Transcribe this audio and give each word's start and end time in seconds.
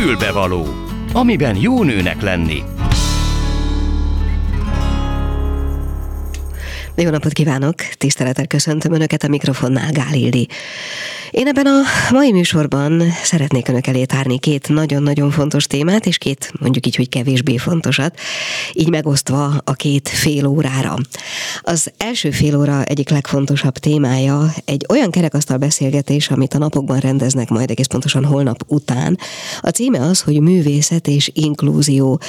Fülbevaló, 0.00 0.66
amiben 1.12 1.56
jó 1.56 1.82
nőnek 1.82 2.20
lenni. 2.20 2.62
Jó 6.94 7.10
napot 7.10 7.32
kívánok! 7.32 7.74
Tisztelettel 7.74 8.46
köszöntöm 8.46 8.92
Önöket 8.92 9.22
a 9.22 9.28
mikrofonnál, 9.28 9.92
Gál 9.92 10.14
Ildi. 10.14 10.48
Én 11.30 11.46
ebben 11.46 11.66
a 11.66 11.80
mai 12.10 12.32
műsorban 12.32 13.02
szeretnék 13.22 13.68
Önök 13.68 13.86
elé 13.86 14.04
tárni 14.04 14.38
két 14.38 14.68
nagyon-nagyon 14.68 15.30
fontos 15.30 15.66
témát, 15.66 16.06
és 16.06 16.18
két 16.18 16.52
mondjuk 16.60 16.86
így, 16.86 16.96
hogy 16.96 17.08
kevésbé 17.08 17.56
fontosat, 17.56 18.18
így 18.72 18.88
megosztva 18.88 19.60
a 19.64 19.72
két 19.72 20.08
fél 20.08 20.46
órára. 20.46 20.96
Az 21.62 21.92
első 21.96 22.30
fél 22.30 22.56
óra 22.56 22.84
egyik 22.84 23.08
legfontosabb 23.08 23.72
témája 23.72 24.54
egy 24.64 24.86
olyan 24.88 25.10
kerekasztal 25.10 25.56
beszélgetés, 25.56 26.30
amit 26.30 26.54
a 26.54 26.58
napokban 26.58 26.98
rendeznek 26.98 27.48
majd 27.48 27.70
egész 27.70 27.86
pontosan 27.86 28.24
holnap 28.24 28.64
után. 28.66 29.18
A 29.60 29.68
címe 29.68 30.00
az, 30.00 30.20
hogy 30.20 30.40
művészet 30.40 31.08
és 31.08 31.30
inklúzió. 31.34 32.20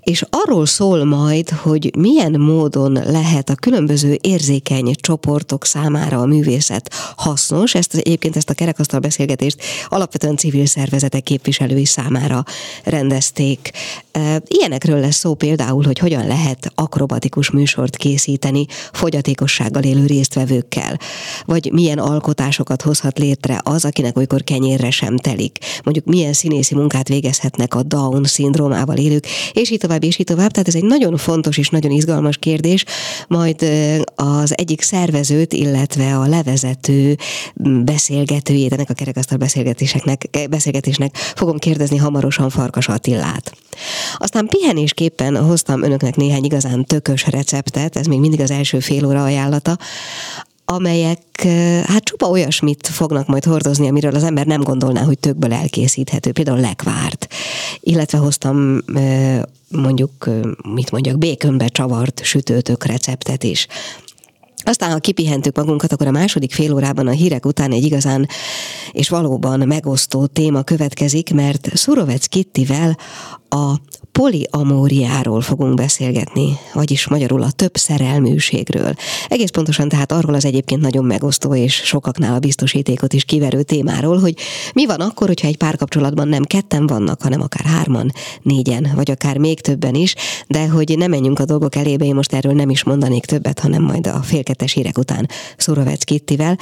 És 0.00 0.24
arról 0.30 0.66
szól 0.66 1.04
majd, 1.04 1.50
hogy 1.50 1.90
milyen 1.96 2.40
módon 2.40 2.92
lehet 2.92 3.50
a 3.50 3.54
különböző 3.54 4.18
érzékeny 4.20 4.94
csoportok 5.00 5.64
számára 5.64 6.20
a 6.20 6.26
művészet 6.26 6.90
hasznos. 7.16 7.74
Ezt 7.74 7.94
egyébként 7.94 8.36
ezt 8.42 8.50
a 8.50 8.54
kerekasztal 8.54 9.00
beszélgetést 9.00 9.62
alapvetően 9.88 10.36
civil 10.36 10.66
szervezetek 10.66 11.22
képviselői 11.22 11.84
számára 11.84 12.44
rendezték. 12.84 13.70
Ilyenekről 14.46 15.00
lesz 15.00 15.16
szó 15.16 15.34
például, 15.34 15.84
hogy 15.84 15.98
hogyan 15.98 16.26
lehet 16.26 16.72
akrobatikus 16.74 17.50
műsort 17.50 17.96
készíteni 17.96 18.66
fogyatékossággal 18.92 19.82
élő 19.82 20.06
résztvevőkkel, 20.06 20.98
vagy 21.44 21.70
milyen 21.72 21.98
alkotásokat 21.98 22.82
hozhat 22.82 23.18
létre 23.18 23.60
az, 23.62 23.84
akinek 23.84 24.16
olykor 24.16 24.42
kenyérre 24.44 24.90
sem 24.90 25.16
telik. 25.16 25.58
Mondjuk 25.84 26.06
milyen 26.06 26.32
színészi 26.32 26.74
munkát 26.74 27.08
végezhetnek 27.08 27.74
a 27.74 27.82
Down 27.82 28.24
szindrómával 28.24 28.96
élők, 28.96 29.26
és 29.52 29.70
így 29.70 29.78
tovább, 29.78 30.04
és 30.04 30.18
így 30.18 30.26
tovább. 30.26 30.50
Tehát 30.50 30.68
ez 30.68 30.74
egy 30.74 30.84
nagyon 30.84 31.16
fontos 31.16 31.58
és 31.58 31.68
nagyon 31.68 31.90
izgalmas 31.90 32.36
kérdés. 32.36 32.84
Majd 33.28 33.64
az 34.14 34.58
egyik 34.58 34.82
szervezőt, 34.82 35.52
illetve 35.52 36.16
a 36.16 36.26
levezető 36.26 37.16
beszélgetőjét 38.32 38.72
ennek 38.72 38.90
a 38.90 38.94
kerekasztal 38.94 39.38
beszélgetéseknek, 39.38 40.28
beszélgetésnek 40.50 41.14
fogom 41.16 41.58
kérdezni 41.58 41.96
hamarosan 41.96 42.50
Farkas 42.50 42.88
Attillát. 42.88 43.56
Aztán 44.16 44.46
pihenésképpen 44.46 45.36
hoztam 45.36 45.82
önöknek 45.82 46.16
néhány 46.16 46.44
igazán 46.44 46.84
tökös 46.84 47.26
receptet, 47.26 47.96
ez 47.96 48.06
még 48.06 48.18
mindig 48.18 48.40
az 48.40 48.50
első 48.50 48.80
fél 48.80 49.06
óra 49.06 49.22
ajánlata, 49.22 49.78
amelyek 50.64 51.42
hát 51.86 52.04
csupa 52.04 52.26
olyasmit 52.28 52.86
fognak 52.86 53.26
majd 53.26 53.44
hordozni, 53.44 53.88
amiről 53.88 54.14
az 54.14 54.24
ember 54.24 54.46
nem 54.46 54.60
gondolná, 54.60 55.02
hogy 55.02 55.18
tökből 55.18 55.52
elkészíthető, 55.52 56.32
például 56.32 56.60
lekvárt. 56.60 57.26
Illetve 57.80 58.18
hoztam 58.18 58.78
mondjuk, 59.68 60.30
mit 60.74 60.90
mondjak, 60.90 61.18
békönbe 61.18 61.68
csavart 61.68 62.20
sütőtök 62.24 62.84
receptet 62.84 63.44
is. 63.44 63.66
Aztán, 64.64 64.90
ha 64.90 64.98
kipihentük 64.98 65.56
magunkat, 65.56 65.92
akkor 65.92 66.06
a 66.06 66.10
második 66.10 66.52
fél 66.52 66.74
órában 66.74 67.06
a 67.06 67.10
hírek 67.10 67.46
után 67.46 67.72
egy 67.72 67.84
igazán 67.84 68.28
és 68.92 69.08
valóban 69.08 69.66
megosztó 69.66 70.26
téma 70.26 70.62
következik, 70.62 71.34
mert 71.34 71.76
Szurovec 71.76 72.26
Kittivel 72.26 72.96
a 73.48 73.74
poliamóriáról 74.12 75.40
fogunk 75.40 75.74
beszélgetni, 75.74 76.58
vagyis 76.72 77.08
magyarul 77.08 77.42
a 77.42 77.50
több 77.50 77.76
szerelműségről. 77.76 78.94
Egész 79.28 79.50
pontosan 79.50 79.88
tehát 79.88 80.12
arról 80.12 80.34
az 80.34 80.44
egyébként 80.44 80.80
nagyon 80.80 81.04
megosztó 81.04 81.54
és 81.54 81.74
sokaknál 81.74 82.34
a 82.34 82.38
biztosítékot 82.38 83.12
is 83.12 83.24
kiverő 83.24 83.62
témáról, 83.62 84.18
hogy 84.18 84.34
mi 84.74 84.86
van 84.86 85.00
akkor, 85.00 85.26
hogyha 85.26 85.46
egy 85.46 85.56
párkapcsolatban 85.56 86.28
nem 86.28 86.42
ketten 86.42 86.86
vannak, 86.86 87.22
hanem 87.22 87.40
akár 87.40 87.64
hárman, 87.64 88.12
négyen, 88.42 88.92
vagy 88.94 89.10
akár 89.10 89.38
még 89.38 89.60
többen 89.60 89.94
is, 89.94 90.14
de 90.48 90.68
hogy 90.68 90.94
ne 90.98 91.06
menjünk 91.06 91.38
a 91.38 91.44
dolgok 91.44 91.76
elébe, 91.76 92.04
én 92.04 92.14
most 92.14 92.32
erről 92.32 92.52
nem 92.52 92.70
is 92.70 92.84
mondanék 92.84 93.24
többet, 93.24 93.58
hanem 93.58 93.82
majd 93.82 94.06
a 94.06 94.22
félkettes 94.22 94.72
hírek 94.72 94.98
után 94.98 95.28
Szurovec 95.56 96.04
Kittivel. 96.04 96.58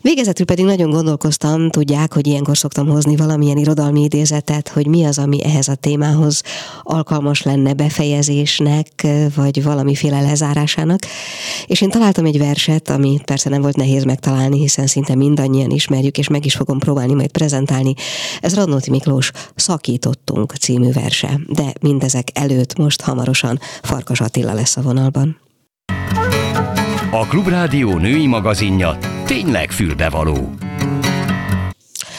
Végezetül 0.00 0.46
pedig 0.46 0.64
nagyon 0.64 0.90
gondolkoztam, 0.90 1.70
tudják, 1.70 2.12
hogy 2.14 2.26
ilyenkor 2.26 2.58
szoktam 2.58 2.88
hozni 2.88 3.16
valamilyen 3.16 3.56
irodalmi 3.56 4.02
idézetet, 4.02 4.68
hogy 4.68 4.86
mi 4.86 5.04
az, 5.04 5.18
ami 5.18 5.44
ehhez 5.44 5.68
a 5.68 5.74
témához 5.74 6.42
alkalmas 6.92 7.42
lenne 7.42 7.72
befejezésnek, 7.72 9.06
vagy 9.34 9.62
valamiféle 9.62 10.20
lezárásának. 10.20 11.00
És 11.66 11.80
én 11.80 11.90
találtam 11.90 12.24
egy 12.24 12.38
verset, 12.38 12.90
ami 12.90 13.20
persze 13.24 13.48
nem 13.48 13.62
volt 13.62 13.76
nehéz 13.76 14.04
megtalálni, 14.04 14.58
hiszen 14.58 14.86
szinte 14.86 15.14
mindannyian 15.14 15.70
ismerjük, 15.70 16.18
és 16.18 16.28
meg 16.28 16.44
is 16.44 16.54
fogom 16.54 16.78
próbálni 16.78 17.14
majd 17.14 17.30
prezentálni. 17.30 17.94
Ez 18.40 18.54
Radnóti 18.54 18.90
Miklós 18.90 19.30
Szakítottunk 19.54 20.52
című 20.52 20.92
verse, 20.92 21.40
de 21.48 21.72
mindezek 21.80 22.28
előtt 22.34 22.78
most 22.78 23.00
hamarosan 23.00 23.58
Farkas 23.82 24.20
Attila 24.20 24.52
lesz 24.52 24.76
a 24.76 24.82
vonalban. 24.82 25.40
A 27.10 27.26
Klubrádió 27.26 27.98
női 27.98 28.26
magazinja 28.26 28.98
tényleg 29.26 29.70
fülbevaló. 29.70 30.54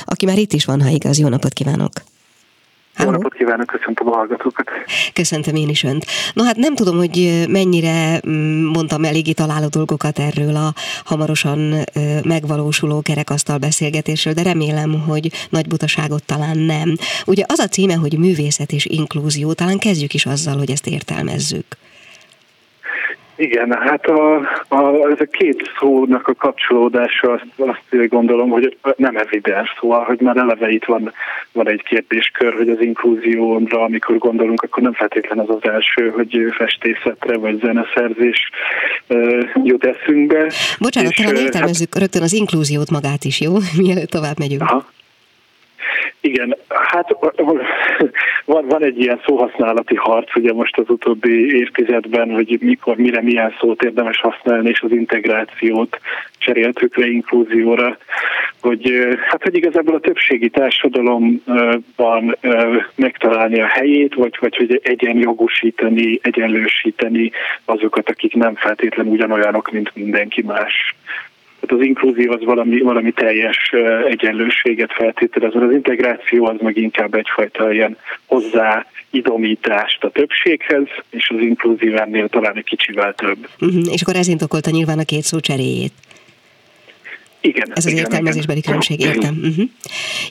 Aki 0.06 0.25
már 0.25 0.38
itt 0.38 0.53
is 0.53 0.66
van, 0.66 0.81
ha 0.81 0.89
igaz, 0.89 1.19
jó 1.19 1.28
napot 1.28 1.53
kívánok! 1.53 1.91
Jó 2.98 3.09
napot 3.09 3.34
kívánok, 3.34 3.66
köszöntöm 3.66 4.08
a 4.08 4.16
hallgatókat. 4.16 4.70
Köszöntöm 5.14 5.56
én 5.56 5.70
is 5.70 5.84
önt. 5.84 6.06
No 6.34 6.44
hát 6.44 6.56
nem 6.56 6.76
tudom, 6.76 6.98
hogy 6.98 7.46
mennyire 7.50 8.22
mm, 8.28 8.66
mondtam 8.66 9.04
eléggé 9.04 9.31
találó 9.31 9.68
dolgokat 9.68 10.20
erről 10.20 10.56
a 10.56 10.74
hamarosan 11.04 11.76
megvalósuló 12.24 13.02
kerekasztal 13.02 13.58
beszélgetésről, 13.58 14.34
de 14.34 14.44
remélem, 14.44 15.02
hogy 15.08 15.31
nagy 15.50 15.68
butaságot 15.68 16.26
talán 16.26 16.58
nem. 16.58 16.96
Ugye 17.26 17.44
az 17.48 17.59
a 17.59 17.68
címe, 17.68 17.94
hogy 17.94 18.18
művészet 18.18 18.72
és 18.72 18.86
inklúzió, 18.86 19.54
talán 19.54 19.78
kezdjük 19.78 20.14
is 20.14 20.25
azzal, 20.25 20.58
hogy 20.58 20.72
ezt 20.72 20.88
értelmezzük. 20.88 21.66
Igen, 23.35 23.77
hát 23.79 24.05
a, 24.05 24.35
a, 24.67 25.09
ez 25.11 25.19
a 25.19 25.25
két 25.31 25.71
szónak 25.79 26.27
a 26.27 26.33
kapcsolódása, 26.33 27.31
azt, 27.31 27.45
azt 27.57 28.07
gondolom, 28.07 28.49
hogy 28.49 28.77
nem 28.95 29.17
evidens, 29.17 29.75
szóval, 29.79 30.03
hogy 30.03 30.19
már 30.19 30.38
eleve 30.38 30.69
itt 30.69 30.85
van, 30.85 31.13
van 31.51 31.69
egy 31.69 31.83
kérdéskör, 31.83 32.53
hogy 32.53 32.69
az 32.69 32.81
inklúzióra, 32.81 33.83
amikor 33.83 34.17
gondolunk, 34.17 34.61
akkor 34.61 34.83
nem 34.83 34.94
feltétlen 34.94 35.39
az 35.39 35.49
az 35.49 35.69
első, 35.69 36.09
hogy 36.09 36.53
festészetre 36.57 37.38
vagy 37.38 37.59
zeneszerzés 37.59 38.49
uh, 39.07 39.50
jut 39.63 39.85
eszünkbe. 39.85 40.51
Bocsánat, 40.79 41.15
talán 41.15 41.35
értelmezzük 41.35 41.94
hát, 41.94 42.01
rögtön 42.01 42.21
az 42.21 42.33
inklúziót 42.33 42.89
magát 42.89 43.23
is, 43.23 43.41
jó? 43.41 43.53
Mielőtt 43.83 44.09
tovább 44.09 44.39
megyünk. 44.39 44.61
Aha. 44.61 44.85
Igen, 46.19 46.56
hát 46.68 47.16
van, 48.46 48.68
van 48.68 48.84
egy 48.84 49.00
ilyen 49.00 49.22
szóhasználati 49.25 49.96
harc, 49.96 50.36
ugye 50.36 50.53
most 50.53 50.78
az 50.78 50.90
utóbbi 50.90 51.56
évtizedben, 51.56 52.31
hogy 52.31 52.58
mikor, 52.62 52.96
mire 52.96 53.22
milyen 53.22 53.56
szót 53.59 53.84
érdemes 53.84 54.19
használni, 54.19 54.69
és 54.69 54.81
az 54.81 54.92
integrációt 54.92 56.00
cseréltük 56.38 56.97
le 56.97 57.08
inklúzióra, 57.08 57.97
hogy 58.62 59.08
hát 59.28 59.44
hogy 59.44 59.56
igazából 59.56 59.96
a 59.96 60.00
többségi 60.00 60.50
társadalomban 60.50 62.38
megtalálni 62.96 63.62
a 63.62 63.66
helyét, 63.66 64.13
vagy, 64.13 64.38
vagy 64.40 64.56
hogy 64.56 64.80
egyenjogosítani, 64.84 66.19
egyenlősíteni 66.22 67.31
azokat, 67.66 68.09
akik 68.09 68.34
nem 68.34 68.56
feltétlenül 68.56 69.12
ugyanolyanok, 69.12 69.72
mint 69.72 69.96
mindenki 69.96 70.42
más. 70.42 70.96
Tehát 71.66 71.81
az 71.81 71.88
inklúzió 71.88 72.31
az 72.31 72.44
valami, 72.44 72.79
valami 72.79 73.12
teljes 73.12 73.74
egyenlőséget 74.09 74.94
feltételez, 74.94 75.56
az 75.56 75.72
integráció 75.72 76.46
az 76.46 76.56
meg 76.62 76.78
inkább 76.78 77.13
egyfajta 77.13 77.72
ilyen 77.72 77.97
hozzá 78.25 78.85
idomítást 79.09 80.03
a 80.03 80.09
többséghez, 80.09 80.88
és 81.09 81.29
az 81.29 81.40
inklúzió 81.40 81.96
ennél 81.96 82.28
talán 82.28 82.57
egy 82.57 82.63
kicsivel 82.63 83.13
több. 83.13 83.47
Uh-huh, 83.62 83.94
és 83.94 84.01
akkor 84.01 84.16
ez 84.16 84.28
indokolta 84.28 84.69
nyilván 84.69 85.00
a 85.00 85.03
két 85.03 85.22
szó 85.22 85.40
cseréjét. 85.40 85.94
Igen. 87.41 87.72
Ez 87.72 87.85
az 87.85 87.91
igen, 87.91 88.03
értelmezésbeli 88.03 88.57
igen. 88.57 88.80
különbség, 88.80 89.00
értem. 89.00 89.38
Uh-huh. 89.41 89.69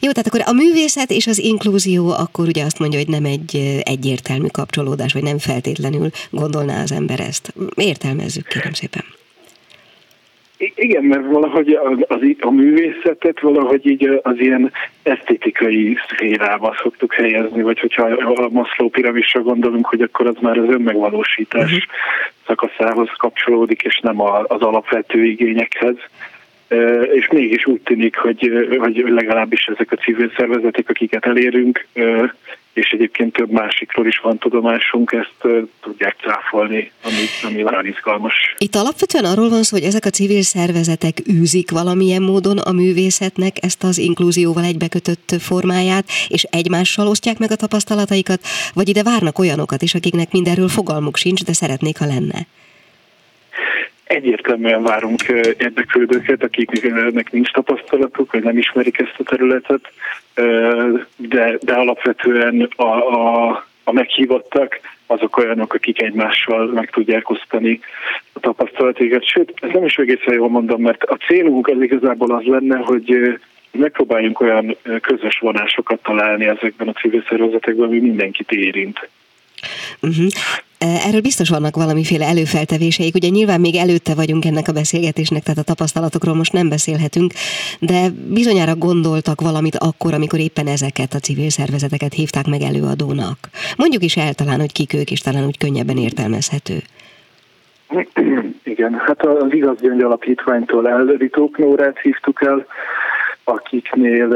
Jó, 0.00 0.10
tehát 0.10 0.26
akkor 0.26 0.40
a 0.44 0.52
művészet 0.52 1.10
és 1.10 1.26
az 1.26 1.38
inklúzió 1.38 2.10
akkor 2.10 2.46
ugye 2.46 2.64
azt 2.64 2.78
mondja, 2.78 2.98
hogy 2.98 3.08
nem 3.08 3.24
egy 3.24 3.80
egyértelmű 3.82 4.46
kapcsolódás, 4.46 5.12
vagy 5.12 5.22
nem 5.22 5.38
feltétlenül 5.38 6.10
gondolná 6.30 6.82
az 6.82 6.92
ember 6.92 7.20
ezt. 7.20 7.54
Értelmezzük, 7.74 8.46
kérem 8.46 8.72
szépen. 8.72 9.04
Igen, 10.74 11.04
mert 11.04 11.26
valahogy 11.26 11.72
az, 11.72 11.98
az, 12.08 12.20
a 12.40 12.50
művészetet 12.50 13.40
valahogy 13.40 13.86
így 13.86 14.20
az 14.22 14.38
ilyen 14.38 14.72
esztétikai 15.02 15.96
szférába 16.08 16.74
szoktuk 16.82 17.14
helyezni, 17.14 17.62
vagy 17.62 17.80
hogyha 17.80 18.02
a 18.04 18.48
Maslow 18.48 18.88
piramisra 18.88 19.42
gondolunk, 19.42 19.86
hogy 19.86 20.00
akkor 20.00 20.26
az 20.26 20.36
már 20.40 20.58
az 20.58 20.68
önmegvalósítás 20.68 21.62
uh-huh. 21.62 21.82
szakaszához 22.46 23.08
kapcsolódik, 23.16 23.82
és 23.82 24.00
nem 24.02 24.20
az 24.20 24.60
alapvető 24.60 25.24
igényekhez. 25.24 25.96
És 27.12 27.28
mégis 27.28 27.66
úgy 27.66 27.80
tűnik, 27.80 28.16
hogy, 28.16 28.68
hogy 28.78 29.04
legalábbis 29.06 29.64
ezek 29.64 29.92
a 29.92 29.96
civil 29.96 30.32
szervezetek, 30.36 30.88
akiket 30.88 31.26
elérünk, 31.26 31.86
és 32.72 32.90
egyébként 32.90 33.32
több 33.32 33.50
másikról 33.50 34.06
is 34.06 34.18
van 34.18 34.38
tudomásunk, 34.38 35.12
ezt 35.12 35.54
tudják 35.80 36.16
cáfolni, 36.22 36.92
ami, 37.02 37.52
ami 37.52 37.62
nagyon 37.62 37.86
izgalmas. 37.86 38.34
Itt 38.58 38.74
alapvetően 38.74 39.24
arról 39.24 39.48
van 39.48 39.62
szó, 39.62 39.76
hogy 39.76 39.86
ezek 39.86 40.04
a 40.04 40.10
civil 40.10 40.42
szervezetek 40.42 41.16
űzik 41.32 41.70
valamilyen 41.70 42.22
módon 42.22 42.58
a 42.58 42.72
művészetnek 42.72 43.56
ezt 43.60 43.82
az 43.82 43.98
inkluzióval 43.98 44.64
egybekötött 44.64 45.34
formáját, 45.40 46.04
és 46.28 46.42
egymással 46.42 47.06
osztják 47.06 47.38
meg 47.38 47.50
a 47.50 47.56
tapasztalataikat, 47.56 48.40
vagy 48.74 48.88
ide 48.88 49.02
várnak 49.02 49.38
olyanokat 49.38 49.82
is, 49.82 49.94
akiknek 49.94 50.32
mindenről 50.32 50.68
fogalmuk 50.68 51.16
sincs, 51.16 51.44
de 51.44 51.52
szeretnék, 51.52 51.98
ha 51.98 52.06
lenne? 52.06 52.46
Egyértelműen 54.12 54.82
várunk 54.82 55.22
érdeklődőket, 55.58 56.42
akiknek 56.42 57.32
nincs 57.32 57.50
tapasztalatuk, 57.50 58.32
vagy 58.32 58.42
nem 58.42 58.58
ismerik 58.58 58.98
ezt 58.98 59.14
a 59.18 59.22
területet, 59.22 59.92
de, 61.16 61.58
de 61.60 61.72
alapvetően 61.72 62.68
a, 62.76 62.82
a, 62.84 63.48
a 63.84 63.92
meghívottak 63.92 64.80
azok 65.06 65.36
olyanok, 65.36 65.74
akik 65.74 66.02
egymással 66.02 66.66
meg 66.66 66.90
tudják 66.90 67.30
osztani 67.30 67.80
a 68.32 68.40
tapasztalatokat. 68.40 69.28
Sőt, 69.28 69.52
ez 69.60 69.70
nem 69.72 69.84
is 69.84 69.96
egészen 69.96 70.34
jól 70.34 70.48
mondom, 70.48 70.82
mert 70.82 71.02
a 71.02 71.16
célunk 71.16 71.68
az 71.68 71.82
igazából 71.82 72.34
az 72.34 72.44
lenne, 72.44 72.76
hogy 72.76 73.38
megpróbáljunk 73.70 74.40
olyan 74.40 74.76
közös 75.00 75.38
vonásokat 75.38 76.02
találni 76.02 76.44
ezekben 76.44 76.88
a 76.88 76.92
civil 76.92 77.24
szervezetekben, 77.28 77.86
ami 77.86 77.98
mindenkit 77.98 78.50
érint. 78.52 79.08
Uh-huh. 80.00 80.26
Erről 80.82 81.20
biztos 81.20 81.48
vannak 81.48 81.76
valamiféle 81.76 82.26
előfeltevéseik. 82.26 83.14
Ugye 83.14 83.28
nyilván 83.28 83.60
még 83.60 83.76
előtte 83.76 84.14
vagyunk 84.14 84.44
ennek 84.44 84.68
a 84.68 84.72
beszélgetésnek, 84.72 85.42
tehát 85.42 85.58
a 85.58 85.62
tapasztalatokról 85.62 86.34
most 86.34 86.52
nem 86.52 86.68
beszélhetünk, 86.68 87.32
de 87.80 88.08
bizonyára 88.28 88.74
gondoltak 88.76 89.40
valamit 89.40 89.76
akkor, 89.76 90.14
amikor 90.14 90.38
éppen 90.38 90.66
ezeket 90.66 91.14
a 91.14 91.18
civil 91.18 91.50
szervezeteket 91.50 92.12
hívták 92.12 92.46
meg 92.46 92.60
előadónak. 92.60 93.38
Mondjuk 93.76 94.02
is 94.02 94.16
el 94.16 94.34
talán, 94.34 94.60
hogy 94.60 94.72
kik 94.72 94.94
ők, 94.94 95.10
és 95.10 95.20
talán 95.20 95.46
úgy 95.46 95.58
könnyebben 95.58 95.96
értelmezhető. 95.96 96.78
Igen, 98.64 98.94
hát 99.06 99.26
az 99.26 99.52
Igaz 99.52 99.80
Gyöngy 99.80 100.02
Alapítványtól 100.02 101.14
Ritók 101.18 101.58
Nórát 101.58 101.98
hívtuk 101.98 102.42
el, 102.42 102.66
akiknél 103.44 104.28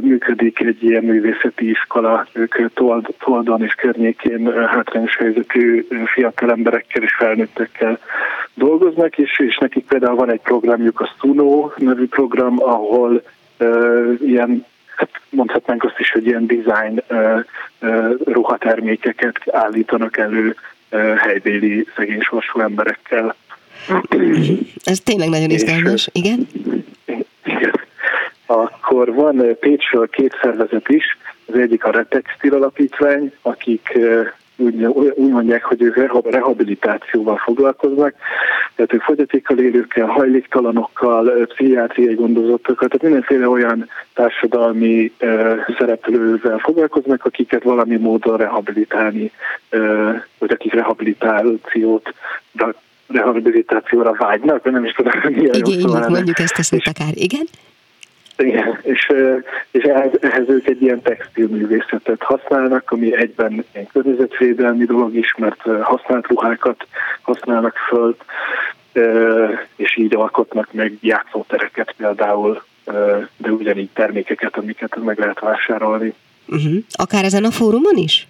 működik 0.00 0.60
egy 0.60 0.82
ilyen 0.82 1.04
művészeti 1.04 1.70
iskola, 1.70 2.26
ők 2.32 2.72
Told, 2.74 3.06
Toldon 3.18 3.62
és 3.62 3.74
környékén 3.74 4.66
hátrányos 4.66 5.16
helyzetű 5.16 5.86
fiatal 6.04 6.50
emberekkel 6.50 7.02
és 7.02 7.14
felnőttekkel 7.14 7.98
dolgoznak, 8.54 9.18
és, 9.18 9.38
és 9.38 9.58
nekik 9.58 9.84
például 9.84 10.16
van 10.16 10.30
egy 10.30 10.40
programjuk, 10.40 11.00
a 11.00 11.14
Suno 11.20 11.70
nevű 11.76 12.06
program, 12.06 12.62
ahol 12.62 13.22
ilyen 14.26 14.64
hát 14.96 15.10
mondhatnánk 15.28 15.84
azt 15.84 15.98
is, 15.98 16.10
hogy 16.10 16.26
ilyen 16.26 16.46
design 16.46 17.02
uh, 17.08 17.44
uh, 17.80 18.10
ruhatermékeket 18.24 19.36
állítanak 19.50 20.16
elő 20.16 20.56
uh, 20.90 21.16
helybéli 21.16 21.86
szegény 21.96 22.20
sorsú 22.20 22.60
emberekkel. 22.60 23.34
Ez 24.84 25.00
tényleg 25.00 25.28
nagyon 25.28 25.50
izgalmas? 25.50 26.08
Igen 26.12 26.48
akkor 28.50 29.14
van 29.14 29.56
Pécsről 29.60 30.08
két 30.08 30.38
szervezet 30.42 30.88
is, 30.88 31.04
az 31.46 31.58
egyik 31.58 31.84
a 31.84 31.90
Retextil 31.90 32.54
Alapítvány, 32.54 33.32
akik 33.42 33.98
úgy, 34.56 34.84
úgy 35.14 35.30
mondják, 35.30 35.64
hogy 35.64 35.82
ők 35.82 36.24
rehabilitációval 36.30 37.36
foglalkoznak, 37.36 38.14
tehát 38.74 38.92
ők 38.92 39.02
fogyatékkal 39.02 39.58
élőkkel, 39.58 40.06
hajléktalanokkal, 40.06 41.46
pszichiátriai 41.46 42.14
gondozottakkal, 42.14 42.88
tehát 42.88 43.02
mindenféle 43.02 43.48
olyan 43.48 43.88
társadalmi 44.14 45.12
szereplővel 45.78 46.58
foglalkoznak, 46.58 47.24
akiket 47.24 47.62
valami 47.62 47.96
módon 47.96 48.36
rehabilitálni, 48.36 49.32
vagy 50.38 50.50
akik 50.50 50.72
rehabilitációt 50.72 52.14
rehabilitációra 53.06 54.12
vágynak, 54.18 54.70
nem 54.70 54.84
is 54.84 54.92
tudom, 54.92 55.12
milyen 55.28 55.54
Igen, 55.54 56.10
mondjuk 56.10 56.38
ezt 56.38 56.58
a 56.58 56.62
szót 56.62 56.86
akár, 56.86 57.12
igen? 57.14 57.46
Igen, 58.40 58.78
és, 58.82 59.12
és 59.70 59.82
ehhez, 59.82 60.10
ehhez 60.20 60.48
ők 60.48 60.66
egy 60.66 60.82
ilyen 60.82 61.02
textilművészetet 61.02 62.22
használnak, 62.22 62.90
ami 62.90 63.16
egyben 63.16 63.64
egy 63.72 63.88
környezetvédelmi 63.92 64.84
dolog 64.84 65.14
is, 65.14 65.34
mert 65.38 65.60
használt 65.80 66.26
ruhákat 66.26 66.86
használnak 67.22 67.76
föl, 67.76 68.16
és 69.76 69.96
így 69.96 70.14
alkotnak 70.14 70.72
meg 70.72 70.92
játszótereket 71.00 71.94
például, 71.96 72.62
de 73.36 73.50
ugyanígy 73.50 73.90
termékeket, 73.92 74.56
amiket 74.56 74.96
meg 75.04 75.18
lehet 75.18 75.40
vásárolni. 75.40 76.14
Uh-huh. 76.48 76.76
Akár 76.90 77.24
ezen 77.24 77.44
a 77.44 77.50
fórumon 77.50 77.96
is? 77.96 78.26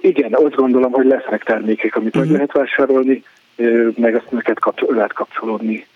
Igen, 0.00 0.34
azt 0.34 0.54
gondolom, 0.54 0.92
hogy 0.92 1.06
lesznek 1.06 1.42
termékek, 1.42 1.96
amit 1.96 2.16
uh-huh. 2.16 2.30
meg 2.30 2.32
lehet 2.32 2.52
vásárolni, 2.52 3.24
meg 3.96 4.14
azt 4.14 4.30
neked 4.30 4.58
kapcsol, 4.58 4.94
lehet 4.94 5.12
kapcsolódni 5.12 5.86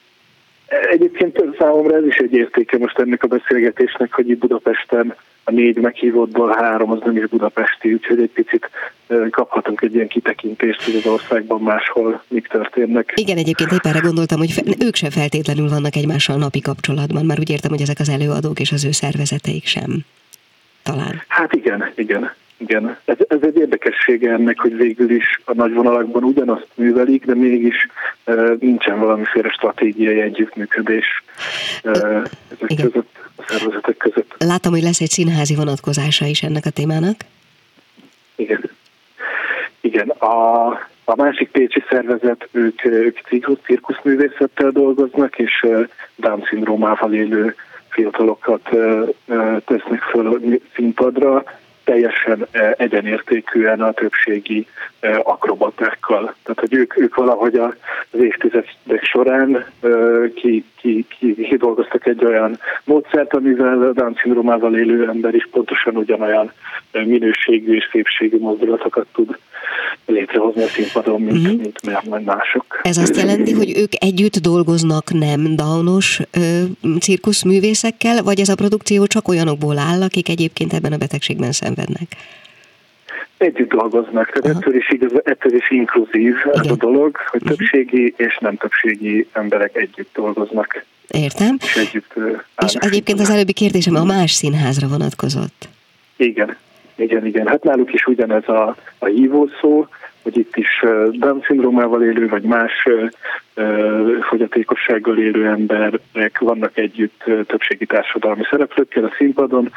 Egyébként 0.90 1.40
számomra 1.58 1.96
ez 1.96 2.06
is 2.06 2.16
egy 2.16 2.32
értéke 2.32 2.78
most 2.78 2.98
ennek 2.98 3.22
a 3.22 3.26
beszélgetésnek, 3.26 4.12
hogy 4.12 4.30
itt 4.30 4.38
Budapesten 4.38 5.14
a 5.44 5.50
négy 5.50 5.76
meghívottból 5.76 6.54
három 6.54 6.90
az 6.90 6.98
nem 7.04 7.16
is 7.16 7.26
budapesti, 7.26 7.92
úgyhogy 7.92 8.20
egy 8.20 8.30
picit 8.30 8.70
kaphatunk 9.30 9.80
egy 9.80 9.94
ilyen 9.94 10.08
kitekintést, 10.08 10.84
hogy 10.84 10.94
az 10.94 11.06
országban 11.06 11.60
máshol 11.60 12.22
mik 12.28 12.46
történnek. 12.46 13.12
Igen, 13.14 13.36
egyébként 13.36 13.72
épp 13.72 13.84
erre 13.84 13.98
gondoltam, 13.98 14.38
hogy 14.38 14.76
ők 14.80 14.94
sem 14.94 15.10
feltétlenül 15.10 15.68
vannak 15.68 15.96
egymással 15.96 16.36
napi 16.36 16.60
kapcsolatban, 16.60 17.26
már 17.26 17.38
úgy 17.38 17.50
értem, 17.50 17.70
hogy 17.70 17.80
ezek 17.80 17.98
az 17.98 18.08
előadók 18.08 18.60
és 18.60 18.72
az 18.72 18.84
ő 18.84 18.90
szervezeteik 18.90 19.66
sem. 19.66 19.98
Talán. 20.82 21.22
Hát 21.28 21.52
igen, 21.52 21.92
igen. 21.94 22.32
Igen, 22.56 22.98
ez, 23.04 23.16
ez 23.28 23.38
egy 23.42 23.56
érdekessége 23.56 24.32
ennek, 24.32 24.58
hogy 24.58 24.76
végül 24.76 25.10
is 25.10 25.40
a 25.44 25.54
nagy 25.54 25.72
vonalakban 25.72 26.24
ugyanazt 26.24 26.68
művelik, 26.74 27.26
de 27.26 27.34
mégis 27.34 27.88
uh, 28.26 28.58
nincsen 28.58 28.98
valamiféle 28.98 29.48
stratégiai 29.48 30.20
együttműködés 30.20 31.24
uh, 31.84 31.96
ezek 32.50 32.70
Igen. 32.70 32.90
között, 32.90 33.16
a 33.36 33.42
szervezetek 33.48 33.96
között. 33.96 34.34
Látom, 34.38 34.72
hogy 34.72 34.82
lesz 34.82 35.00
egy 35.00 35.10
színházi 35.10 35.54
vonatkozása 35.54 36.26
is 36.26 36.42
ennek 36.42 36.66
a 36.66 36.70
témának. 36.70 37.16
Igen. 38.36 38.70
Igen, 39.80 40.08
a, 40.08 40.66
a 41.04 41.14
másik 41.16 41.50
pécsi 41.50 41.82
szervezet, 41.88 42.48
ők, 42.52 42.84
ők 42.84 43.18
cirkuszművészettel 43.64 44.70
dolgoznak, 44.70 45.38
és 45.38 45.66
Down-szindrómával 46.16 47.14
élő 47.14 47.54
fiatalokat 47.88 48.68
tesznek 49.64 50.00
föl 50.00 50.40
színpadra, 50.74 51.44
teljesen 51.86 52.46
e, 52.50 52.74
egyenértékűen 52.78 53.80
a 53.80 53.92
többségi 53.92 54.66
e, 55.00 55.20
akrobatákkal. 55.22 56.34
Tehát, 56.42 56.60
hogy 56.60 56.74
ők, 56.74 56.98
ők 56.98 57.14
valahogy 57.14 57.56
az 57.56 58.20
évtizedek 58.20 59.02
során 59.02 59.54
e, 59.54 59.88
ki, 60.34 60.64
ki, 60.86 61.06
ki, 61.18 61.34
ki 61.48 61.56
dolgoztak 61.56 62.06
egy 62.06 62.24
olyan 62.24 62.58
módszert, 62.84 63.34
amivel 63.34 63.82
a 63.82 63.92
Down-szindrómával 63.92 64.76
élő 64.76 65.08
ember 65.08 65.34
is 65.34 65.48
pontosan 65.50 65.96
ugyanolyan 65.96 66.52
minőségű 66.92 67.74
és 67.74 67.88
szépségű 67.90 68.38
mozdulatokat 68.38 69.06
tud 69.12 69.38
létrehozni 70.06 70.62
a 70.62 70.66
színpadon, 70.66 71.20
mint, 71.20 71.36
uh-huh. 71.36 71.60
mint, 71.60 72.06
mint 72.10 72.24
mások. 72.24 72.80
Ez 72.82 72.96
azt 72.96 73.16
jelenti, 73.16 73.52
hogy 73.52 73.72
ők 73.76 73.92
együtt 73.98 74.36
dolgoznak 74.36 75.12
nem 75.12 75.56
daunos 75.56 76.20
cirkuszművészekkel, 77.00 78.22
vagy 78.22 78.40
ez 78.40 78.48
a 78.48 78.54
produkció 78.54 79.06
csak 79.06 79.28
olyanokból 79.28 79.78
áll, 79.78 80.02
akik 80.02 80.28
egyébként 80.28 80.72
ebben 80.72 80.92
a 80.92 80.96
betegségben 80.96 81.52
szenvednek? 81.52 82.16
Együtt 83.36 83.68
dolgoznak, 83.68 84.30
tehát 84.30 84.56
ettől 84.56 84.74
is, 84.74 84.90
igaz, 84.90 85.12
ettől 85.24 85.54
is 85.54 85.70
inkluzív 85.70 86.34
Igen. 86.44 86.60
ez 86.60 86.70
a 86.70 86.76
dolog, 86.76 87.16
hogy 87.16 87.42
uh-huh. 87.42 87.56
többségi 87.56 88.14
és 88.16 88.38
nem 88.38 88.56
többségi 88.56 89.28
emberek 89.32 89.76
együtt 89.76 90.10
dolgoznak. 90.14 90.84
Értem. 91.08 91.56
És 91.60 91.76
együtt 91.76 92.14
És 92.64 92.74
egyébként 92.74 93.20
az 93.20 93.30
előbbi 93.30 93.52
kérdésem 93.52 93.94
a 93.94 94.04
más 94.04 94.30
színházra 94.30 94.88
vonatkozott. 94.88 95.68
Igen, 96.16 96.56
igen, 96.94 97.26
igen. 97.26 97.46
Hát 97.46 97.62
náluk 97.62 97.92
is 97.92 98.06
ugyanez 98.06 98.48
a, 98.48 98.76
a 98.98 99.06
hívó 99.06 99.48
szó, 99.60 99.86
hogy 100.26 100.38
itt 100.38 100.56
is 100.56 100.84
Down-szindrómával 101.10 102.02
élő, 102.02 102.28
vagy 102.28 102.42
más 102.42 102.88
fogyatékossággal 104.28 105.18
élő 105.18 105.46
emberek 105.46 106.38
vannak 106.38 106.78
együtt 106.78 107.24
többségi 107.46 107.86
társadalmi 107.86 108.42
szereplőkkel 108.50 109.04
a 109.04 109.14
színpadon, 109.16 109.72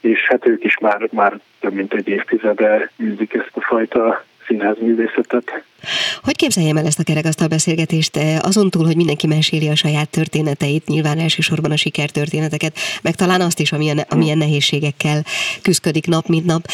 és 0.00 0.26
hát 0.28 0.46
ők 0.46 0.64
is 0.64 0.78
már, 0.78 1.08
már 1.12 1.38
több 1.60 1.72
mint 1.72 1.94
egy 1.94 2.08
évtizede 2.08 2.90
űzik 3.02 3.34
ezt 3.34 3.50
a 3.52 3.60
fajta 3.60 4.24
színházművészetet. 4.46 5.64
Hogy 6.22 6.36
képzeljem 6.36 6.76
el 6.76 6.86
ezt 6.86 6.98
a 6.98 7.02
kerekasztal 7.02 7.48
beszélgetést? 7.48 8.18
Azon 8.40 8.70
túl, 8.70 8.84
hogy 8.84 8.96
mindenki 8.96 9.26
meséli 9.26 9.68
a 9.68 9.74
saját 9.74 10.10
történeteit, 10.10 10.86
nyilván 10.86 11.18
elsősorban 11.18 11.70
a 11.70 11.76
sikertörténeteket, 11.76 12.76
meg 13.02 13.14
talán 13.14 13.40
azt 13.40 13.60
is, 13.60 13.72
amilyen, 13.72 14.00
amilyen 14.08 14.38
nehézségekkel 14.38 15.22
küzdik 15.62 16.06
nap, 16.06 16.26
mint 16.26 16.46
nap. 16.46 16.66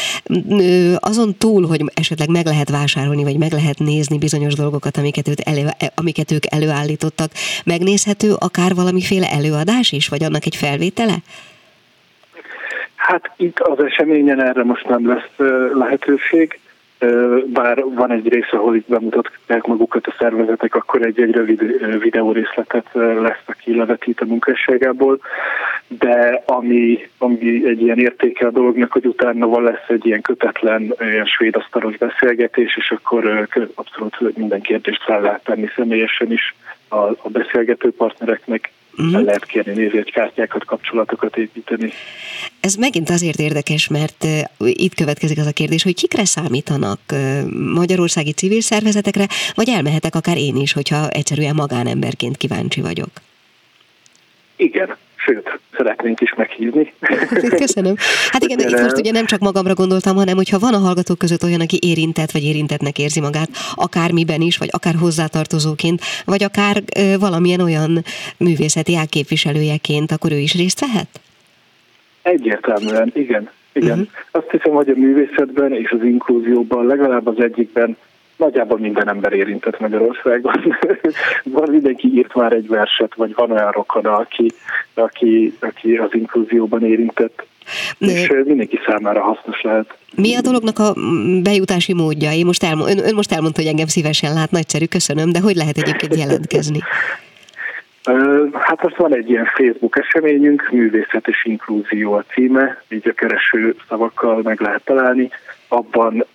Azon 0.99 1.35
túl, 1.37 1.67
hogy 1.67 1.83
esetleg 1.93 2.29
meg 2.29 2.45
lehet 2.45 2.69
vásárolni, 2.69 3.23
vagy 3.23 3.37
meg 3.37 3.51
lehet 3.51 3.79
nézni 3.79 4.17
bizonyos 4.17 4.53
dolgokat, 4.53 4.97
amiket, 4.97 5.27
őt 5.27 5.39
elő, 5.39 5.65
amiket 5.95 6.31
ők 6.31 6.53
előállítottak, 6.53 7.31
megnézhető 7.65 8.33
akár 8.33 8.75
valamiféle 8.75 9.29
előadás 9.31 9.91
is, 9.91 10.07
vagy 10.07 10.23
annak 10.23 10.45
egy 10.45 10.55
felvétele? 10.55 11.15
Hát 12.95 13.31
itt 13.37 13.59
az 13.59 13.83
eseményen 13.85 14.41
erre 14.41 14.63
most 14.63 14.87
nem 14.87 15.07
lesz 15.07 15.49
lehetőség, 15.73 16.59
bár 17.45 17.83
van 17.95 18.11
egy 18.11 18.27
rész, 18.27 18.51
ahol 18.51 18.75
itt 18.75 18.87
bemutatják 18.87 19.65
magukat 19.65 20.07
a 20.07 20.15
szervezetek, 20.19 20.75
akkor 20.75 21.05
egy-egy 21.05 21.31
rövid 21.31 21.61
videórészletet 21.99 22.85
lesz, 22.93 23.43
aki 23.45 23.75
levetít 23.75 24.21
a 24.21 24.25
munkásságából, 24.25 25.19
de 25.87 26.43
ami, 26.45 27.09
ami 27.17 27.67
egy 27.67 27.81
ilyen 27.81 27.99
értéke 27.99 28.47
a 28.47 28.51
dolognak, 28.51 28.91
hogy 28.91 29.05
utána 29.05 29.47
van 29.47 29.63
lesz 29.63 29.87
egy 29.87 30.05
ilyen 30.05 30.21
kötetlen, 30.21 30.93
ilyen 30.99 31.25
svéd 31.25 31.55
asztalos 31.55 31.97
beszélgetés, 31.97 32.77
és 32.77 32.91
akkor 32.91 33.47
abszolút 33.75 34.37
minden 34.37 34.61
kérdést 34.61 35.03
fel 35.03 35.21
lehet 35.21 35.43
tenni 35.43 35.67
személyesen 35.75 36.31
is 36.31 36.55
a, 36.87 36.95
a 36.97 37.29
beszélgető 37.29 37.91
partnereknek, 37.91 38.71
uh-huh. 38.97 39.15
el 39.15 39.21
lehet 39.21 39.45
kérni 39.45 39.73
nézőkártyákat, 39.73 40.65
kapcsolatokat 40.65 41.37
építeni. 41.37 41.91
Ez 42.59 42.75
megint 42.75 43.09
azért 43.09 43.39
érdekes, 43.39 43.87
mert 43.87 44.25
itt 44.57 44.95
következik 44.95 45.37
az 45.37 45.45
a 45.45 45.51
kérdés, 45.51 45.83
hogy 45.83 45.95
kikre 45.95 46.25
számítanak 46.25 46.99
magyarországi 47.73 48.31
civil 48.31 48.61
szervezetekre, 48.61 49.27
vagy 49.55 49.69
elmehetek 49.69 50.15
akár 50.15 50.37
én 50.37 50.55
is, 50.55 50.73
hogyha 50.73 51.09
egyszerűen 51.09 51.55
magánemberként 51.55 52.37
kíváncsi 52.37 52.81
vagyok. 52.81 53.09
Igen, 54.55 54.97
sőt, 55.25 55.59
szeretnénk 55.77 56.21
is 56.21 56.33
meghívni. 56.33 56.93
Köszönöm. 57.65 57.95
Hát 58.31 58.43
igen, 58.43 58.59
itt 58.59 58.81
most 58.81 58.97
ugye 58.97 59.11
nem 59.11 59.25
csak 59.25 59.39
magamra 59.39 59.73
gondoltam, 59.73 60.15
hanem 60.15 60.35
hogyha 60.35 60.59
van 60.59 60.73
a 60.73 60.77
hallgatók 60.77 61.17
között 61.17 61.43
olyan, 61.43 61.61
aki 61.61 61.79
érintett, 61.81 62.31
vagy 62.31 62.43
érintetnek 62.43 62.99
érzi 62.99 63.19
magát, 63.19 63.49
akármiben 63.75 64.41
is, 64.41 64.57
vagy 64.57 64.69
akár 64.71 64.93
hozzátartozóként, 64.99 66.01
vagy 66.25 66.43
akár 66.43 66.83
valamilyen 67.19 67.59
olyan 67.59 68.03
művészeti 68.37 68.95
ágképviselőjeként, 68.95 70.11
akkor 70.11 70.31
ő 70.31 70.37
is 70.37 70.55
részt 70.55 70.79
vehet? 70.79 71.07
Egyértelműen, 72.21 73.11
igen. 73.15 73.49
Igen. 73.73 73.99
Uh-huh. 73.99 74.07
Azt 74.31 74.51
hiszem, 74.51 74.71
hogy 74.71 74.89
a 74.89 74.93
művészetben 74.95 75.73
és 75.73 75.91
az 75.91 76.03
inkluzióban 76.03 76.85
legalább 76.85 77.27
az 77.27 77.39
egyikben 77.39 77.97
nagyjából 78.41 78.79
minden 78.79 79.09
ember 79.09 79.33
érintett 79.33 79.79
Magyarországon. 79.79 80.77
van 81.43 81.69
mindenki 81.69 82.07
írt 82.07 82.35
már 82.35 82.51
egy 82.51 82.67
verset, 82.67 83.15
vagy 83.15 83.33
van 83.35 83.51
olyan 83.51 83.71
rokona, 83.71 84.15
aki, 84.15 84.51
aki, 84.93 85.53
aki 85.59 85.95
az 85.95 86.09
inkluzióban 86.11 86.85
érintett. 86.85 87.45
De... 87.97 88.11
És 88.11 88.31
mindenki 88.45 88.79
számára 88.85 89.21
hasznos 89.21 89.61
lehet. 89.61 89.97
Mi 90.15 90.35
a 90.35 90.41
dolognak 90.41 90.79
a 90.79 90.93
bejutási 91.43 91.93
módja? 91.93 92.31
Én 92.31 92.45
most 92.45 92.63
elmond, 92.63 92.89
ön, 92.89 93.05
ön 93.05 93.15
most 93.15 93.31
elmondta, 93.31 93.61
hogy 93.61 93.69
engem 93.69 93.87
szívesen 93.87 94.33
lát, 94.33 94.51
nagyszerű, 94.51 94.85
köszönöm, 94.85 95.31
de 95.31 95.39
hogy 95.39 95.55
lehet 95.55 95.77
egyébként 95.77 96.15
jelentkezni? 96.15 96.79
Hát 98.53 98.81
most 98.81 98.95
van 98.95 99.15
egy 99.15 99.29
ilyen 99.29 99.45
Facebook 99.45 99.97
eseményünk, 99.97 100.69
Művészet 100.71 101.27
és 101.27 101.45
Inklúzió 101.45 102.13
a 102.13 102.23
címe, 102.33 102.83
így 102.89 103.07
a 103.07 103.13
kereső 103.13 103.75
szavakkal 103.89 104.41
meg 104.43 104.61
lehet 104.61 104.83
találni. 104.83 105.29
Abban 105.73 106.25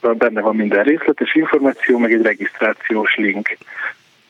benne 0.00 0.40
van 0.40 0.56
minden 0.56 0.82
részletes 0.82 1.34
információ, 1.34 1.98
meg 1.98 2.12
egy 2.12 2.22
regisztrációs 2.22 3.16
link 3.16 3.56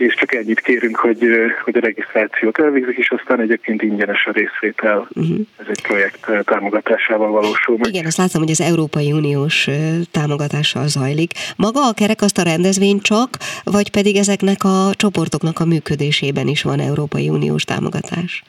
és 0.02 0.14
csak 0.14 0.34
ennyit 0.34 0.60
kérünk, 0.60 0.96
hogy, 0.96 1.26
hogy 1.64 1.76
a 1.76 1.80
regisztrációt 1.80 2.58
elvégzik, 2.58 2.96
és 2.96 3.10
aztán 3.10 3.40
egyébként 3.40 3.82
ingyenes 3.82 4.26
a 4.26 4.32
részvétel. 4.32 5.08
Uh-huh. 5.14 5.38
Ez 5.58 5.66
egy 5.68 5.82
projekt 5.82 6.44
támogatásával 6.44 7.30
valósul 7.30 7.76
meg. 7.78 7.88
Igen, 7.88 8.06
azt 8.06 8.16
látom, 8.16 8.42
hogy 8.42 8.50
az 8.50 8.60
Európai 8.60 9.12
Uniós 9.12 9.68
támogatással 10.10 10.88
zajlik. 10.88 11.32
Maga 11.56 11.88
a 11.88 11.92
kerekasztal 11.92 12.44
rendezvény 12.44 13.00
csak, 13.00 13.28
vagy 13.64 13.90
pedig 13.90 14.16
ezeknek 14.16 14.64
a 14.64 14.90
csoportoknak 14.96 15.60
a 15.60 15.64
működésében 15.64 16.48
is 16.48 16.62
van 16.62 16.80
Európai 16.80 17.28
Uniós 17.28 17.64
támogatás? 17.64 18.42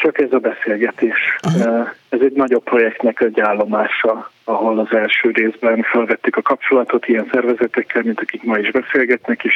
Csak 0.00 0.18
ez 0.20 0.32
a 0.32 0.38
beszélgetés. 0.38 1.38
Ez 2.08 2.20
egy 2.20 2.32
nagyobb 2.32 2.64
projektnek 2.64 3.20
egy 3.20 3.40
állomása, 3.40 4.30
ahol 4.44 4.78
az 4.78 4.96
első 4.96 5.30
részben 5.30 5.82
felvettük 5.82 6.36
a 6.36 6.42
kapcsolatot 6.42 7.08
ilyen 7.08 7.28
szervezetekkel, 7.32 8.02
mint 8.02 8.20
akik 8.20 8.42
ma 8.42 8.58
is 8.58 8.70
beszélgetnek, 8.70 9.44
és 9.44 9.54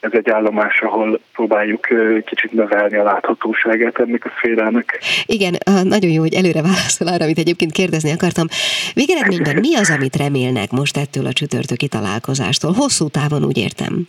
ez 0.00 0.10
egy 0.12 0.30
állomás, 0.30 0.80
ahol 0.80 1.20
próbáljuk 1.32 1.86
kicsit 2.24 2.52
növelni 2.52 2.96
a 2.96 3.02
láthatóságát 3.02 3.98
ennek 3.98 4.24
a 4.24 4.32
szférának. 4.36 4.98
Igen, 5.26 5.54
nagyon 5.82 6.10
jó, 6.10 6.20
hogy 6.20 6.34
előre 6.34 6.62
válaszol 6.62 7.08
arra, 7.08 7.24
amit 7.24 7.38
egyébként 7.38 7.72
kérdezni 7.72 8.12
akartam. 8.12 8.46
Végeredményben 8.94 9.56
mi 9.56 9.76
az, 9.76 9.90
amit 9.90 10.16
remélnek 10.16 10.70
most 10.70 10.96
ettől 10.96 11.26
a 11.26 11.32
csütörtöki 11.32 11.88
találkozástól? 11.88 12.72
Hosszú 12.72 13.08
távon 13.08 13.44
úgy 13.44 13.58
értem. 13.58 14.08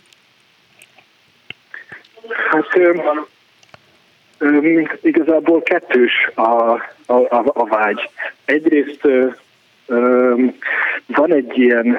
Hát 2.50 2.66
igazából 5.02 5.62
kettős 5.62 6.30
a, 6.34 6.72
a, 7.06 7.14
a 7.54 7.66
vágy. 7.66 8.10
Egyrészt 8.44 9.08
van 11.06 11.32
egy 11.32 11.58
ilyen 11.58 11.98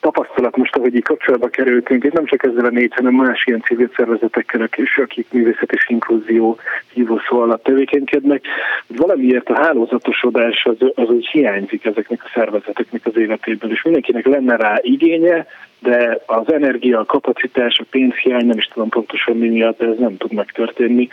tapasztalat 0.00 0.56
most, 0.56 0.76
ahogy 0.76 0.94
így 0.94 1.02
kapcsolatba 1.02 1.48
kerültünk, 1.48 2.04
és 2.04 2.12
nem 2.12 2.24
csak 2.24 2.42
ezzel 2.42 2.64
a 2.64 2.70
négy, 2.70 2.92
hanem 2.94 3.14
más 3.14 3.44
ilyen 3.46 3.62
civil 3.62 3.90
szervezetekkel, 3.96 4.68
is, 4.76 4.96
akik 4.96 5.26
művészet 5.32 5.72
és 5.72 5.88
inkluzió 5.88 6.58
hívószó 6.92 7.40
alatt 7.40 7.62
tevékenykednek. 7.62 8.44
Valamiért 8.86 9.48
a 9.48 9.60
hálózatosodás 9.62 10.64
az, 10.64 10.76
az 10.94 11.08
úgy 11.08 11.26
hiányzik 11.26 11.84
ezeknek 11.84 12.24
a 12.24 12.30
szervezeteknek 12.34 13.06
az 13.06 13.16
életéből, 13.16 13.70
és 13.70 13.82
mindenkinek 13.82 14.26
lenne 14.26 14.56
rá 14.56 14.78
igénye, 14.82 15.46
de 15.78 16.22
az 16.26 16.52
energia, 16.52 16.98
a 16.98 17.04
kapacitás, 17.04 17.78
a 17.78 17.84
pénzhiány, 17.90 18.46
nem 18.46 18.58
is 18.58 18.68
tudom 18.72 18.88
pontosan 18.88 19.36
mi 19.36 19.48
miatt, 19.48 19.78
de 19.78 19.86
ez 19.86 19.98
nem 19.98 20.16
tud 20.16 20.32
megtörténni. 20.32 21.08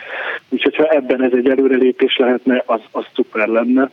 Úgyhogy 0.48 0.76
ha 0.76 0.88
ebben 0.88 1.22
ez 1.22 1.32
egy 1.32 1.48
előrelépés 1.48 2.16
lehetne, 2.16 2.62
az, 2.66 2.80
az 2.90 3.04
szuper 3.14 3.48
lenne. 3.48 3.90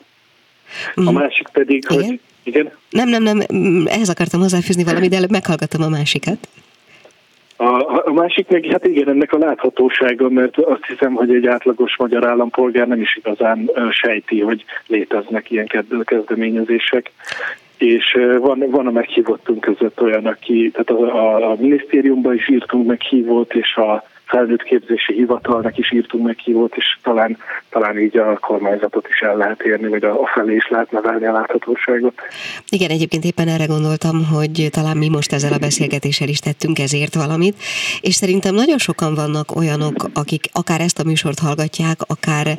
A 0.96 1.02
mhm. 1.02 1.14
másik 1.14 1.48
pedig, 1.48 1.86
Igen? 1.90 2.04
hogy 2.04 2.20
igen? 2.46 2.72
Nem, 2.90 3.10
nem, 3.10 3.24
nem, 3.24 3.40
ehhez 3.86 4.10
akartam 4.10 4.40
hozzáfűzni 4.40 4.84
valamit, 4.84 5.10
de 5.10 5.16
előbb 5.16 5.32
meghallgatom 5.32 5.82
a 5.82 5.90
másikat. 5.90 6.38
A, 7.58 8.02
a 8.06 8.14
másik 8.14 8.48
meg, 8.48 8.66
hát 8.66 8.86
igen, 8.86 9.10
ennek 9.10 9.34
a 9.34 9.38
láthatósága, 9.38 10.30
mert 10.30 10.58
azt 10.58 10.86
hiszem, 10.86 11.14
hogy 11.14 11.36
egy 11.36 11.48
átlagos 11.48 11.98
magyar 11.98 12.28
állampolgár 12.28 12.88
nem 12.88 13.02
is 13.02 13.16
igazán 13.16 13.72
sejti, 13.92 14.42
hogy 14.42 14.66
léteznek 14.88 15.52
ilyen 15.52 15.68
kezdeményezések. 16.04 17.12
És 17.78 18.18
van, 18.40 18.64
van 18.70 18.88
a 18.88 18.92
meghívottunk 18.92 19.60
között 19.60 20.02
olyan, 20.02 20.26
aki, 20.26 20.72
tehát 20.74 20.90
a, 20.90 21.16
a, 21.16 21.52
a 21.52 21.56
minisztériumban 21.60 22.34
is 22.36 22.50
írtunk 22.50 22.88
meghívót, 22.88 23.54
és 23.54 23.76
a 23.76 24.04
felnőtt 24.26 24.64
képzési 24.64 25.14
hivatalnak 25.14 25.78
is 25.78 25.92
írtunk 25.92 26.26
meghívót, 26.26 26.76
és 26.76 26.98
talán, 27.04 27.38
talán 27.70 28.00
így 28.00 28.18
a 28.18 28.38
kormányzatot 28.40 29.08
is 29.08 29.20
el 29.20 29.38
lehet 29.38 29.62
érni, 29.62 29.88
vagy 29.88 30.04
a, 30.04 30.22
a 30.22 30.28
felé 30.34 30.56
is 30.56 30.68
lehet 30.70 30.92
nevelni 30.92 31.26
a 31.26 31.32
láthatóságot. 31.32 32.14
Igen, 32.70 32.90
egyébként 32.90 33.24
éppen 33.24 33.48
erre 33.48 33.66
gondoltam, 33.66 34.26
hogy 34.26 34.68
talán 34.72 34.98
mi 34.98 35.10
most 35.10 35.34
ezzel 35.34 35.54
a 35.54 35.58
beszélgetéssel 35.58 36.28
is 36.28 36.40
tettünk 36.40 36.80
ezért 36.80 37.16
valamit, 37.16 37.56
és 38.02 38.16
szerintem 38.16 38.56
nagyon 38.56 38.78
sokan 38.78 39.16
vannak 39.16 39.56
olyanok, 39.56 40.10
akik 40.14 40.46
akár 40.52 40.82
ezt 40.82 41.00
a 41.00 41.04
műsort 41.04 41.40
hallgatják, 41.40 41.98
akár 42.08 42.48
e, 42.48 42.56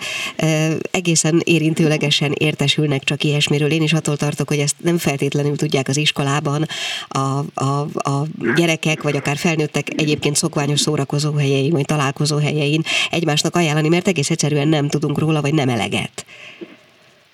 egészen 0.90 1.40
érintőlegesen 1.44 2.32
értesülnek 2.34 3.02
csak 3.02 3.22
ilyesmiről. 3.22 3.70
Én 3.70 3.82
is 3.82 3.92
attól 3.92 4.16
tartok, 4.16 4.48
hogy 4.48 4.58
ezt 4.58 4.76
nem 4.82 4.98
feltétlenül 4.98 5.56
tudják 5.56 5.88
az 5.88 5.96
iskolában 5.96 6.62
a, 7.08 7.18
a, 7.54 7.80
a 8.10 8.26
gyerekek, 8.56 9.02
vagy 9.02 9.16
akár 9.16 9.36
felnőttek 9.36 9.86
egyébként 9.96 10.36
szokványos 10.36 10.80
szórakozó 10.80 11.32
helyen 11.32 11.55
helyein, 11.56 11.72
vagy 11.72 11.84
találkozó 11.84 12.38
helyein 12.38 12.82
egymásnak 13.10 13.56
ajánlani, 13.56 13.88
mert 13.88 14.08
egész 14.08 14.30
egyszerűen 14.30 14.68
nem 14.68 14.88
tudunk 14.88 15.18
róla, 15.18 15.40
vagy 15.40 15.54
nem 15.54 15.68
eleget. 15.68 16.24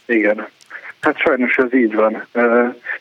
Igen. 0.06 0.46
Hát 1.00 1.18
sajnos 1.18 1.56
ez 1.56 1.74
így 1.74 1.94
van. 1.94 2.26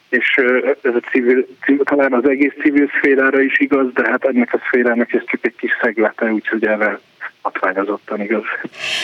És 0.10 0.36
ez 0.82 0.96
a 0.96 1.10
civil, 1.12 1.48
civil, 1.66 1.84
talán 1.84 2.14
az 2.14 2.30
egész 2.30 2.54
civil 2.62 2.90
szférára 2.98 3.42
is 3.42 3.60
igaz, 3.60 3.94
de 3.94 4.10
hát 4.10 4.26
ennek 4.26 4.54
a 4.54 4.62
szférának 4.66 5.14
ez 5.14 5.22
csak 5.26 5.40
egy 5.42 5.56
kis 5.56 5.72
szeglete, 5.82 6.32
úgyhogy 6.32 6.66
erre 6.66 7.00
hatványozottan 7.42 8.22
igaz. 8.22 8.44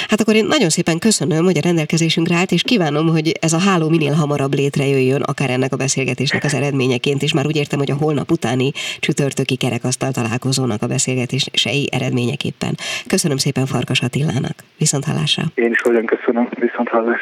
Hát 0.09 0.21
akkor 0.21 0.35
én 0.35 0.45
nagyon 0.45 0.69
szépen 0.69 0.99
köszönöm, 0.99 1.43
hogy 1.43 1.57
a 1.57 1.61
rendelkezésünkre 1.63 2.35
állt, 2.35 2.51
és 2.51 2.61
kívánom, 2.61 3.07
hogy 3.07 3.31
ez 3.41 3.53
a 3.53 3.59
háló 3.59 3.89
minél 3.89 4.13
hamarabb 4.13 4.53
létrejöjjön, 4.53 5.21
akár 5.21 5.49
ennek 5.49 5.73
a 5.73 5.75
beszélgetésnek 5.75 6.43
az 6.43 6.53
eredményeként, 6.53 7.21
és 7.21 7.33
már 7.33 7.45
úgy 7.45 7.55
értem, 7.55 7.79
hogy 7.79 7.91
a 7.91 7.95
holnap 7.95 8.31
utáni 8.31 8.71
csütörtöki 8.99 9.55
kerekasztal 9.55 10.11
találkozónak 10.11 10.81
a 10.81 10.87
beszélgetései 10.87 11.89
eredményeképpen. 11.91 12.75
Köszönöm 13.07 13.37
szépen 13.37 13.65
Farkas 13.65 14.01
Attilának. 14.01 14.55
Viszont 14.77 15.05
hallásra. 15.05 15.43
Én 15.55 15.71
is 15.71 15.81
nagyon 15.81 16.05
köszönöm. 16.05 16.49
Viszont 16.59 16.89
hallás. 16.89 17.21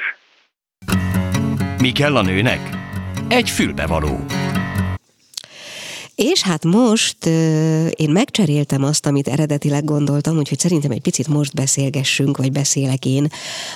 Mi 1.82 1.92
kell 1.92 2.16
a 2.16 2.22
nőnek? 2.22 2.60
Egy 3.30 3.50
fülbevaló. 3.50 4.26
És 6.16 6.42
hát 6.42 6.64
most 6.64 7.26
én 7.96 8.10
megcseréltem 8.10 8.84
azt, 8.84 9.06
amit 9.06 9.28
eredetileg 9.28 9.84
gondoltam, 9.84 10.38
úgyhogy 10.38 10.60
szerintem 10.60 10.92
egy 10.92 11.02
picit 11.02 11.28
most 11.28 11.54
beszélgessünk, 11.54 12.38
vagy 12.38 12.52
beszélek 12.52 13.06
én, 13.06 13.28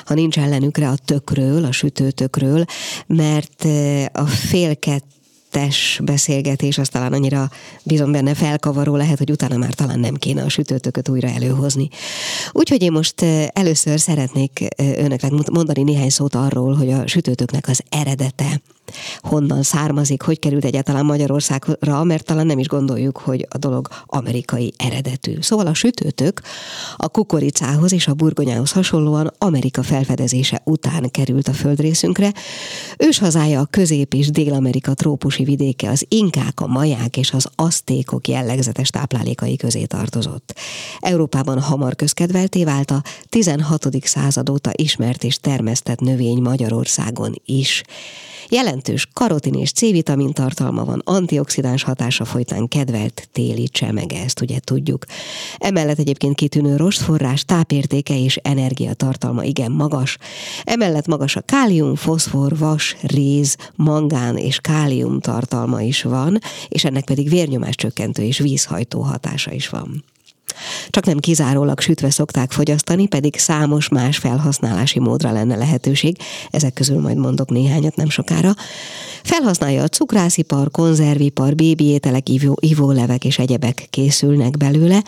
ha 0.06 0.14
nincs 0.14 0.38
ellenükre 0.38 0.90
a 0.90 0.98
tökről, 1.06 1.66
a 1.66 1.72
sütőtökről, 1.72 2.66
mert 3.08 3.66
a 4.12 4.26
félket 4.26 5.04
kettes 5.50 6.00
beszélgetés 6.04 6.78
az 6.78 6.90
talán 6.90 7.14
annyira 7.14 7.50
bizony 7.84 8.12
benne 8.12 8.34
felkavaró 8.34 8.96
lehet, 8.96 9.18
hogy 9.18 9.32
utána 9.32 9.58
már 9.58 9.74
talán 9.74 10.00
nem 10.00 10.16
kéne 10.16 10.44
a 10.44 10.50
sütőtököt 10.50 11.10
újra 11.10 11.28
előhozni. 11.28 11.90
Úgyhogy 12.52 12.82
én 12.82 12.92
most 12.92 13.22
először 13.54 14.00
szeretnék 14.00 14.68
önöknek 14.78 15.32
mondani 15.32 15.84
néhány 15.84 16.10
szót 16.10 16.36
arról, 16.36 16.76
hogy 16.76 16.92
a 16.92 17.08
sütőtöknek 17.08 17.68
az 17.68 17.82
eredete 17.90 18.62
honnan 19.22 19.64
származik, 19.64 20.22
hogy 20.22 20.40
került 20.40 20.66
egyáltalán 20.66 21.06
Magyarországra, 21.06 22.04
mert 22.04 22.26
talán 22.26 22.46
nem 22.46 22.60
is 22.60 22.68
gondoljuk, 22.68 23.18
hogy 23.18 23.48
a 23.50 23.58
dolog 23.58 23.88
amerikai 24.06 24.74
eredetű. 24.78 25.38
Szóval 25.42 25.68
a 25.68 25.74
sütőtök 25.74 26.42
a 26.98 27.08
kukoricához 27.10 27.94
és 27.94 28.08
a 28.08 28.14
burgonyához 28.14 28.72
hasonlóan 28.72 29.34
Amerika 29.38 29.84
felfedezése 29.84 30.62
után 30.64 31.12
került 31.12 31.48
a 31.48 31.54
földrészünkre. 31.54 32.34
Ős 32.98 33.20
hazája 33.20 33.60
a 33.60 33.66
közép- 33.66 34.14
és 34.14 34.30
dél-amerika 34.30 34.94
trópusi 34.94 35.44
vidéke, 35.44 35.90
az 35.90 36.06
inkák, 36.08 36.60
a 36.60 36.68
maják 36.68 37.18
és 37.18 37.32
az 37.32 37.48
asztékok 37.56 38.28
jellegzetes 38.28 38.90
táplálékai 38.90 39.56
közé 39.56 39.86
tartozott. 39.86 40.56
Európában 41.00 41.62
hamar 41.62 41.96
közkedvelté 41.96 42.64
vált 42.64 42.92
a 42.92 43.04
16. 43.30 43.88
század 44.04 44.50
óta 44.50 44.72
ismert 44.76 45.24
és 45.24 45.38
termesztett 45.38 46.00
növény 46.00 46.42
Magyarországon 46.42 47.42
is. 47.46 47.84
Jelentős 48.80 49.08
karotin 49.14 49.54
és 49.54 49.72
C-vitamin 49.72 50.34
tartalma 50.34 50.84
van, 50.86 51.02
antioxidáns 51.06 51.84
hatása 51.84 52.26
folytán 52.26 52.68
kedvelt 52.68 53.30
téli 53.32 53.68
csemege, 53.68 54.24
ezt 54.24 54.42
ugye 54.42 54.60
tudjuk. 54.60 55.06
Emellett 55.58 56.00
egyébként 56.00 56.36
kitűnő 56.36 56.76
rostforrás, 56.76 57.44
tápértéke 57.44 58.20
és 58.20 58.36
energiatartalma 58.36 59.44
igen 59.44 59.72
magas. 59.72 60.18
Emellett 60.64 61.08
magas 61.08 61.36
a 61.36 61.42
kálium, 61.42 61.96
foszfor, 61.96 62.58
vas, 62.58 62.96
réz, 63.02 63.56
mangán 63.76 64.38
és 64.38 64.60
kálium 64.60 65.20
tartalma 65.20 65.82
is 65.82 66.04
van, 66.04 66.40
és 66.68 66.86
ennek 66.86 67.04
pedig 67.04 67.30
vérnyomás 67.30 67.76
csökkentő 67.76 68.24
és 68.24 68.38
vízhajtó 68.38 69.02
hatása 69.02 69.52
is 69.52 69.70
van. 69.70 70.04
Csak 70.90 71.06
nem 71.06 71.18
kizárólag 71.18 71.80
sütve 71.80 72.10
szokták 72.10 72.52
fogyasztani, 72.52 73.08
pedig 73.08 73.38
számos 73.38 73.90
más 73.90 74.18
felhasználási 74.18 75.00
módra 75.00 75.32
lenne 75.32 75.56
lehetőség, 75.56 76.18
ezek 76.52 76.74
közül 76.74 77.00
majd 77.00 77.18
mondok 77.18 77.50
néhányat 77.50 77.96
nem 77.96 78.10
sokára. 78.10 78.54
Felhasználja 79.24 79.84
a 79.84 79.88
cukrászipar, 79.88 80.72
konzervipar, 80.72 81.56
bébiételek, 81.56 82.30
ivó, 82.30 82.58
ivólevek 82.60 83.26
és 83.26 83.40
egyebek 83.40 83.88
készülnek 83.90 84.58
belőle. 84.58 85.04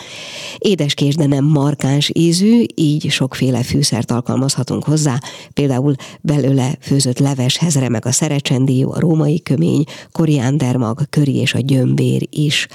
Édeskés, 0.58 1.16
de 1.16 1.26
nem 1.26 1.44
markáns 1.44 2.12
ízű, 2.14 2.64
így 2.76 3.10
sokféle 3.10 3.64
fűszert 3.64 4.12
alkalmazhatunk 4.12 4.84
hozzá, 4.84 5.20
például 5.54 5.96
belőle 6.22 6.78
főzött 6.82 7.20
leveshez 7.20 7.76
remeg 7.76 8.06
a 8.06 8.12
szerecsendió, 8.12 8.92
a 8.92 9.00
római 9.00 9.42
kömény, 9.42 9.84
koriándermag, 10.12 11.02
köri 11.10 11.36
és 11.36 11.54
a 11.54 11.60
gyömbér 11.60 12.28
is. 12.30 12.68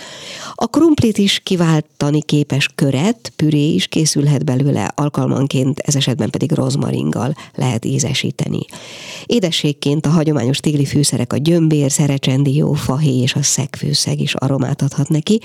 A 0.55 0.67
krumplit 0.67 1.19
is 1.19 1.41
kiváltani 1.45 2.23
képes 2.23 2.56
kis 2.57 2.69
köret, 2.75 3.33
püré 3.37 3.75
is 3.75 3.87
készülhet 3.87 4.45
belőle, 4.45 4.93
alkalmanként 4.95 5.79
ez 5.79 5.97
esetben 5.97 6.31
pedig 6.31 6.53
rozmaringgal 6.53 7.35
lehet 7.55 7.85
ízesíteni. 7.85 8.61
Édességként 9.27 10.07
a 10.07 10.09
hagyományos 10.09 10.59
tigli 10.59 10.85
fűszerek 10.85 11.33
a 11.33 11.37
gyömbér, 11.37 11.91
szerecsendió, 11.91 12.73
fahéj 12.73 13.21
és 13.21 13.35
a 13.35 13.43
szegfűszeg 13.43 14.21
is 14.21 14.35
aromát 14.35 14.83
adhat 14.83 15.09
neki. 15.09 15.41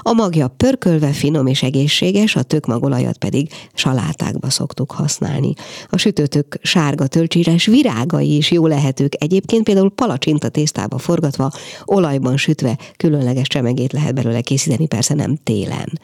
A 0.00 0.12
magja 0.12 0.48
pörkölve 0.48 1.12
finom 1.12 1.46
és 1.46 1.62
egészséges, 1.62 2.36
a 2.36 2.42
tökmagolajat 2.42 3.18
pedig 3.18 3.48
salátákba 3.74 4.50
szoktuk 4.50 4.92
használni. 4.92 5.52
A 5.88 5.96
sütőtök 5.96 6.58
sárga 6.62 7.06
tölcsíres 7.06 7.66
virágai 7.66 8.36
is 8.36 8.50
jó 8.50 8.66
lehetők. 8.66 9.14
Egyébként 9.18 9.64
például 9.64 9.90
palacsinta 9.90 10.48
tésztába 10.48 10.98
forgatva, 10.98 11.50
olajban 11.84 12.36
sütve 12.36 12.78
különleges 12.96 13.46
csemegét 13.46 13.92
lehet 13.92 14.14
belőle 14.14 14.40
készíteni, 14.40 14.86
persze 14.86 15.14
nem 15.14 15.36
télen. 15.42 15.98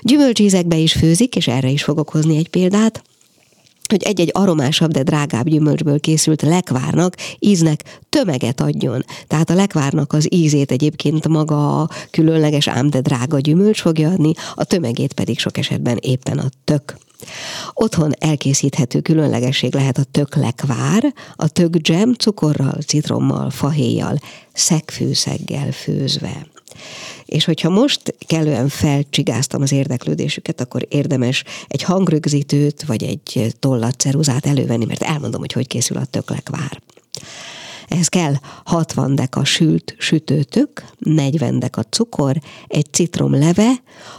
Gyümölcsízekbe 0.00 0.76
is 0.76 0.92
főzik, 0.92 1.36
és 1.36 1.46
erre 1.48 1.68
is 1.68 1.82
fogok 1.82 2.10
hozni 2.10 2.36
egy 2.36 2.48
példát 2.48 3.02
hogy 3.88 4.02
egy-egy 4.02 4.30
aromásabb, 4.32 4.90
de 4.90 5.02
drágább 5.02 5.48
gyümölcsből 5.48 6.00
készült 6.00 6.42
lekvárnak 6.42 7.14
íznek 7.38 7.98
tömeget 8.08 8.60
adjon. 8.60 9.04
Tehát 9.26 9.50
a 9.50 9.54
lekvárnak 9.54 10.12
az 10.12 10.26
ízét 10.32 10.70
egyébként 10.70 11.28
maga 11.28 11.80
a 11.80 11.88
különleges, 12.10 12.68
ám 12.68 12.90
de 12.90 13.00
drága 13.00 13.38
gyümölcs 13.38 13.80
fogja 13.80 14.10
adni, 14.10 14.32
a 14.54 14.64
tömegét 14.64 15.12
pedig 15.12 15.38
sok 15.38 15.58
esetben 15.58 15.98
éppen 16.00 16.38
a 16.38 16.48
tök. 16.64 16.96
Otthon 17.74 18.12
elkészíthető 18.18 19.00
különlegesség 19.00 19.74
lehet 19.74 19.98
a 19.98 20.04
tök 20.10 20.34
lekvár, 20.34 21.14
a 21.36 21.48
tök 21.48 21.76
dzsem 21.76 22.12
cukorral, 22.12 22.78
citrommal, 22.86 23.50
fahéjjal, 23.50 24.18
szegfűszeggel 24.52 25.72
főzve. 25.72 26.46
És 27.24 27.44
hogyha 27.44 27.70
most 27.70 28.14
kellően 28.26 28.68
felcsigáztam 28.68 29.62
az 29.62 29.72
érdeklődésüket, 29.72 30.60
akkor 30.60 30.86
érdemes 30.88 31.44
egy 31.68 31.82
hangrögzítőt 31.82 32.84
vagy 32.84 33.02
egy 33.02 33.54
tollatceruzát 33.58 34.46
elővenni, 34.46 34.84
mert 34.84 35.02
elmondom, 35.02 35.40
hogy 35.40 35.52
hogy 35.52 35.66
készül 35.66 35.96
a 35.96 36.04
töklekvár. 36.04 36.80
Ehhez 37.88 38.08
kell 38.08 38.34
60 38.64 39.14
deka 39.14 39.44
sült 39.44 39.94
sütőtök, 39.98 40.84
40 40.98 41.58
deka 41.58 41.82
cukor, 41.82 42.36
egy 42.68 42.86
citrom 42.92 43.38
leve, 43.38 43.72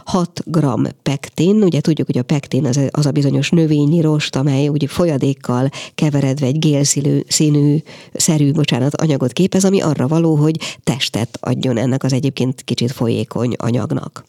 6 0.04 0.42
g 0.44 0.66
pektin, 1.02 1.62
ugye 1.62 1.80
tudjuk, 1.80 2.06
hogy 2.06 2.18
a 2.18 2.22
pektin 2.22 2.66
az, 2.66 2.80
az 2.90 3.06
a 3.06 3.10
bizonyos 3.10 3.50
növényi 3.50 4.00
rost, 4.00 4.36
amely 4.36 4.68
ugye 4.68 4.86
folyadékkal 4.86 5.70
keveredve 5.94 6.46
egy 6.46 6.58
gélszínű 6.58 7.20
színű, 7.28 7.76
szerű, 8.14 8.52
bocsánat, 8.52 8.94
anyagot 8.94 9.32
képez, 9.32 9.64
ami 9.64 9.80
arra 9.80 10.08
való, 10.08 10.34
hogy 10.34 10.56
testet 10.84 11.38
adjon 11.40 11.76
ennek 11.76 12.04
az 12.04 12.12
egyébként 12.12 12.62
kicsit 12.64 12.92
folyékony 12.92 13.54
anyagnak. 13.56 14.24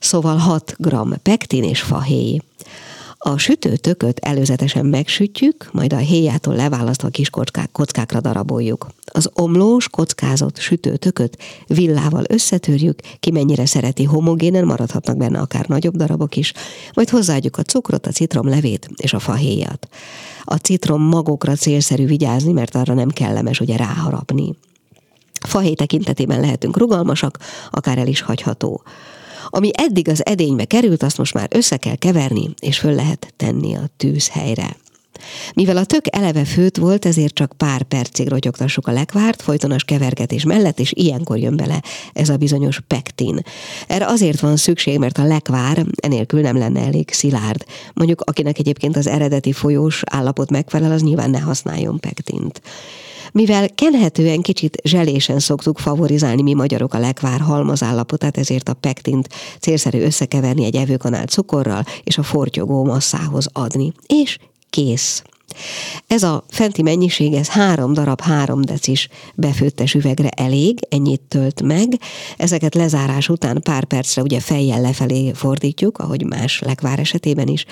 Szóval 0.00 0.36
6 0.36 0.74
g 0.78 1.18
pektin 1.22 1.64
és 1.64 1.80
fahéj. 1.80 2.40
A 3.24 3.38
sütőtököt 3.38 4.18
előzetesen 4.18 4.86
megsütjük, 4.86 5.68
majd 5.72 5.92
a 5.92 5.96
héjától 5.96 6.54
leválasztva 6.54 7.08
kis 7.08 7.30
kockák, 7.30 7.68
kockákra 7.72 8.20
daraboljuk. 8.20 8.86
Az 9.12 9.30
omlós, 9.34 9.88
kockázott 9.88 10.58
sütőtököt 10.58 11.38
villával 11.66 12.24
összetörjük, 12.28 13.00
ki 13.20 13.30
mennyire 13.30 13.66
szereti 13.66 14.04
homogénen, 14.04 14.64
maradhatnak 14.64 15.16
benne 15.16 15.38
akár 15.38 15.68
nagyobb 15.68 15.96
darabok 15.96 16.36
is, 16.36 16.52
majd 16.94 17.08
hozzáadjuk 17.08 17.58
a 17.58 17.62
cukrot, 17.62 18.06
a 18.06 18.10
citrom 18.10 18.48
levét 18.48 18.88
és 18.96 19.12
a 19.12 19.18
fahéjat. 19.18 19.88
A 20.44 20.54
citrom 20.54 21.02
magokra 21.02 21.54
célszerű 21.54 22.06
vigyázni, 22.06 22.52
mert 22.52 22.74
arra 22.74 22.94
nem 22.94 23.08
kellemes 23.08 23.60
ugye 23.60 23.76
ráharapni. 23.76 24.54
Fahéj 25.46 25.74
tekintetében 25.74 26.40
lehetünk 26.40 26.76
rugalmasak, 26.76 27.38
akár 27.70 27.98
el 27.98 28.06
is 28.06 28.20
hagyható. 28.20 28.82
Ami 29.46 29.70
eddig 29.72 30.08
az 30.08 30.26
edénybe 30.26 30.64
került, 30.64 31.02
azt 31.02 31.18
most 31.18 31.34
már 31.34 31.48
össze 31.50 31.76
kell 31.76 31.96
keverni, 31.96 32.50
és 32.58 32.78
föl 32.78 32.94
lehet 32.94 33.32
tenni 33.36 33.74
a 33.74 33.90
tűzhelyre. 33.96 34.76
Mivel 35.54 35.76
a 35.76 35.84
tök 35.84 36.04
eleve 36.10 36.44
főt 36.44 36.76
volt, 36.76 37.06
ezért 37.06 37.34
csak 37.34 37.52
pár 37.56 37.82
percig 37.82 38.28
rotyogtassuk 38.28 38.86
a 38.86 38.92
lekvárt, 38.92 39.42
folytonos 39.42 39.84
kevergetés 39.84 40.44
mellett, 40.44 40.80
és 40.80 40.92
ilyenkor 40.94 41.38
jön 41.38 41.56
bele 41.56 41.82
ez 42.12 42.28
a 42.28 42.36
bizonyos 42.36 42.80
pektin. 42.86 43.42
Erre 43.86 44.06
azért 44.06 44.40
van 44.40 44.56
szükség, 44.56 44.98
mert 44.98 45.18
a 45.18 45.24
lekvár 45.24 45.86
enélkül 45.96 46.40
nem 46.40 46.56
lenne 46.56 46.80
elég 46.80 47.10
szilárd. 47.12 47.64
Mondjuk 47.92 48.20
akinek 48.20 48.58
egyébként 48.58 48.96
az 48.96 49.06
eredeti 49.06 49.52
folyós 49.52 50.02
állapot 50.10 50.50
megfelel, 50.50 50.92
az 50.92 51.02
nyilván 51.02 51.30
ne 51.30 51.40
használjon 51.40 52.00
pektint. 52.00 52.60
Mivel 53.32 53.68
kenhetően 53.74 54.40
kicsit 54.40 54.80
zselésen 54.84 55.38
szoktuk 55.38 55.78
favorizálni 55.78 56.42
mi 56.42 56.54
magyarok 56.54 56.94
a 56.94 56.98
lekvár 56.98 57.40
halmazállapotát, 57.40 58.36
ezért 58.36 58.68
a 58.68 58.74
pektint 58.74 59.28
célszerű 59.60 60.00
összekeverni 60.00 60.64
egy 60.64 60.76
evőkanál 60.76 61.26
cukorral 61.26 61.84
és 62.04 62.18
a 62.18 62.22
fortyogó 62.22 62.84
masszához 62.84 63.48
adni. 63.52 63.92
És 64.06 64.38
kész. 64.70 65.22
Ez 66.06 66.22
a 66.22 66.44
fenti 66.48 66.82
mennyiség, 66.82 67.32
ez 67.32 67.48
három 67.48 67.92
darab 67.92 68.20
három 68.20 68.60
decis 68.60 69.08
befőttes 69.34 69.94
üvegre 69.94 70.28
elég, 70.28 70.78
ennyit 70.88 71.20
tölt 71.20 71.62
meg. 71.62 72.00
Ezeket 72.36 72.74
lezárás 72.74 73.28
után 73.28 73.60
pár 73.62 73.84
percre 73.84 74.22
ugye 74.22 74.40
fejjel 74.40 74.80
lefelé 74.80 75.32
fordítjuk, 75.32 75.98
ahogy 75.98 76.24
más 76.24 76.60
lekvár 76.60 76.98
esetében 76.98 77.48
is. 77.48 77.64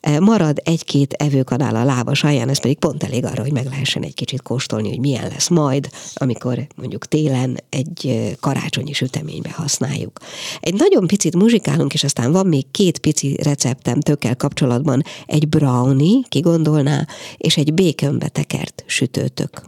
E, 0.00 0.20
marad 0.20 0.60
egy-két 0.64 1.12
evőkanál 1.12 1.76
a 1.76 1.84
lábas 1.84 2.24
alján, 2.24 2.48
ez 2.48 2.60
pedig 2.60 2.78
pont 2.78 3.02
elég 3.02 3.24
arra, 3.24 3.42
hogy 3.42 3.52
meg 3.52 3.64
lehessen 3.64 4.02
egy 4.02 4.14
kicsit 4.14 4.42
kóstolni, 4.42 4.88
hogy 4.88 5.00
milyen 5.00 5.28
lesz 5.28 5.48
majd, 5.48 5.88
amikor 6.14 6.66
mondjuk 6.76 7.06
télen 7.06 7.56
egy 7.68 8.06
e, 8.06 8.34
karácsonyi 8.40 8.92
süteménybe 8.92 9.50
használjuk. 9.50 10.18
Egy 10.60 10.74
nagyon 10.74 11.06
picit 11.06 11.36
muzsikálunk, 11.36 11.94
és 11.94 12.04
aztán 12.04 12.32
van 12.32 12.46
még 12.46 12.70
két 12.70 12.98
pici 12.98 13.36
receptem 13.42 14.00
tökkel 14.00 14.36
kapcsolatban. 14.36 15.02
Egy 15.26 15.48
brownie, 15.48 16.20
ki 16.28 16.40
gondolná, 16.40 17.06
és 17.36 17.56
egy 17.56 17.74
békönbe 17.74 18.28
tekert 18.28 18.84
sütőtök. 18.86 19.62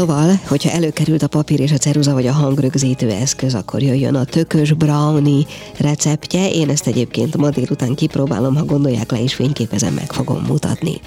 Szóval, 0.00 0.40
hogyha 0.46 0.70
előkerült 0.70 1.22
a 1.22 1.28
papír 1.28 1.60
és 1.60 1.72
a 1.72 1.76
ceruza 1.76 2.12
vagy 2.12 2.26
a 2.26 2.32
hangrögzítő 2.32 3.10
eszköz, 3.10 3.54
akkor 3.54 3.82
jöjjön 3.82 4.14
a 4.14 4.24
tökös 4.24 4.72
brownie 4.72 5.44
receptje. 5.78 6.50
Én 6.50 6.68
ezt 6.68 6.86
egyébként 6.86 7.36
ma 7.36 7.50
délután 7.50 7.94
kipróbálom, 7.94 8.56
ha 8.56 8.64
gondolják 8.64 9.10
le 9.10 9.22
és 9.22 9.34
fényképezem, 9.34 9.94
meg 9.94 10.12
fogom 10.12 10.44
mutatni. 10.48 11.00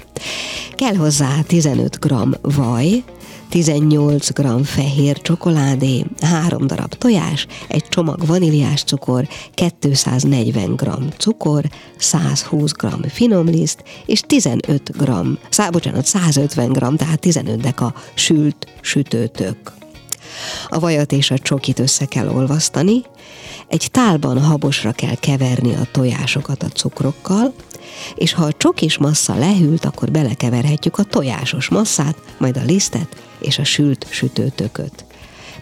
Kell 0.74 0.94
hozzá 0.94 1.42
15 1.46 1.98
g 2.00 2.14
vaj, 2.40 3.02
18 3.54 4.32
g 4.32 4.64
fehér 4.64 5.20
csokoládé, 5.20 6.04
3 6.20 6.66
darab 6.66 6.94
tojás, 6.94 7.46
egy 7.68 7.84
csomag 7.88 8.26
vaníliás 8.26 8.82
cukor, 8.82 9.28
240 9.54 10.74
g 10.76 11.14
cukor, 11.16 11.64
120 11.98 12.72
g 12.72 13.06
finomliszt, 13.08 13.82
és 14.06 14.20
15 14.20 14.90
g, 14.96 15.10
szá, 15.48 15.70
bocsánat, 15.70 16.04
150 16.04 16.72
g, 16.72 16.96
tehát 16.96 17.20
15 17.20 17.60
deka 17.60 17.94
sült 18.14 18.66
sütőtök. 18.80 19.83
A 20.68 20.78
vajat 20.78 21.12
és 21.12 21.30
a 21.30 21.38
csokit 21.38 21.78
össze 21.78 22.04
kell 22.04 22.28
olvasztani, 22.28 23.02
egy 23.68 23.88
tálban 23.90 24.42
habosra 24.42 24.92
kell 24.92 25.14
keverni 25.14 25.74
a 25.74 25.86
tojásokat 25.92 26.62
a 26.62 26.68
cukrokkal, 26.68 27.54
és 28.14 28.32
ha 28.32 28.44
a 28.44 28.52
csokis 28.52 28.98
massza 28.98 29.34
lehűlt, 29.34 29.84
akkor 29.84 30.10
belekeverhetjük 30.10 30.98
a 30.98 31.02
tojásos 31.04 31.68
masszát, 31.68 32.16
majd 32.38 32.56
a 32.56 32.64
lisztet 32.64 33.22
és 33.38 33.58
a 33.58 33.64
sült 33.64 34.06
sütőtököt. 34.10 35.04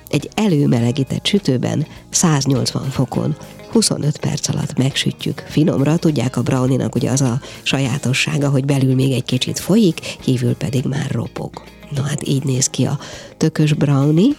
Egy 0.09 0.29
előmelegített 0.35 1.27
sütőben 1.27 1.87
180 2.11 2.91
fokon 2.91 3.37
25 3.73 4.19
perc 4.19 4.49
alatt 4.49 4.79
megsütjük 4.79 5.45
finomra. 5.49 5.97
Tudják, 5.97 6.37
a 6.37 6.43
browninak 6.43 6.95
ugye 6.95 7.11
az 7.11 7.21
a 7.21 7.41
sajátossága, 7.63 8.49
hogy 8.49 8.65
belül 8.65 8.95
még 8.95 9.13
egy 9.13 9.25
kicsit 9.25 9.59
folyik, 9.59 10.17
kívül 10.21 10.55
pedig 10.55 10.85
már 10.85 11.11
ropog. 11.11 11.63
Na 11.95 12.03
hát 12.03 12.29
így 12.29 12.45
néz 12.45 12.67
ki 12.67 12.85
a 12.85 12.99
tökös 13.37 13.73
brownie, 13.73 14.33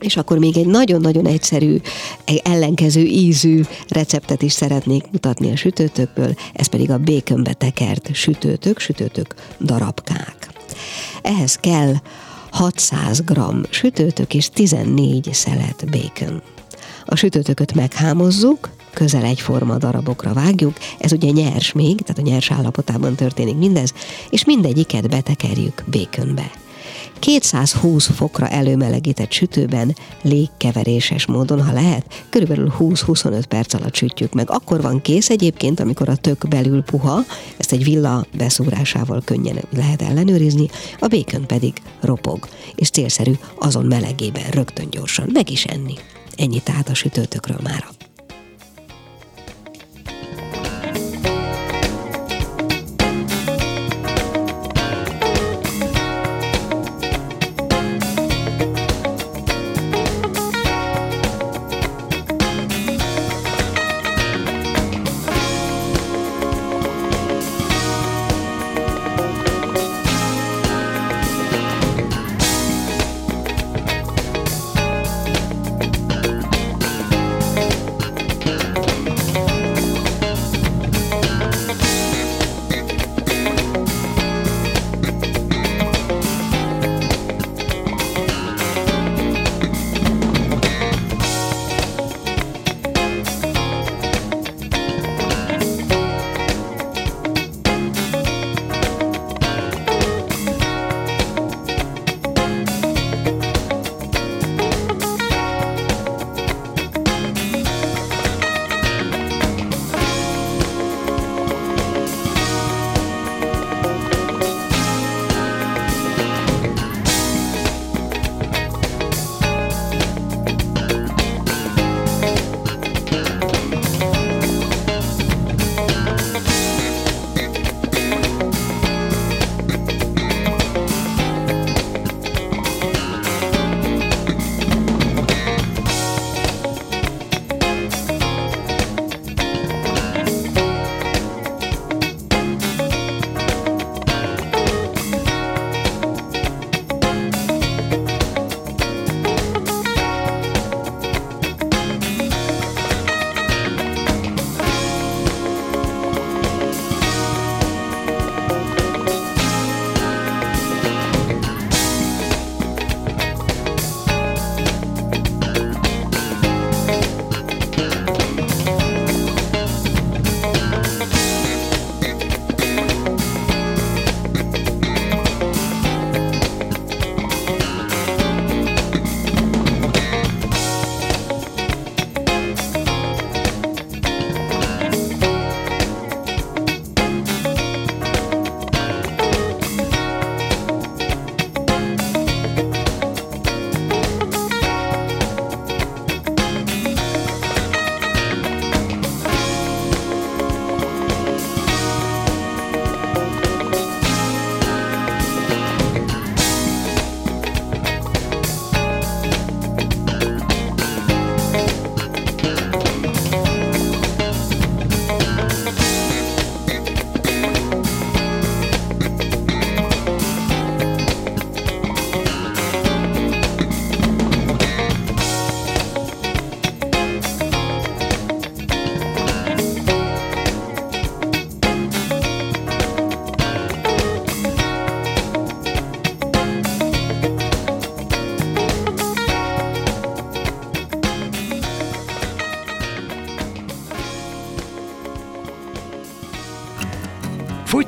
és 0.00 0.16
akkor 0.16 0.38
még 0.38 0.56
egy 0.56 0.66
nagyon-nagyon 0.66 1.26
egyszerű, 1.26 1.76
egy 2.24 2.42
ellenkező 2.44 3.00
ízű 3.00 3.62
receptet 3.88 4.42
is 4.42 4.52
szeretnék 4.52 5.04
mutatni 5.10 5.52
a 5.52 5.56
sütőtökből, 5.56 6.34
ez 6.52 6.66
pedig 6.66 6.90
a 6.90 6.98
békönbe 6.98 7.52
tekert 7.52 8.14
sütőtök, 8.14 8.78
sütőtök 8.78 9.34
darabkák. 9.60 10.48
Ehhez 11.22 11.56
kell 11.56 11.94
600 12.50 13.20
g 13.24 13.40
sütőtök 13.70 14.34
és 14.34 14.50
14 14.50 15.28
szelet 15.32 15.84
békön. 15.90 16.42
A 17.04 17.16
sütőtököt 17.16 17.74
meghámozzuk, 17.74 18.70
közel 18.92 19.24
egyforma 19.24 19.78
darabokra 19.78 20.32
vágjuk, 20.32 20.76
ez 20.98 21.12
ugye 21.12 21.30
nyers 21.30 21.72
még, 21.72 22.00
tehát 22.00 22.18
a 22.18 22.30
nyers 22.30 22.50
állapotában 22.50 23.14
történik 23.14 23.56
mindez, 23.56 23.92
és 24.30 24.44
mindegyiket 24.44 25.08
betekerjük 25.08 25.84
békönbe. 25.86 26.50
220 27.18 28.06
fokra 28.06 28.48
előmelegített 28.48 29.32
sütőben 29.32 29.96
légkeveréses 30.22 31.26
módon, 31.26 31.64
ha 31.64 31.72
lehet, 31.72 32.24
körülbelül 32.30 32.72
20-25 32.78 33.42
perc 33.48 33.74
alatt 33.74 33.94
sütjük 33.94 34.32
meg. 34.32 34.50
Akkor 34.50 34.80
van 34.82 35.00
kész 35.02 35.30
egyébként, 35.30 35.80
amikor 35.80 36.08
a 36.08 36.16
tök 36.16 36.48
belül 36.48 36.82
puha, 36.82 37.24
ezt 37.56 37.72
egy 37.72 37.84
villa 37.84 38.26
beszúrásával 38.36 39.22
könnyen 39.24 39.58
lehet 39.70 40.02
ellenőrizni, 40.02 40.68
a 40.98 41.06
békön 41.06 41.46
pedig 41.46 41.72
ropog, 42.00 42.48
és 42.74 42.90
célszerű 42.90 43.32
azon 43.58 43.84
melegében 43.84 44.50
rögtön 44.50 44.90
gyorsan 44.90 45.28
meg 45.32 45.50
is 45.50 45.64
enni. 45.64 45.94
Ennyi 46.36 46.60
tehát 46.60 46.88
a 46.88 46.94
sütőtökről 46.94 47.60
mára. 47.62 48.07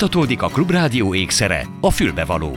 Folytatódik 0.01 0.43
a 0.43 0.49
Klubrádió 0.49 1.15
ékszere, 1.15 1.67
a 1.81 1.91
fülbevaló. 1.91 2.57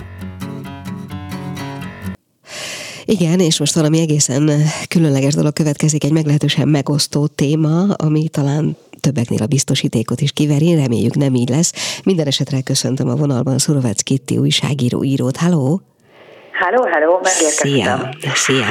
Igen, 3.06 3.40
és 3.40 3.60
most 3.60 3.74
valami 3.74 4.00
egészen 4.00 4.52
különleges 4.88 5.34
dolog 5.34 5.54
következik, 5.54 6.04
egy 6.04 6.12
meglehetősen 6.12 6.68
megosztó 6.68 7.28
téma, 7.28 7.94
ami 7.94 8.30
talán 8.30 8.76
többeknél 9.00 9.42
a 9.42 9.46
biztosítékot 9.46 10.22
is 10.22 10.32
kiveri, 10.32 10.76
reméljük 10.76 11.16
nem 11.16 11.36
így 11.36 11.50
lesz. 11.50 12.00
Minden 12.04 12.28
esetre 12.28 12.62
köszöntöm 12.62 13.10
a 13.10 13.16
vonalban 13.16 13.58
Szurovec 13.58 14.02
Kitti 14.02 14.38
újságíró 14.38 15.04
írót. 15.04 15.38
Halló! 15.38 15.82
Halló, 16.54 16.88
halló, 16.92 17.20
megérkeztem. 17.24 18.12
Szia, 18.20 18.32
szia. 18.34 18.66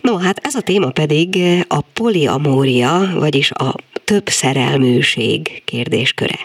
No, 0.00 0.16
hát 0.16 0.38
ez 0.42 0.54
a 0.54 0.60
téma 0.60 0.90
pedig 0.90 1.38
a 1.68 1.80
poliamória, 1.92 3.08
vagyis 3.14 3.50
a 3.50 3.74
több 4.04 4.28
szerelműség 4.28 5.62
kérdésköre. 5.64 6.38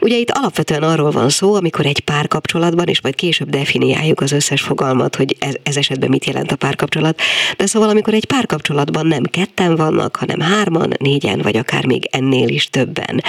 Ugye 0.00 0.16
itt 0.16 0.30
alapvetően 0.30 0.82
arról 0.82 1.10
van 1.10 1.28
szó, 1.28 1.54
amikor 1.54 1.86
egy 1.86 2.00
párkapcsolatban, 2.00 2.86
és 2.86 3.00
majd 3.02 3.14
később 3.14 3.48
definiáljuk 3.48 4.20
az 4.20 4.32
összes 4.32 4.60
fogalmat, 4.60 5.16
hogy 5.16 5.36
ez, 5.38 5.54
ez 5.62 5.76
esetben 5.76 6.08
mit 6.08 6.24
jelent 6.24 6.52
a 6.52 6.56
párkapcsolat, 6.56 7.20
de 7.56 7.66
szóval 7.66 7.88
amikor 7.88 8.14
egy 8.14 8.26
párkapcsolatban 8.26 9.06
nem 9.06 9.22
ketten 9.22 9.76
vannak, 9.76 10.16
hanem 10.16 10.40
hárman, 10.40 10.92
négyen, 10.98 11.40
vagy 11.42 11.56
akár 11.56 11.86
még 11.86 12.08
ennél 12.10 12.48
is 12.48 12.68
többen. 12.68 13.22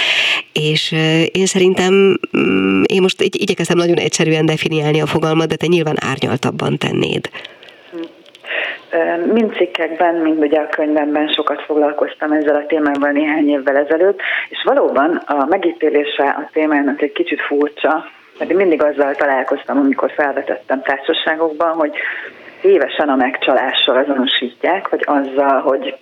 És 0.52 0.92
én 1.32 1.46
szerintem, 1.46 2.18
mm, 2.36 2.82
én 2.86 3.02
most 3.02 3.22
igyekeztem 3.22 3.76
nagyon 3.76 3.96
egyszerűen 3.96 4.46
definiálni 4.46 5.00
a 5.00 5.06
fogalmat, 5.06 5.48
de 5.48 5.56
te 5.56 5.66
nyilván 5.66 5.96
árnyaltabban 6.00 6.78
tennéd. 6.92 7.30
Mind 9.32 9.54
cikkekben, 9.54 10.14
mind 10.14 10.42
ugye 10.42 10.60
a 10.60 10.66
könyvemben 10.66 11.28
sokat 11.28 11.62
foglalkoztam 11.62 12.32
ezzel 12.32 12.54
a 12.54 12.66
témával 12.66 13.10
néhány 13.10 13.48
évvel 13.48 13.76
ezelőtt, 13.76 14.20
és 14.48 14.62
valóban 14.64 15.16
a 15.26 15.44
megítélése 15.44 16.24
a 16.24 16.48
témának 16.52 17.02
egy 17.02 17.12
kicsit 17.12 17.40
furcsa, 17.40 18.04
mert 18.38 18.52
mindig 18.52 18.82
azzal 18.82 19.14
találkoztam, 19.14 19.78
amikor 19.78 20.10
felvetettem 20.10 20.82
társaságokban, 20.82 21.72
hogy 21.72 21.92
évesen 22.62 23.08
a 23.08 23.16
megcsalással 23.16 23.96
azonosítják, 23.96 24.88
vagy 24.88 25.02
azzal, 25.04 25.60
hogy 25.60 25.96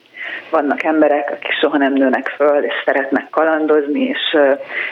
vannak 0.51 0.83
emberek, 0.83 1.31
akik 1.31 1.53
soha 1.53 1.77
nem 1.77 1.93
nőnek 1.93 2.29
föl, 2.29 2.65
és 2.65 2.73
szeretnek 2.85 3.31
kalandozni, 3.31 4.01
és 4.01 4.37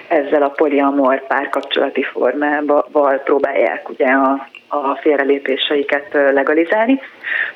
ezzel 0.09 0.43
a 0.43 0.49
poliamor 0.49 1.27
párkapcsolati 1.27 2.03
formával 2.03 3.21
próbálják 3.25 3.89
ugye 3.89 4.07
a, 4.07 4.49
a 4.69 4.97
félrelépéseiket 5.01 6.07
legalizálni. 6.13 7.01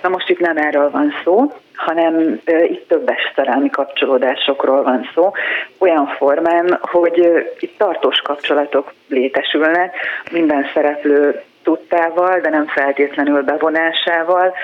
Na 0.03 0.09
most 0.09 0.29
itt 0.29 0.41
nem 0.41 0.57
erről 0.57 0.91
van 0.91 1.13
szó, 1.25 1.53
hanem 1.75 2.41
itt 2.69 2.89
többes 2.89 3.33
szerelmi 3.35 3.71
kapcsolódásokról 3.71 4.83
van 4.83 5.09
szó, 5.15 5.33
olyan 5.79 6.07
formán, 6.07 6.79
hogy 6.81 7.47
itt 7.59 7.79
tartós 7.79 8.19
kapcsolatok 8.19 8.93
létesülnek, 9.09 9.97
minden 10.33 10.67
szereplő 10.75 11.43
tudtával, 11.63 12.41
de 12.41 12.51
nem 12.51 12.67
feltétlenül 12.67 13.43
bevonásával. 13.43 14.55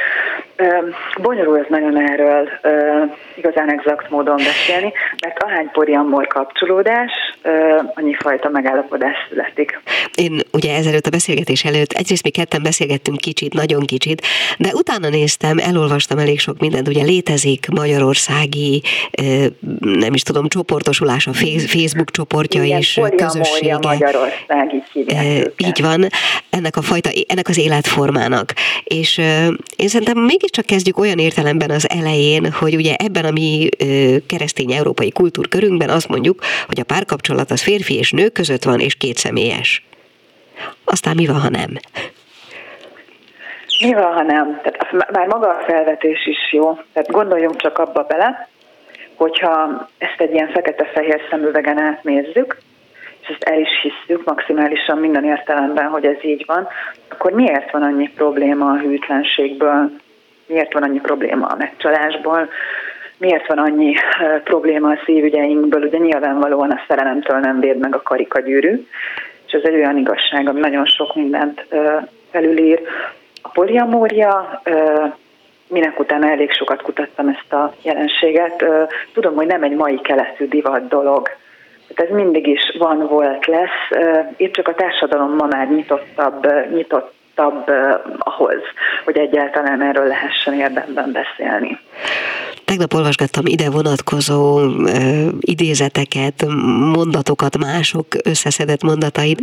Bonyolult 1.23 1.69
nagyon 1.69 2.11
erről 2.11 2.49
igazán 3.35 3.71
exakt 3.71 4.11
módon 4.11 4.37
beszélni, 4.37 4.93
mert 5.23 5.43
ahány 5.43 5.71
poliamor 5.71 6.27
kapcsolódás, 6.27 7.13
annyi 7.95 8.15
fajta 8.19 8.49
megállapodás 8.49 9.17
születik. 9.29 9.81
Én 10.15 10.41
ugye 10.53 10.77
ezelőtt 10.77 11.07
a 11.07 11.11
beszélgetés 11.11 11.65
előtt, 11.65 11.93
egyrészt 11.93 12.23
mi 12.23 12.31
ketten 12.31 12.63
beszélgettünk 12.63 13.19
kicsit, 13.19 13.53
nagyon 13.53 13.85
kicsit, 13.85 14.27
de 14.59 14.71
utána 14.73 15.09
néztem, 15.09 15.59
elolvastam 15.59 16.19
elég 16.19 16.41
sok 16.41 16.59
mindent, 16.59 16.89
ugye 16.89 17.03
létezik 17.03 17.69
magyarországi, 17.69 18.83
nem 19.81 20.15
is 20.15 20.23
tudom, 20.23 20.49
csoportosulás, 20.49 21.27
a 21.27 21.33
Facebook 21.67 22.11
csoportja 22.11 22.63
Igen, 22.63 22.79
is, 22.79 23.01
közössége. 23.17 23.79
Magyarország, 23.83 24.75
így 24.93 25.53
Így 25.57 25.83
van, 25.83 26.09
ennek 26.51 26.77
a 26.77 26.83
fajta, 26.83 27.11
ennek 27.27 27.49
az 27.49 27.59
életformának. 27.59 28.55
És 28.85 29.19
én 29.77 29.89
szerintem 29.89 30.19
mégiscsak 30.19 30.67
kezdjük 30.67 30.99
olyan 30.99 31.19
értelemben 31.19 31.71
az 31.71 31.91
elején, 31.91 32.53
hogy 32.53 32.75
ugye 32.75 32.95
ebben 32.95 33.25
a 33.25 33.31
mi 33.31 33.69
keresztény 34.27 34.73
európai 34.73 35.11
kultúrkörünkben 35.11 35.89
azt 35.89 36.09
mondjuk, 36.09 36.43
hogy 36.67 36.81
a 36.81 36.85
párkapcsolat 36.85 37.27
az 37.37 37.63
férfi 37.63 37.99
és 37.99 38.11
nő 38.11 38.29
között 38.29 38.63
van, 38.63 38.81
és 38.81 38.95
két 38.95 39.17
személyes. 39.17 39.87
Aztán 40.85 41.15
mi 41.17 41.27
van, 41.27 41.41
ha 41.41 41.49
nem? 41.49 41.71
Mi 43.85 43.93
van, 43.93 44.13
ha 44.13 44.23
nem? 44.23 44.61
Tehát 44.63 44.93
már 45.13 45.27
maga 45.27 45.49
a 45.49 45.65
felvetés 45.67 46.27
is 46.27 46.53
jó. 46.53 46.79
Tehát 46.93 47.11
gondoljunk 47.11 47.57
csak 47.57 47.79
abba 47.79 48.03
bele, 48.03 48.49
hogyha 49.15 49.89
ezt 49.99 50.21
egy 50.21 50.33
ilyen 50.33 50.51
fekete-fehér 50.51 51.21
szemüvegen 51.31 51.79
átnézzük, 51.79 52.57
és 53.21 53.29
ezt 53.29 53.43
el 53.43 53.61
is 53.61 53.69
hiszük 53.83 54.25
maximálisan 54.25 54.99
minden 54.99 55.25
értelemben, 55.25 55.89
hogy 55.89 56.05
ez 56.05 56.25
így 56.25 56.45
van, 56.47 56.69
akkor 57.09 57.33
miért 57.33 57.71
van 57.71 57.83
annyi 57.83 58.09
probléma 58.09 58.71
a 58.71 58.79
hűtlenségből, 58.79 59.91
miért 60.47 60.73
van 60.73 60.83
annyi 60.83 61.01
probléma 61.01 61.47
a 61.47 61.57
megcsalásból, 61.57 62.49
miért 63.19 63.47
van 63.47 63.59
annyi 63.59 63.95
probléma 64.45 64.91
a 64.91 65.01
szívügyeinkből, 65.05 65.83
ugye 65.83 65.99
nyilvánvalóan 65.99 66.71
a 66.71 66.81
szerelemtől 66.89 67.39
nem 67.39 67.61
véd 67.61 67.79
meg 67.79 67.95
a 67.95 68.03
karikagyűrű, 68.03 68.87
és 69.47 69.53
ez 69.53 69.63
egy 69.65 69.75
olyan 69.75 69.97
igazság, 69.97 70.49
ami 70.49 70.61
nagyon 70.61 70.87
sok 70.87 71.15
mindent 71.15 71.67
felülír. 72.31 72.81
A 73.43 73.49
poliamória, 73.49 74.63
minek 75.69 75.99
utána 75.99 76.31
elég 76.31 76.53
sokat 76.53 76.83
kutattam 76.83 77.29
ezt 77.29 77.53
a 77.53 77.75
jelenséget, 77.83 78.65
tudom, 79.13 79.35
hogy 79.35 79.47
nem 79.47 79.63
egy 79.63 79.75
mai 79.75 80.01
keletű 80.01 80.49
divat 80.49 80.89
dolog, 80.89 81.29
ez 81.95 82.09
mindig 82.11 82.47
is 82.47 82.77
van, 82.79 83.07
volt, 83.07 83.47
lesz. 83.47 84.01
Itt 84.37 84.53
csak 84.53 84.69
a 84.69 84.75
társadalom 84.75 85.35
ma 85.35 85.47
már 85.47 85.69
nyitottabb, 85.69 86.47
nyitott 86.75 87.13
ahhoz, 88.19 88.63
hogy 89.05 89.19
egyáltalán 89.19 89.83
erről 89.83 90.07
lehessen 90.07 90.55
érdemben 90.55 91.13
beszélni. 91.13 91.79
Tegnap 92.69 92.95
olvasgattam 92.95 93.47
ide 93.47 93.71
vonatkozó 93.71 94.59
ö, 94.59 95.29
idézeteket, 95.41 96.45
mondatokat, 96.93 97.59
mások 97.59 98.07
összeszedett 98.25 98.83
mondatait, 98.83 99.41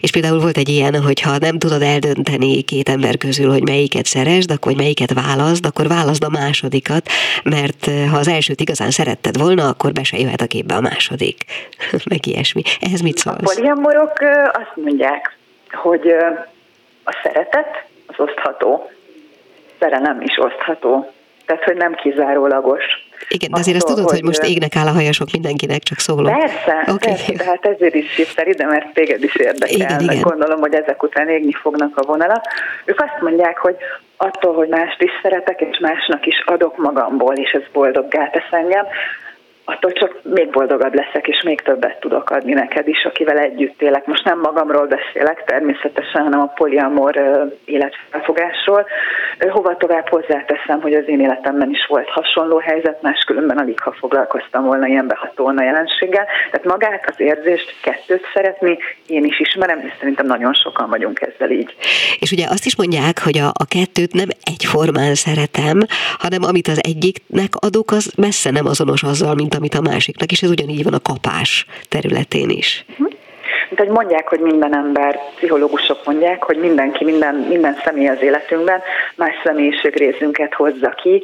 és 0.00 0.10
például 0.10 0.40
volt 0.40 0.56
egy 0.56 0.68
ilyen, 0.68 1.02
hogy 1.02 1.20
ha 1.20 1.38
nem 1.38 1.58
tudod 1.58 1.82
eldönteni 1.82 2.62
két 2.62 2.88
ember 2.88 3.16
közül, 3.16 3.50
hogy 3.50 3.62
melyiket 3.62 4.04
szeresd, 4.04 4.50
akkor 4.50 4.72
hogy 4.72 4.80
melyiket 4.80 5.12
válaszd, 5.12 5.66
akkor 5.66 5.88
válaszd 5.88 6.24
a 6.24 6.28
másodikat, 6.28 7.08
mert 7.44 7.90
ha 8.10 8.16
az 8.16 8.28
elsőt 8.28 8.60
igazán 8.60 8.90
szeretted 8.90 9.38
volna, 9.38 9.68
akkor 9.68 9.92
be 9.92 10.02
se 10.02 10.18
jöhet 10.18 10.40
a 10.40 10.46
képbe 10.46 10.74
a 10.74 10.80
második. 10.80 11.44
Meg 12.10 12.26
ilyesmi. 12.26 12.62
Ehhez 12.80 13.00
mit 13.00 13.18
szólsz? 13.18 13.50
A 13.50 13.54
poliamorok 13.54 14.12
azt 14.52 14.72
mondják, 14.74 15.36
hogy 15.70 16.08
a 17.04 17.18
szeretet 17.22 17.84
az 18.06 18.14
osztható, 18.18 18.90
szerelem 19.78 20.20
is 20.20 20.38
osztható 20.38 21.12
tehát 21.50 21.64
hogy 21.64 21.76
nem 21.76 21.94
kizárólagos. 21.94 22.84
Igen, 23.28 23.50
de 23.50 23.58
azért 23.58 23.76
azt 23.76 23.86
tudod, 23.86 24.04
hogy, 24.04 24.18
hogy 24.18 24.24
most 24.24 24.42
égnek 24.42 24.76
áll 24.76 24.86
a 24.86 24.90
hajasok 24.90 25.28
mindenkinek, 25.32 25.82
csak 25.82 25.98
szólok. 25.98 26.38
Persze, 26.38 26.74
okay. 26.80 26.96
persze, 26.98 27.32
de 27.32 27.44
hát 27.44 27.66
ezért 27.66 27.94
is 27.94 28.16
hívtál 28.16 28.46
ide, 28.46 28.66
mert 28.66 28.92
téged 28.92 29.22
is 29.22 29.34
érdekel. 29.34 29.74
Igen, 29.74 30.00
igen. 30.00 30.20
Gondolom, 30.20 30.60
hogy 30.60 30.74
ezek 30.74 31.02
után 31.02 31.28
égni 31.28 31.52
fognak 31.52 31.96
a 31.96 32.06
vonalak. 32.06 32.44
Ők 32.84 33.00
azt 33.00 33.20
mondják, 33.20 33.58
hogy 33.58 33.76
attól, 34.16 34.54
hogy 34.54 34.68
mást 34.68 35.02
is 35.02 35.10
szeretek, 35.22 35.60
és 35.60 35.78
másnak 35.78 36.26
is 36.26 36.42
adok 36.46 36.76
magamból, 36.76 37.34
és 37.34 37.50
ez 37.50 37.62
boldoggá 37.72 38.30
tesz 38.30 38.50
engem, 38.50 38.86
attól 39.70 39.92
csak 39.92 40.20
még 40.22 40.50
boldogabb 40.50 40.94
leszek, 40.94 41.28
és 41.28 41.42
még 41.42 41.60
többet 41.60 42.00
tudok 42.00 42.30
adni 42.30 42.52
neked 42.52 42.88
is, 42.88 43.04
akivel 43.04 43.38
együtt 43.38 43.82
élek. 43.82 44.06
Most 44.06 44.24
nem 44.24 44.38
magamról 44.40 44.86
beszélek 44.86 45.44
természetesen, 45.44 46.22
hanem 46.22 46.40
a 46.40 46.52
poliamor 46.54 47.14
életfelfogásról. 47.64 48.86
Hova 49.48 49.76
tovább 49.76 50.08
hozzáteszem, 50.08 50.80
hogy 50.80 50.94
az 50.94 51.08
én 51.08 51.20
életemben 51.20 51.70
is 51.70 51.86
volt 51.88 52.08
hasonló 52.08 52.58
helyzet, 52.58 53.02
máskülönben 53.02 53.58
alig 53.58 53.80
ha 53.80 53.92
foglalkoztam 53.92 54.64
volna 54.64 54.86
ilyen 54.86 55.06
behatóan 55.06 55.58
a 55.58 55.62
jelenséggel. 55.62 56.26
Tehát 56.50 56.66
magát 56.66 57.04
az 57.06 57.20
érzést 57.20 57.74
kettőt 57.82 58.24
szeretni, 58.34 58.78
én 59.06 59.24
is 59.24 59.40
ismerem, 59.40 59.78
és 59.86 59.92
szerintem 59.98 60.26
nagyon 60.26 60.52
sokan 60.52 60.88
vagyunk 60.88 61.20
ezzel 61.20 61.50
így. 61.50 61.74
És 62.18 62.32
ugye 62.32 62.46
azt 62.48 62.66
is 62.66 62.76
mondják, 62.76 63.18
hogy 63.22 63.38
a, 63.38 63.46
a 63.46 63.66
kettőt 63.68 64.12
nem 64.12 64.28
egyformán 64.44 65.14
szeretem, 65.14 65.78
hanem 66.18 66.42
amit 66.42 66.68
az 66.68 66.78
egyiknek 66.82 67.52
adok, 67.54 67.90
az 67.90 68.12
messze 68.16 68.50
nem 68.50 68.66
azonos 68.66 69.02
azzal, 69.02 69.34
mint 69.34 69.54
amit 69.60 69.74
a 69.74 69.90
másiknak, 69.90 70.32
és 70.32 70.42
ez 70.42 70.50
ugyanígy 70.50 70.82
van 70.82 70.94
a 70.94 71.06
kapás 71.10 71.66
területén 71.88 72.50
is. 72.50 72.84
Mint 73.68 73.82
hogy 73.82 73.88
mondják, 73.88 74.28
hogy 74.28 74.40
minden 74.40 74.74
ember, 74.74 75.18
pszichológusok 75.36 76.04
mondják, 76.04 76.42
hogy 76.42 76.56
mindenki, 76.56 77.04
minden, 77.04 77.34
minden 77.34 77.76
személy 77.84 78.08
az 78.08 78.22
életünkben 78.22 78.80
más 79.16 79.34
személyiségrészünket 79.44 80.54
hozza 80.54 80.88
ki. 80.88 81.22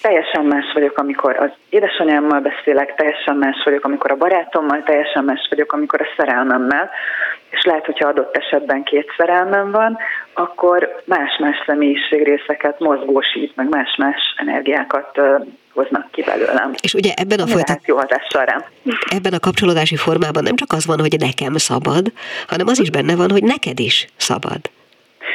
Teljesen 0.00 0.44
más 0.44 0.72
vagyok, 0.74 0.98
amikor 0.98 1.36
az 1.36 1.50
édesanyámmal 1.68 2.40
beszélek, 2.40 2.94
teljesen 2.94 3.36
más 3.36 3.62
vagyok, 3.64 3.84
amikor 3.84 4.10
a 4.10 4.16
barátommal, 4.16 4.82
teljesen 4.82 5.24
más 5.24 5.46
vagyok, 5.50 5.72
amikor 5.72 6.00
a 6.00 6.12
szerelmemmel, 6.16 6.90
és 7.50 7.64
lehet, 7.64 7.84
hogyha 7.84 8.08
adott 8.08 8.36
esetben 8.36 8.82
két 8.82 9.12
szerelmem 9.16 9.70
van, 9.70 9.98
akkor 10.32 11.02
más-más 11.04 11.56
személyiségrészeket 11.66 12.78
mozgósít, 12.80 13.56
meg 13.56 13.68
más-más 13.68 14.34
energiákat 14.36 15.20
hoznak 15.76 16.10
ki 16.10 16.22
belőlem. 16.22 16.74
És 16.80 16.94
ugye 16.94 17.12
ebben 17.14 17.40
a 17.40 17.46
folytat... 17.46 17.80
jó 17.84 17.96
hatással 17.96 18.44
rám. 18.44 18.64
Ebben 19.08 19.32
a 19.32 19.38
kapcsolódási 19.38 19.96
formában 19.96 20.42
nem 20.42 20.56
csak 20.56 20.72
az 20.72 20.86
van, 20.86 21.00
hogy 21.00 21.16
nekem 21.18 21.56
szabad, 21.56 22.12
hanem 22.46 22.66
az 22.66 22.80
is 22.80 22.90
benne 22.90 23.16
van, 23.16 23.30
hogy 23.30 23.42
neked 23.42 23.80
is 23.80 24.08
szabad. 24.16 24.60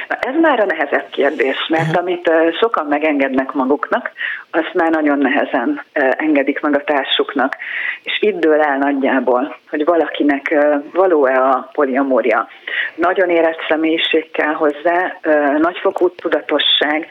Na 0.07 0.15
ez 0.15 0.35
már 0.41 0.59
a 0.59 0.65
nehezebb 0.65 1.09
kérdés, 1.09 1.67
mert 1.69 1.97
amit 1.97 2.31
sokan 2.59 2.85
megengednek 2.85 3.51
maguknak, 3.51 4.11
azt 4.51 4.73
már 4.73 4.91
nagyon 4.91 5.17
nehezen 5.17 5.81
engedik 6.17 6.59
meg 6.59 6.75
a 6.75 6.83
társuknak. 6.83 7.55
És 8.03 8.21
itt 8.21 8.39
dől 8.39 8.61
el 8.61 8.77
nagyjából, 8.77 9.55
hogy 9.69 9.85
valakinek 9.85 10.55
való-e 10.93 11.41
a 11.41 11.69
poliamória. 11.73 12.47
Nagyon 12.95 13.29
érett 13.29 13.65
személyiség 13.67 14.31
kell 14.31 14.53
hozzá, 14.53 15.19
nagyfokú 15.57 16.09
tudatosság, 16.09 17.07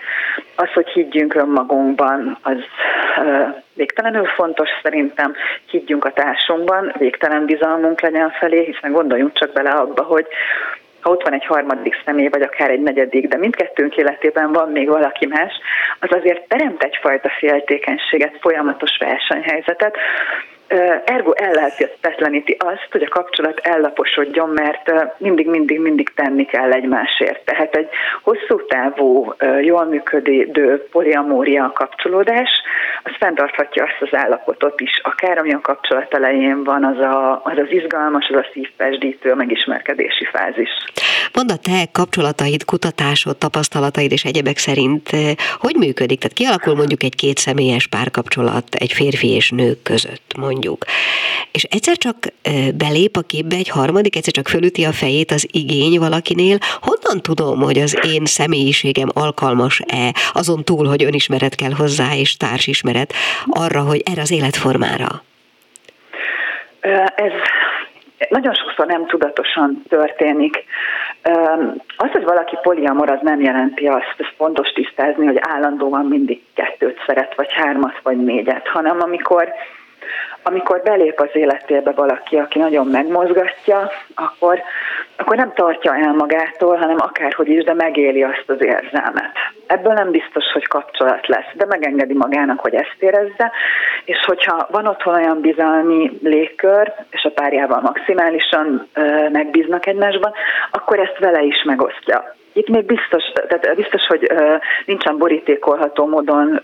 az, 0.57 0.73
hogy 0.75 0.89
higgyünk 0.89 1.35
önmagunkban, 1.35 2.39
az 2.43 2.59
végtelenül 3.75 4.25
fontos 4.25 4.69
szerintem, 4.83 5.35
higgyünk 5.71 6.05
a 6.05 6.13
társunkban, 6.13 6.93
végtelen 6.99 7.45
bizalmunk 7.45 8.01
legyen 8.01 8.31
felé, 8.31 8.65
hiszen 8.65 8.93
gondoljunk 8.93 9.33
csak 9.33 9.53
bele 9.53 9.71
abba, 9.71 10.03
hogy 10.03 10.27
ha 11.01 11.11
ott 11.11 11.23
van 11.23 11.33
egy 11.33 11.47
harmadik 11.47 12.03
személy, 12.05 12.29
vagy 12.29 12.43
akár 12.43 12.71
egy 12.71 12.81
negyedik, 12.83 13.29
de 13.29 13.37
mindkettőnk 13.37 13.97
életében 13.97 14.53
van 14.53 14.69
még 14.69 14.89
valaki 14.89 15.27
más, 15.27 15.53
az 16.01 16.09
azért 16.13 16.49
teremt 16.49 16.83
egyfajta 16.83 17.31
féltékenységet, 17.39 18.39
folyamatos 18.41 18.97
versenyhelyzetet, 18.99 19.97
ergo 21.05 21.33
ellehetetleníti 21.35 22.57
azt, 22.59 22.89
hogy 22.91 23.03
a 23.03 23.09
kapcsolat 23.09 23.59
ellaposodjon, 23.63 24.49
mert 24.49 24.93
mindig-mindig-mindig 25.19 26.13
tenni 26.15 26.45
kell 26.45 26.73
egymásért. 26.73 27.45
Tehát 27.45 27.77
egy 27.77 27.89
hosszú 28.23 28.67
távú, 28.67 29.35
jól 29.61 29.85
működő 29.85 30.87
poliamória 30.91 31.73
kapcsolódás, 31.75 32.49
az 33.03 33.13
fenntarthatja 33.19 33.85
azt 33.85 34.11
az 34.13 34.19
állapotot 34.19 34.81
is, 34.81 35.01
akár 35.03 35.39
ami 35.39 35.53
a 35.53 35.61
kapcsolat 35.61 36.15
elején 36.15 36.65
van, 36.65 36.85
az 36.85 36.99
a, 36.99 37.41
az, 37.45 37.59
az 37.59 37.71
izgalmas, 37.71 38.29
az 38.29 38.37
a 38.37 38.47
szívpesdítő 38.53 39.35
megismerkedési 39.35 40.25
fázis. 40.33 40.71
Mondd 41.33 41.51
a 41.51 41.57
te 41.57 41.89
kapcsolataid, 41.93 42.65
kutatásod, 42.65 43.37
tapasztalataid 43.37 44.13
és 44.13 44.25
egyebek 44.25 44.57
szerint 44.57 45.11
hogy 45.59 45.75
működik? 45.75 46.19
Tehát 46.19 46.37
kialakul 46.37 46.75
mondjuk 46.75 47.03
egy 47.03 47.15
két 47.15 47.39
személyes 47.39 47.87
párkapcsolat 47.87 48.75
egy 48.75 48.93
férfi 48.93 49.29
és 49.35 49.51
nő 49.51 49.73
között, 49.83 50.33
mondjuk 50.37 50.60
mondjuk. 50.61 50.85
És 51.53 51.63
egyszer 51.63 51.97
csak 51.97 52.17
belép 52.75 53.17
a 53.17 53.21
képbe 53.21 53.57
egy 53.57 53.69
harmadik, 53.69 54.17
egyszer 54.17 54.33
csak 54.33 54.49
fölüti 54.49 54.85
a 54.85 54.93
fejét 54.93 55.31
az 55.31 55.49
igény 55.53 55.99
valakinél, 55.99 56.59
honnan 56.81 57.23
tudom, 57.23 57.61
hogy 57.61 57.79
az 57.79 57.99
én 58.15 58.25
személyiségem 58.25 59.09
alkalmas-e, 59.15 60.15
azon 60.33 60.65
túl, 60.65 60.87
hogy 60.87 61.05
önismeret 61.05 61.55
kell 61.55 61.73
hozzá, 61.73 62.15
és 62.15 62.37
társismeret, 62.37 63.13
arra, 63.47 63.81
hogy 63.81 64.03
erre 64.11 64.21
az 64.21 64.31
életformára? 64.31 65.23
Ez 67.15 67.33
nagyon 68.29 68.55
sokszor 68.55 68.87
nem 68.87 69.07
tudatosan 69.07 69.83
történik. 69.89 70.65
Az, 71.97 72.11
hogy 72.11 72.25
valaki 72.25 72.57
poliamor, 72.63 73.11
az 73.11 73.19
nem 73.23 73.41
jelenti 73.41 73.87
azt, 73.87 74.15
ez 74.17 74.27
fontos 74.37 74.69
tisztázni, 74.69 75.27
hogy 75.27 75.39
állandóan 75.41 76.07
mindig 76.07 76.43
kettőt 76.55 76.99
szeret, 77.07 77.35
vagy 77.37 77.53
hármat, 77.53 78.01
vagy 78.03 78.17
négyet, 78.25 78.69
hanem 78.69 79.01
amikor 79.01 79.53
amikor 80.43 80.83
belép 80.83 81.21
az 81.21 81.29
életébe 81.33 81.91
valaki, 81.91 82.37
aki 82.37 82.59
nagyon 82.59 82.87
megmozgatja, 82.87 83.91
akkor, 84.15 84.63
akkor 85.17 85.37
nem 85.37 85.53
tartja 85.55 85.97
el 85.97 86.13
magától, 86.13 86.77
hanem 86.77 86.97
akárhogy 86.99 87.49
is, 87.49 87.65
de 87.65 87.75
megéli 87.75 88.23
azt 88.23 88.45
az 88.47 88.65
érzelmet. 88.65 89.33
Ebből 89.67 89.93
nem 89.93 90.11
biztos, 90.11 90.45
hogy 90.53 90.67
kapcsolat 90.67 91.27
lesz, 91.27 91.51
de 91.55 91.67
megengedi 91.67 92.15
magának, 92.15 92.61
hogy 92.61 92.75
ezt 92.75 92.97
érezze, 92.99 93.53
és 94.05 94.19
hogyha 94.27 94.69
van 94.71 94.87
otthon 94.87 95.15
olyan 95.15 95.41
bizalmi 95.41 96.19
légkör, 96.23 96.93
és 97.11 97.25
a 97.25 97.31
párjával 97.31 97.81
maximálisan 97.81 98.89
ö, 98.95 99.29
megbíznak 99.29 99.87
egymásban, 99.87 100.33
akkor 100.71 100.99
ezt 100.99 101.19
vele 101.19 101.43
is 101.43 101.63
megosztja. 101.65 102.35
Itt 102.53 102.69
még 102.69 102.85
biztos, 102.85 103.25
tehát 103.49 103.77
biztos, 103.77 104.07
hogy 104.07 104.31
nincsen 104.87 105.19
borítékolható 105.19 106.07
módon 106.07 106.61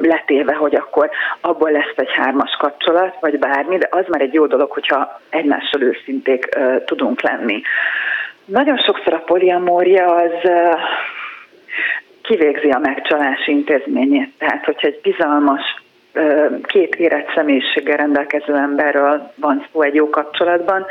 letéve, 0.00 0.54
hogy 0.54 0.74
akkor 0.74 1.10
abból 1.40 1.70
lesz 1.70 1.92
egy 1.96 2.12
hármas 2.12 2.56
kapcsolat, 2.58 3.16
vagy 3.20 3.38
bármi, 3.38 3.78
de 3.78 3.88
az 3.90 4.04
már 4.08 4.20
egy 4.20 4.34
jó 4.34 4.46
dolog, 4.46 4.70
hogyha 4.70 5.20
egymással 5.30 5.82
őszinték 5.82 6.48
tudunk 6.84 7.20
lenni. 7.22 7.62
Nagyon 8.44 8.76
sokszor 8.78 9.12
a 9.12 9.22
poliamória 9.26 10.14
az 10.14 10.50
kivégzi 12.22 12.70
a 12.70 12.78
megcsalás 12.78 13.46
intézményét. 13.46 14.32
Tehát, 14.38 14.64
hogyha 14.64 14.86
egy 14.86 15.00
bizalmas, 15.02 15.82
két 16.62 16.94
érett 16.94 17.32
személyiséggel 17.34 17.96
rendelkező 17.96 18.54
emberről 18.54 19.32
van 19.34 19.66
szó 19.72 19.82
egy 19.82 19.94
jó 19.94 20.10
kapcsolatban, 20.10 20.86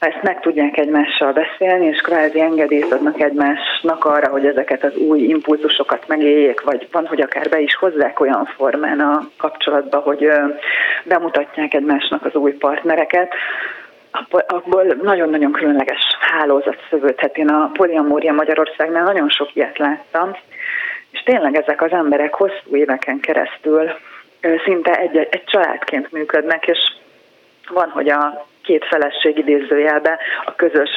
ha 0.00 0.06
ezt 0.06 0.22
meg 0.22 0.40
tudják 0.40 0.76
egymással 0.76 1.32
beszélni, 1.32 1.86
és 1.86 2.00
kvázi 2.00 2.40
engedélyt 2.40 2.92
adnak 2.92 3.20
egymásnak 3.20 4.04
arra, 4.04 4.30
hogy 4.30 4.46
ezeket 4.46 4.84
az 4.84 4.96
új 4.96 5.20
impulzusokat 5.20 6.08
megéljék, 6.08 6.60
vagy 6.60 6.88
van, 6.92 7.06
hogy 7.06 7.20
akár 7.20 7.48
be 7.48 7.60
is 7.60 7.74
hozzák 7.74 8.20
olyan 8.20 8.44
formán 8.56 9.00
a 9.00 9.28
kapcsolatba, 9.36 9.98
hogy 9.98 10.30
bemutatják 11.04 11.74
egymásnak 11.74 12.24
az 12.24 12.34
új 12.34 12.52
partnereket, 12.52 13.32
abból 14.46 14.84
nagyon-nagyon 15.02 15.52
különleges 15.52 16.00
hálózat 16.20 16.86
szövődhet. 16.90 17.36
Én 17.36 17.48
a 17.48 17.70
poliamória 17.72 18.32
Magyarországnál 18.32 19.04
nagyon 19.04 19.28
sok 19.28 19.54
ilyet 19.54 19.78
láttam, 19.78 20.36
és 21.10 21.22
tényleg 21.22 21.56
ezek 21.56 21.82
az 21.82 21.92
emberek 21.92 22.34
hosszú 22.34 22.76
éveken 22.76 23.20
keresztül 23.20 23.90
szinte 24.64 24.92
egy, 24.92 25.16
egy 25.16 25.44
családként 25.44 26.12
működnek, 26.12 26.66
és 26.66 26.78
van, 27.68 27.88
hogy 27.88 28.08
a 28.08 28.48
két 28.62 28.84
feleség 28.84 29.38
idézőjelbe 29.38 30.18
a 30.44 30.54
közös 30.54 30.90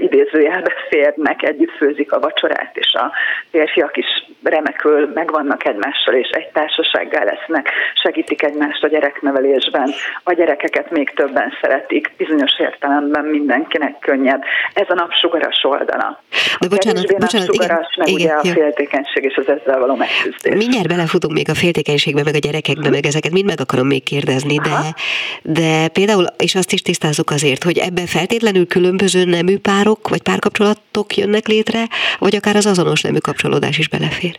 idézőjelbe 0.00 0.72
férnek, 0.88 1.42
együtt 1.42 1.76
főzik 1.76 2.12
a 2.12 2.20
vacsorát, 2.20 2.76
és 2.76 2.92
a 2.92 3.12
férfiak 3.50 3.96
is 3.96 4.06
remekül 4.42 5.10
megvannak 5.14 5.66
egymással, 5.66 6.14
és 6.14 6.28
egy 6.28 6.48
társasággá 6.48 7.24
lesznek, 7.24 7.70
segítik 7.94 8.42
egymást 8.42 8.84
a 8.84 8.88
gyereknevelésben, 8.88 9.90
a 10.24 10.32
gyerekeket 10.32 10.90
még 10.90 11.10
többen 11.10 11.52
szeretik, 11.60 12.12
bizonyos 12.16 12.58
értelemben 12.58 13.24
mindenkinek 13.24 13.98
könnyebb. 14.00 14.42
Ez 14.72 14.86
a 14.88 14.94
napsugaras 14.94 15.64
oldala. 15.64 16.22
De 16.60 16.68
bocsánat, 16.68 17.06
bocsánat, 17.18 17.54
igen, 17.54 17.84
meg 17.96 18.08
igen, 18.08 18.38
ugye 18.38 18.50
a 18.50 18.54
féltékenység 18.54 19.24
és 19.24 19.36
az 19.36 19.48
ezzel 19.48 19.78
való 19.78 19.94
megküzdés. 19.94 20.54
Mindjárt 20.54 20.88
belefutunk 20.88 21.34
még 21.34 21.48
a 21.48 21.54
féltékenységbe, 21.54 22.22
meg 22.24 22.34
a 22.34 22.38
gyerekekbe, 22.38 22.90
meg 22.90 23.06
ezeket 23.06 23.32
mind 23.32 23.46
meg 23.46 23.60
akarom 23.60 23.86
még 23.86 24.02
kérdezni, 24.02 24.56
de, 24.56 24.78
de 25.42 25.88
például, 25.88 26.24
és 26.38 26.54
azt 26.54 26.72
is 26.72 26.82
tisztázok 26.82 27.30
azért, 27.30 27.62
hogy 27.62 27.78
ebben 27.78 28.06
feltétlenül 28.06 28.66
különböző 28.66 29.24
nemű 29.24 29.56
párok 29.70 30.08
vagy 30.08 30.22
párkapcsolatok 30.22 31.16
jönnek 31.16 31.46
létre, 31.46 31.82
vagy 32.18 32.34
akár 32.36 32.56
az 32.56 32.66
azonos 32.66 33.02
nemű 33.02 33.18
kapcsolódás 33.18 33.78
is 33.78 33.88
belefér? 33.88 34.38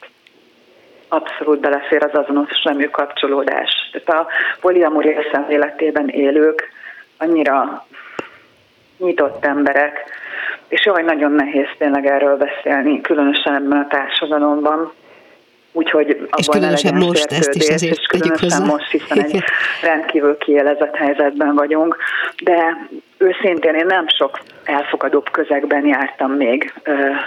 Abszolút 1.07 1.59
belefér 1.59 2.03
az 2.03 2.19
azonos 2.23 2.61
nemű 2.63 2.86
kapcsolódás. 2.86 3.71
Tehát 3.91 4.21
a 4.21 4.27
poliamória 4.59 5.21
szemléletében 5.32 6.07
élők 6.07 6.69
annyira 7.17 7.86
nyitott 8.97 9.45
emberek, 9.45 10.03
és 10.67 10.86
jaj, 10.86 11.03
nagyon 11.03 11.32
nehéz 11.32 11.67
tényleg 11.77 12.05
erről 12.05 12.38
beszélni, 12.38 13.01
különösen 13.01 13.55
ebben 13.55 13.77
a 13.80 13.88
társadalomban. 13.88 14.91
Úgyhogy 15.71 16.09
abban 16.09 16.30
és 16.38 16.47
különösen 16.47 16.95
most 16.95 17.32
ezt 17.32 17.55
is 17.55 17.67
azért 17.67 17.97
és 17.97 18.05
különösen 18.05 18.61
hozzá. 18.61 18.65
most, 18.65 18.91
hiszen 18.91 19.23
egy 19.23 19.43
rendkívül 19.89 20.38
kielezett 20.38 20.95
helyzetben 20.95 21.55
vagyunk, 21.55 21.97
de 22.43 22.88
őszintén 23.20 23.74
én 23.74 23.86
nem 23.86 24.07
sok 24.07 24.39
elfogadóbb 24.63 25.30
közegben 25.32 25.86
jártam 25.86 26.32
még, 26.32 26.74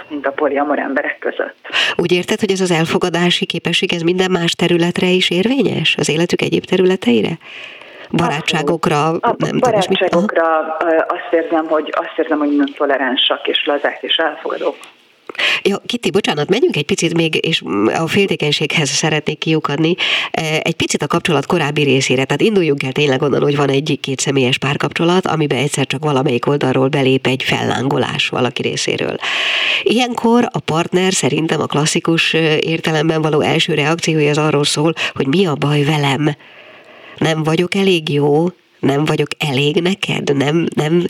mint 0.07 0.25
a 0.25 0.31
poliamor 0.31 0.79
emberek 0.79 1.19
között. 1.19 1.67
Úgy 1.95 2.11
érted, 2.11 2.39
hogy 2.39 2.51
ez 2.51 2.61
az 2.61 2.71
elfogadási 2.71 3.45
képesség, 3.45 3.93
ez 3.93 4.01
minden 4.01 4.31
más 4.31 4.51
területre 4.51 5.07
is 5.07 5.29
érvényes? 5.29 5.95
Az 5.97 6.09
életük 6.09 6.41
egyéb 6.41 6.65
területeire? 6.65 7.37
barátságokra, 8.17 9.07
a 9.07 9.35
nem 9.37 9.59
barátságokra 9.59 10.75
tudom, 10.79 10.95
azt 11.07 11.33
érzem, 11.33 11.65
hogy 11.67 11.93
azt 11.95 12.13
érzem, 12.17 12.37
hogy 12.37 12.49
nagyon 12.49 12.73
toleránsak 12.77 13.47
és 13.47 13.65
lazák 13.65 13.97
és 14.01 14.15
elfogadók. 14.15 14.75
Ja, 15.63 15.81
Kitti, 15.85 16.11
bocsánat, 16.11 16.49
menjünk 16.49 16.75
egy 16.75 16.85
picit 16.85 17.13
még, 17.13 17.45
és 17.45 17.63
a 17.99 18.07
féltékenységhez 18.07 18.89
szeretnék 18.89 19.37
kiukadni, 19.37 19.95
egy 20.61 20.75
picit 20.75 21.01
a 21.01 21.07
kapcsolat 21.07 21.45
korábbi 21.45 21.83
részére. 21.83 22.25
Tehát 22.25 22.41
induljunk 22.41 22.83
el 22.83 22.91
tényleg 22.91 23.21
onnan, 23.21 23.41
hogy 23.41 23.55
van 23.55 23.69
egy 23.69 23.97
két 24.01 24.19
személyes 24.19 24.57
párkapcsolat, 24.57 25.27
amiben 25.27 25.57
egyszer 25.57 25.87
csak 25.87 26.03
valamelyik 26.03 26.47
oldalról 26.47 26.87
belép 26.87 27.27
egy 27.27 27.43
fellángolás 27.43 28.27
valaki 28.27 28.61
részéről. 28.61 29.15
Ilyenkor 29.83 30.49
a 30.51 30.59
partner 30.59 31.13
szerintem 31.13 31.61
a 31.61 31.65
klasszikus 31.65 32.33
értelemben 32.59 33.21
való 33.21 33.41
első 33.41 33.73
reakciója 33.73 34.29
az 34.29 34.37
arról 34.37 34.65
szól, 34.65 34.93
hogy 35.13 35.27
mi 35.27 35.45
a 35.45 35.55
baj 35.55 35.83
velem, 35.83 36.35
nem 37.17 37.43
vagyok 37.43 37.75
elég 37.75 38.09
jó, 38.09 38.47
nem 38.83 39.05
vagyok 39.05 39.27
elég 39.49 39.75
neked, 39.81 40.37
nem, 40.37 40.65
nem, 40.75 41.01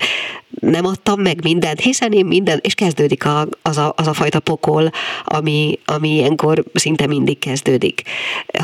nem 0.60 0.86
adtam 0.86 1.20
meg 1.22 1.44
mindent, 1.44 1.80
hiszen 1.80 2.12
én 2.12 2.26
minden, 2.26 2.60
és 2.62 2.74
kezdődik 2.76 3.26
a, 3.26 3.46
az, 3.62 3.78
a, 3.78 3.94
az 3.96 4.08
a 4.08 4.14
fajta 4.14 4.40
pokol, 4.40 4.90
ami, 5.24 5.80
ami 5.86 6.10
ilyenkor 6.10 6.64
szinte 6.74 7.08
mindig 7.08 7.40
kezdődik. 7.40 8.02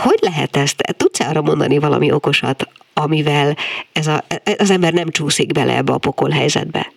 Hogy 0.03 0.19
lehet 0.21 0.55
ezt? 0.55 0.81
Tudsz 0.97 1.19
arra 1.19 1.41
mondani 1.41 1.79
valami 1.79 2.11
okosat, 2.11 2.67
amivel 2.93 3.53
ez 3.93 4.07
a, 4.07 4.23
az 4.57 4.71
ember 4.71 4.93
nem 4.93 5.09
csúszik 5.09 5.51
bele 5.51 5.75
ebbe 5.75 5.93
a 5.93 5.97
pokol 5.97 6.29
helyzetbe? 6.29 6.91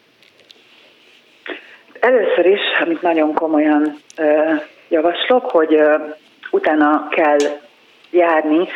Először 2.01 2.47
is, 2.47 2.61
amit 2.85 3.03
nagyon 3.03 3.35
komolyan 3.35 3.97
ö, 4.17 4.55
javaslok, 4.89 5.51
hogy 5.51 5.75
ö, 5.75 5.95
utána 6.51 7.09
kell 7.09 7.39
járni 8.11 8.69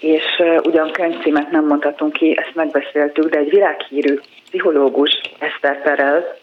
és 0.00 0.42
ugyan 0.62 0.90
könyvcímet 0.90 1.50
nem 1.50 1.66
mondhatunk 1.66 2.12
ki, 2.12 2.36
ezt 2.38 2.54
megbeszéltük, 2.54 3.30
de 3.30 3.38
egy 3.38 3.50
világhírű 3.50 4.18
pszichológus, 4.44 5.20
Eszter 5.38 5.82
Perel, 5.82 6.36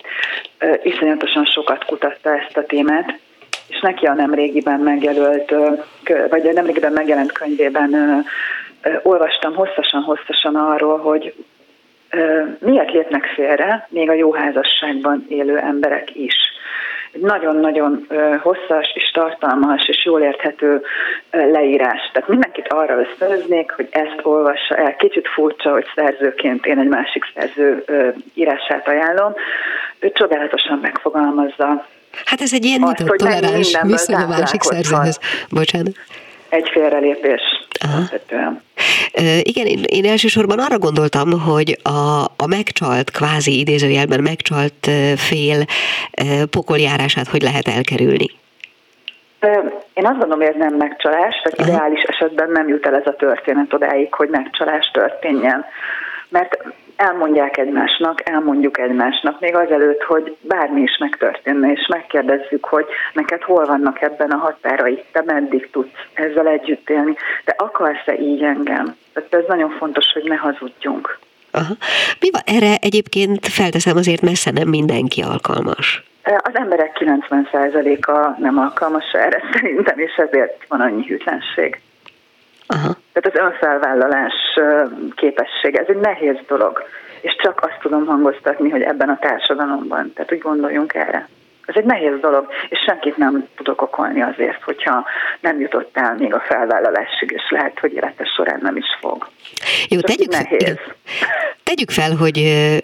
iszonyatosan 0.83 1.45
sokat 1.45 1.85
kutatta 1.85 2.37
ezt 2.37 2.57
a 2.57 2.63
témát, 2.63 3.19
és 3.67 3.79
neki 3.81 4.05
a 4.05 4.13
nemrégiben 4.13 4.79
megjelölt, 4.79 5.55
vagy 6.29 6.47
a 6.47 6.51
nemrégiben 6.51 6.91
megjelent 6.91 7.31
könyvében 7.31 8.23
olvastam 9.03 9.55
hosszasan-hosszasan 9.55 10.55
arról, 10.55 10.97
hogy 10.97 11.33
miért 12.59 12.91
lépnek 12.91 13.25
félre 13.25 13.87
még 13.89 14.09
a 14.09 14.13
jó 14.13 14.33
házasságban 14.33 15.25
élő 15.29 15.57
emberek 15.57 16.15
is 16.15 16.35
nagyon-nagyon 17.21 18.07
hosszas 18.41 18.91
és 18.95 19.11
tartalmas 19.11 19.87
és 19.87 20.05
jól 20.05 20.21
érthető 20.21 20.81
leírás. 21.31 22.09
Tehát 22.13 22.29
mindenkit 22.29 22.67
arra 22.67 22.99
ösztönöznék, 22.99 23.71
hogy 23.71 23.87
ezt 23.91 24.19
olvassa 24.21 24.75
el. 24.75 24.95
Kicsit 24.95 25.27
furcsa, 25.27 25.71
hogy 25.71 25.85
szerzőként 25.95 26.65
én 26.65 26.79
egy 26.79 26.87
másik 26.87 27.23
szerző 27.35 27.83
írását 28.33 28.87
ajánlom. 28.87 29.33
Ő 29.99 30.11
csodálatosan 30.11 30.79
megfogalmazza 30.81 31.85
Hát 32.25 32.41
ez 32.41 32.53
egy 32.53 32.65
ilyen 32.65 32.79
nyitott, 32.79 33.17
toleráns 33.17 33.77
viszony 33.81 34.15
a 34.15 34.27
másik 34.27 34.61
szerzőhöz. 34.61 35.19
Bocsánat. 35.49 35.95
Egy 36.53 36.69
félrelépés. 36.71 37.41
Igen, 39.41 39.65
én, 39.65 39.83
én 39.85 40.05
elsősorban 40.05 40.59
arra 40.59 40.77
gondoltam, 40.77 41.39
hogy 41.39 41.77
a, 41.83 42.23
a 42.37 42.47
megcsalt, 42.47 43.11
kvázi 43.11 43.59
idézőjelben 43.59 44.21
megcsalt 44.21 44.89
fél 45.15 45.65
pokoljárását 46.49 47.27
hogy 47.27 47.41
lehet 47.41 47.67
elkerülni? 47.67 48.25
Én 49.93 50.05
azt 50.05 50.19
gondolom, 50.19 50.39
hogy 50.39 50.47
ez 50.47 50.55
nem 50.57 50.75
megcsalás, 50.75 51.41
tehát 51.43 51.59
Aha. 51.59 51.69
ideális 51.69 52.01
esetben 52.01 52.49
nem 52.51 52.67
jut 52.67 52.85
el 52.85 52.95
ez 52.95 53.07
a 53.07 53.15
történet 53.15 53.73
odáig, 53.73 54.13
hogy 54.13 54.29
megcsalás 54.29 54.91
történjen. 54.93 55.65
Mert 56.29 56.57
elmondják 56.95 57.57
egymásnak, 57.57 58.29
elmondjuk 58.29 58.79
egymásnak, 58.79 59.39
még 59.39 59.55
azelőtt, 59.55 60.01
hogy 60.03 60.37
bármi 60.41 60.81
is 60.81 60.97
megtörténne, 60.97 61.71
és 61.71 61.87
megkérdezzük, 61.87 62.65
hogy 62.65 62.85
neked 63.13 63.41
hol 63.41 63.65
vannak 63.65 64.01
ebben 64.01 64.29
a 64.29 64.37
határai, 64.37 65.03
te 65.11 65.23
meddig 65.25 65.69
tudsz 65.71 65.99
ezzel 66.13 66.47
együtt 66.47 66.89
élni, 66.89 67.15
te 67.43 67.55
akarsz-e 67.57 68.13
így 68.19 68.43
engem? 68.43 68.95
Tehát 69.13 69.33
ez 69.33 69.43
nagyon 69.47 69.69
fontos, 69.69 70.11
hogy 70.13 70.23
ne 70.23 70.35
hazudjunk. 70.35 71.19
Aha. 71.51 71.73
Mi 72.19 72.29
van? 72.31 72.41
Erre 72.45 72.75
egyébként 72.81 73.47
felteszem 73.47 73.97
azért 73.97 74.21
messze 74.21 74.51
nem 74.51 74.67
mindenki 74.67 75.21
alkalmas. 75.21 76.03
Az 76.23 76.55
emberek 76.55 76.97
90%-a 76.99 78.41
nem 78.41 78.57
alkalmas 78.57 79.11
erre 79.11 79.43
szerintem, 79.53 79.99
és 79.99 80.15
ezért 80.15 80.65
van 80.67 80.81
annyi 80.81 81.05
hűtlenség. 81.05 81.81
Aha. 82.73 82.95
Tehát 83.13 83.37
az 83.37 83.51
önfelvállalás 83.51 84.33
képessége, 85.15 85.79
ez 85.79 85.87
egy 85.87 85.99
nehéz 86.01 86.37
dolog. 86.47 86.83
És 87.21 87.35
csak 87.41 87.61
azt 87.61 87.79
tudom 87.81 88.05
hangoztatni, 88.05 88.69
hogy 88.69 88.81
ebben 88.81 89.09
a 89.09 89.17
társadalomban, 89.19 90.13
tehát 90.13 90.31
úgy 90.31 90.39
gondoljunk 90.39 90.93
erre. 90.93 91.27
Ez 91.65 91.75
egy 91.75 91.85
nehéz 91.85 92.19
dolog, 92.21 92.47
és 92.69 92.79
senkit 92.79 93.17
nem 93.17 93.47
tudok 93.55 93.81
okolni 93.81 94.21
azért, 94.21 94.63
hogyha 94.63 95.05
nem 95.39 95.59
jutott 95.59 95.97
el 95.97 96.15
még 96.19 96.33
a 96.33 96.43
felvállalásig, 96.47 97.31
és 97.31 97.49
lehet, 97.49 97.79
hogy 97.79 97.93
élete 97.93 98.25
során 98.35 98.59
nem 98.61 98.75
is 98.75 98.85
fog. 98.99 99.27
Jó, 99.89 99.99
tegyük 99.99 100.33
fel, 100.33 100.45
igen. 100.49 100.79
tegyük 101.63 101.89
fel, 101.89 102.15
hogy 102.15 102.37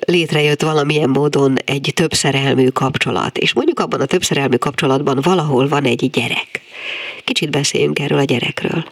létrejött 0.06 0.62
valamilyen 0.62 1.10
módon 1.10 1.56
egy 1.66 1.92
többszerelmű 1.96 2.68
kapcsolat, 2.68 3.38
és 3.38 3.54
mondjuk 3.54 3.80
abban 3.80 4.02
a 4.02 4.06
többszerelmű 4.06 4.56
kapcsolatban 4.56 5.18
valahol 5.22 5.68
van 5.68 5.84
egy 5.84 6.10
gyerek. 6.10 6.62
Kicsit 7.24 7.52
beszéljünk 7.52 8.00
erről 8.00 8.20
a 8.20 8.24
gyerekről. 8.24 8.84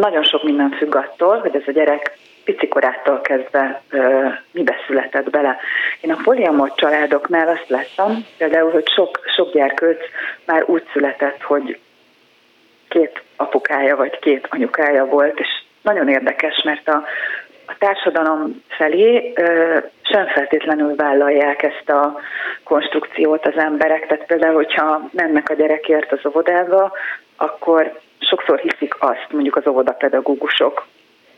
Nagyon 0.00 0.24
sok 0.24 0.42
minden 0.42 0.70
függ 0.70 0.94
attól, 0.94 1.38
hogy 1.38 1.56
ez 1.56 1.62
a 1.66 1.70
gyerek 1.70 2.18
picikorától 2.44 3.20
kezdve 3.20 3.82
ö, 3.90 4.26
mibe 4.50 4.74
született 4.86 5.30
bele. 5.30 5.56
Én 6.00 6.10
a 6.12 6.20
poliamor 6.24 6.74
családoknál 6.74 7.48
azt 7.48 7.68
láttam, 7.68 8.26
például, 8.38 8.70
hogy 8.70 8.88
sok, 8.88 9.20
sok 9.36 9.52
gyerkőc 9.52 9.98
már 10.44 10.64
úgy 10.66 10.82
született, 10.92 11.42
hogy 11.42 11.78
két 12.88 13.22
apukája 13.36 13.96
vagy 13.96 14.18
két 14.18 14.46
anyukája 14.50 15.04
volt, 15.04 15.38
és 15.38 15.48
nagyon 15.82 16.08
érdekes, 16.08 16.62
mert 16.64 16.88
a, 16.88 17.04
a 17.66 17.74
társadalom 17.78 18.62
felé 18.68 19.32
ö, 19.34 19.78
sem 20.02 20.26
feltétlenül 20.26 20.94
vállalják 20.94 21.62
ezt 21.62 21.90
a 21.90 22.20
konstrukciót 22.64 23.46
az 23.46 23.56
emberek. 23.56 24.06
Tehát 24.06 24.26
például, 24.26 24.54
hogyha 24.54 25.08
mennek 25.12 25.50
a 25.50 25.54
gyerekért 25.54 26.12
az 26.12 26.26
óvodába, 26.26 26.92
akkor 27.36 28.00
sokszor 28.18 28.58
hiszik 28.58 28.94
azt, 28.98 29.26
mondjuk 29.30 29.56
az 29.56 29.66
óvodapedagógusok 29.66 30.86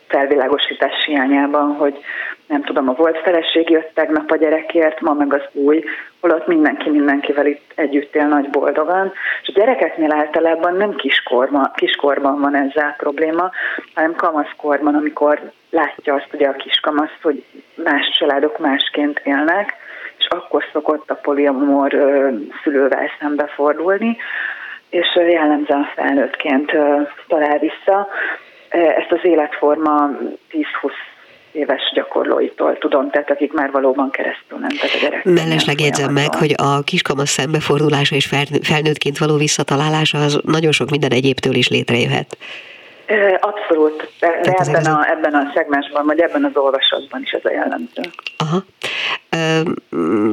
felvilágosítás 0.08 1.04
hiányában, 1.04 1.74
hogy 1.74 1.98
nem 2.46 2.62
tudom, 2.62 2.88
a 2.88 2.92
volt 2.92 3.18
feleség 3.18 3.70
jött 3.70 3.90
tegnap 3.94 4.30
a 4.30 4.36
gyerekért, 4.36 5.00
ma 5.00 5.12
meg 5.12 5.34
az 5.34 5.42
új, 5.52 5.84
holott 6.20 6.46
mindenki 6.46 6.90
mindenkivel 6.90 7.46
itt 7.46 7.72
együtt 7.74 8.14
él 8.14 8.26
nagy 8.26 8.50
boldogan. 8.50 9.12
És 9.42 9.48
a 9.48 9.58
gyerekeknél 9.58 10.12
általában 10.12 10.76
nem 10.76 10.94
kiskorban, 10.94 11.70
kiskorban 11.74 12.40
van 12.40 12.56
ezzel 12.56 12.94
probléma, 12.96 13.50
hanem 13.94 14.14
kamaszkorban, 14.14 14.94
amikor 14.94 15.50
látja 15.70 16.14
azt 16.14 16.28
ugye 16.32 16.48
a 16.48 16.56
kiskamasz, 16.56 17.16
hogy 17.22 17.44
más 17.74 18.10
családok 18.18 18.58
másként 18.58 19.20
élnek, 19.24 19.74
és 20.18 20.26
akkor 20.28 20.64
szokott 20.72 21.10
a 21.10 21.14
poliamor 21.14 21.90
szülővel 22.62 23.10
szembefordulni 23.20 24.16
és 24.90 25.06
jellemzően 25.14 25.84
felnőttként 25.94 26.72
talál 27.28 27.58
vissza. 27.58 28.08
Ezt 28.68 29.12
az 29.12 29.20
életforma 29.22 30.10
10-20 30.52 30.90
éves 31.52 31.92
gyakorlóitól 31.94 32.78
tudom, 32.78 33.10
tehát 33.10 33.30
akik 33.30 33.52
már 33.52 33.70
valóban 33.70 34.10
keresztül 34.10 34.58
nem, 34.58 34.68
tehát 34.68 34.96
a 34.96 34.98
gyerek. 35.00 35.24
Mellesleg 35.24 35.80
jegyzem 35.80 36.12
meg, 36.12 36.34
hogy 36.34 36.54
a 36.56 36.82
kiskamasz 36.84 37.30
szembefordulása 37.30 38.14
és 38.14 38.26
felnőttként 38.62 39.18
való 39.18 39.36
visszatalálása 39.36 40.18
az 40.18 40.40
nagyon 40.44 40.72
sok 40.72 40.90
minden 40.90 41.10
egyébtől 41.10 41.54
is 41.54 41.68
létrejöhet. 41.68 42.36
Abszolút, 43.40 44.08
de 44.20 44.40
ebben, 44.42 44.84
a, 44.84 45.10
ebben 45.10 45.34
a 45.34 45.50
szegmensben, 45.54 46.06
vagy 46.06 46.20
ebben 46.20 46.44
az 46.44 46.56
olvasatban 46.56 47.22
is 47.22 47.30
ez 47.30 47.44
a 47.44 47.50
jellemző. 47.50 48.02
Aha. 48.36 48.64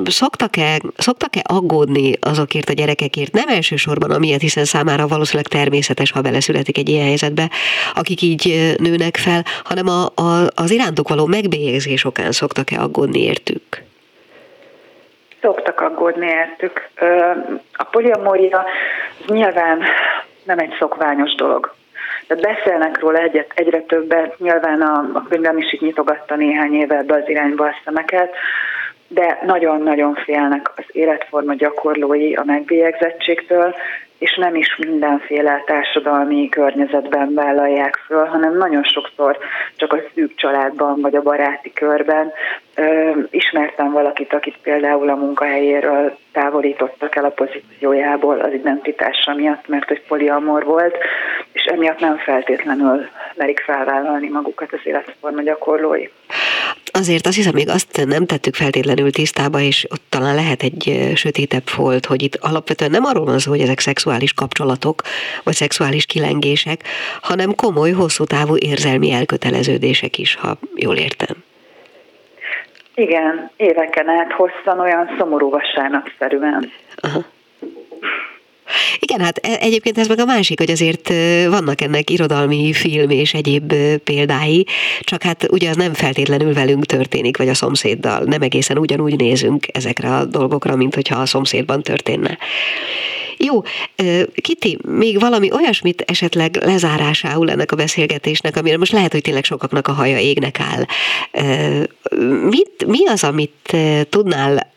Szoktak-e, 0.06 0.82
szoktak-e 0.98 1.42
aggódni 1.44 2.14
azokért 2.22 2.70
a 2.70 2.74
gyerekekért, 2.74 3.32
nem 3.32 3.48
elsősorban 3.48 4.12
amiatt, 4.12 4.40
hiszen 4.40 4.66
számára 4.66 5.08
valószínűleg 5.08 5.48
természetes, 5.48 6.12
ha 6.12 6.22
beleszületik 6.22 6.78
egy 6.78 6.90
ilyen 6.90 7.06
helyzetbe, 7.06 7.50
akik 7.94 8.22
így 8.22 8.74
nőnek 8.78 9.18
fel, 9.18 9.44
hanem 9.64 9.88
a, 9.88 10.22
a, 10.22 10.48
az 10.56 10.72
irántuk 10.72 11.10
való 11.10 11.26
megbélyegzés 11.26 12.06
okán 12.06 12.32
szoktak-e 12.32 12.82
aggódni 12.82 13.24
értük? 13.24 13.82
Szoktak 15.42 15.82
aggódni 15.82 16.28
értük. 16.28 16.90
A 17.74 17.84
poliamória 17.84 18.66
nyilván 19.28 19.80
nem 20.44 20.60
egy 20.60 20.76
szokványos 20.80 21.36
dolog 21.36 21.74
tehát 22.28 22.44
beszélnek 22.44 23.00
róla 23.00 23.20
egyet, 23.20 23.52
egyre 23.56 23.82
többet, 23.82 24.40
nyilván 24.40 24.82
a, 24.82 25.10
a 25.14 25.24
könyvem 25.30 25.58
is 25.58 25.74
itt 25.74 25.82
nyitogatta 25.82 26.36
néhány 26.36 26.74
éve 26.74 26.98
ebbe 26.98 27.14
az 27.16 27.30
irányba 27.30 27.66
a 27.66 27.76
szemeket, 27.84 28.36
de 29.14 29.40
nagyon-nagyon 29.46 30.16
félnek 30.16 30.72
az 30.76 30.84
életforma 30.92 31.54
gyakorlói 31.54 32.34
a 32.34 32.44
megbélyegzettségtől, 32.46 33.76
és 34.18 34.36
nem 34.36 34.56
is 34.56 34.78
mindenféle 34.78 35.64
társadalmi 35.66 36.50
környezetben 36.50 37.34
vállalják 37.34 37.96
föl, 38.06 38.26
hanem 38.26 38.58
nagyon 38.58 38.84
sokszor 38.84 39.38
csak 39.76 39.94
a 39.94 39.98
szűk 40.14 40.36
családban 40.36 41.02
vagy 41.02 41.16
a 41.16 41.22
baráti 41.22 41.74
körben. 41.74 42.32
Ismertem 43.30 43.92
valakit, 43.92 44.34
akit 44.34 44.58
például 44.62 45.10
a 45.10 45.16
munkahelyéről 45.16 46.18
távolítottak 46.32 47.16
el 47.16 47.26
a 47.26 47.30
pozíciójából 47.30 48.40
az 48.40 48.54
identitása 48.54 49.34
miatt, 49.34 49.68
mert 49.68 49.88
hogy 49.88 50.02
poliamor 50.08 50.64
volt, 50.64 50.98
és 51.52 51.64
emiatt 51.64 52.00
nem 52.00 52.18
feltétlenül 52.18 53.08
merik 53.36 53.60
felvállalni 53.60 54.30
magukat 54.30 54.74
az 54.74 54.82
életforma 54.84 55.42
gyakorlói. 55.42 56.08
Azért 56.96 57.28
azt 57.28 57.36
hiszem, 57.36 57.54
még 57.54 57.70
azt 57.70 58.06
nem 58.06 58.26
tettük 58.26 58.56
feltétlenül 58.56 59.12
tisztába, 59.12 59.60
és 59.60 59.88
ott 59.92 60.02
talán 60.10 60.36
lehet 60.36 60.64
egy 60.64 61.12
sötétebb 61.16 61.66
folt, 61.66 62.06
hogy 62.06 62.22
itt 62.22 62.36
alapvetően 62.36 62.92
nem 62.92 63.04
arról 63.04 63.26
van 63.26 63.40
szó, 63.40 63.52
hogy 63.52 63.62
ezek 63.62 63.80
szexuális 63.80 64.34
kapcsolatok, 64.34 65.02
vagy 65.44 65.54
szexuális 65.54 66.06
kilengések, 66.06 66.84
hanem 67.22 67.56
komoly, 67.56 67.92
hosszú 67.92 68.24
távú 68.24 68.56
érzelmi 68.58 69.12
elköteleződések 69.12 70.18
is, 70.18 70.36
ha 70.36 70.58
jól 70.76 70.96
értem. 70.96 71.36
Igen, 72.96 73.52
éveken 73.58 74.10
át 74.10 74.32
hosszan, 74.32 74.80
olyan 74.80 75.16
szomorú 75.18 75.50
vasárnapszerűen. 75.50 76.72
Aha. 76.96 77.24
Igen, 79.00 79.20
hát 79.20 79.38
e, 79.38 79.58
egyébként 79.60 79.98
ez 79.98 80.08
meg 80.08 80.20
a 80.20 80.26
másik, 80.26 80.60
hogy 80.60 80.72
azért 80.72 81.08
vannak 81.48 81.82
ennek 81.82 82.10
irodalmi 82.10 82.74
film 82.74 83.10
és 83.10 83.34
egyéb 83.34 83.74
példái, 84.04 84.66
csak 85.00 85.24
hát 85.24 85.48
ugye 85.52 85.70
az 85.70 85.76
nem 85.76 85.94
feltétlenül 85.94 86.54
velünk 86.54 86.86
történik, 86.86 87.38
vagy 87.38 87.50
a 87.50 87.54
szomszéddal. 87.54 88.24
Nem 88.24 88.42
egészen 88.42 88.78
ugyanúgy 88.78 89.16
nézünk 89.16 89.66
ezekre 89.72 90.16
a 90.16 90.26
dolgokra, 90.26 90.76
mint 90.76 90.96
hogyha 90.96 91.22
a 91.22 91.26
szomszédban 91.26 91.84
történne. 91.84 92.38
Jó, 93.38 93.62
Kiti, 94.36 94.78
még 94.88 95.20
valami 95.20 95.52
olyasmit 95.52 96.04
esetleg 96.08 96.60
lezárásául 96.66 97.50
ennek 97.50 97.72
a 97.72 97.76
beszélgetésnek, 97.76 98.58
amire 98.58 98.78
most 98.78 98.92
lehet, 98.92 99.12
hogy 99.12 99.22
tényleg 99.22 99.44
sokaknak 99.44 99.88
a 99.88 99.92
haja 99.92 100.20
égnek 100.20 100.60
áll. 100.60 100.86
Mit, 102.50 102.86
mi 102.86 103.08
az, 103.08 103.24
amit 103.24 103.78
tudnál 104.10 104.73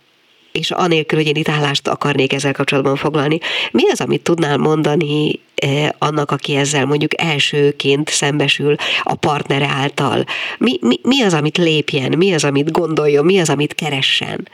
és 0.56 0.70
anélkül, 0.70 1.18
hogy 1.18 1.26
én 1.26 1.36
itt 1.36 1.48
állást 1.48 1.88
akarnék 1.88 2.32
ezzel 2.32 2.52
kapcsolatban 2.52 2.96
foglalni, 2.96 3.38
mi 3.72 3.90
az, 3.90 4.00
amit 4.00 4.22
tudnál 4.22 4.56
mondani 4.56 5.40
eh, 5.54 5.88
annak, 5.98 6.30
aki 6.30 6.56
ezzel 6.56 6.86
mondjuk 6.86 7.20
elsőként 7.20 8.08
szembesül 8.08 8.74
a 9.02 9.14
partnere 9.14 9.66
által? 9.82 10.24
Mi, 10.58 10.78
mi, 10.80 10.96
mi 11.02 11.22
az, 11.22 11.34
amit 11.34 11.56
lépjen? 11.56 12.12
Mi 12.16 12.34
az, 12.34 12.44
amit 12.44 12.72
gondoljon? 12.72 13.24
Mi 13.24 13.40
az, 13.40 13.50
amit 13.50 13.74
keressen? 13.74 14.48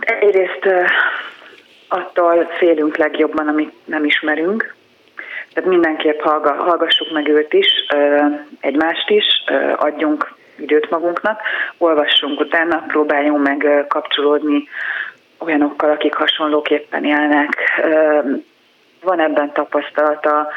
Egyrészt 0.00 0.64
eh, 0.64 0.86
attól 1.88 2.48
félünk 2.58 2.96
legjobban, 2.96 3.48
amit 3.48 3.72
nem 3.84 4.04
ismerünk, 4.04 4.74
tehát 5.52 5.70
mindenképp 5.70 6.20
hallgassuk 6.20 7.12
meg 7.12 7.28
őt 7.28 7.52
is, 7.52 7.68
eh, 7.88 8.24
egymást 8.60 9.10
is, 9.10 9.24
adjunk 9.76 10.34
időt 10.58 10.90
magunknak, 10.90 11.40
olvassunk 11.78 12.40
utána, 12.40 12.84
próbáljunk 12.88 13.42
meg 13.42 13.84
kapcsolódni 13.88 14.68
olyanokkal, 15.38 15.90
akik 15.90 16.14
hasonlóképpen 16.14 17.04
élnek. 17.04 17.82
Van 19.02 19.20
ebben 19.20 19.52
tapasztalata, 19.52 20.48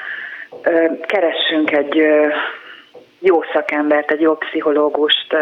keressünk 1.08 1.72
egy 1.72 2.08
jó 3.20 3.44
szakembert, 3.54 4.12
egy 4.12 4.22
jó 4.22 4.36
pszichológust. 4.36 5.36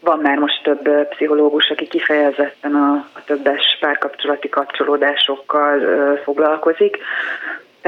Van 0.00 0.18
már 0.18 0.38
most 0.38 0.62
több 0.62 1.08
pszichológus, 1.08 1.70
aki 1.70 1.86
kifejezetten 1.86 2.74
a, 2.74 3.06
többes 3.24 3.76
párkapcsolati 3.80 4.48
kapcsolódásokkal 4.48 5.80
foglalkozik. 6.16 6.98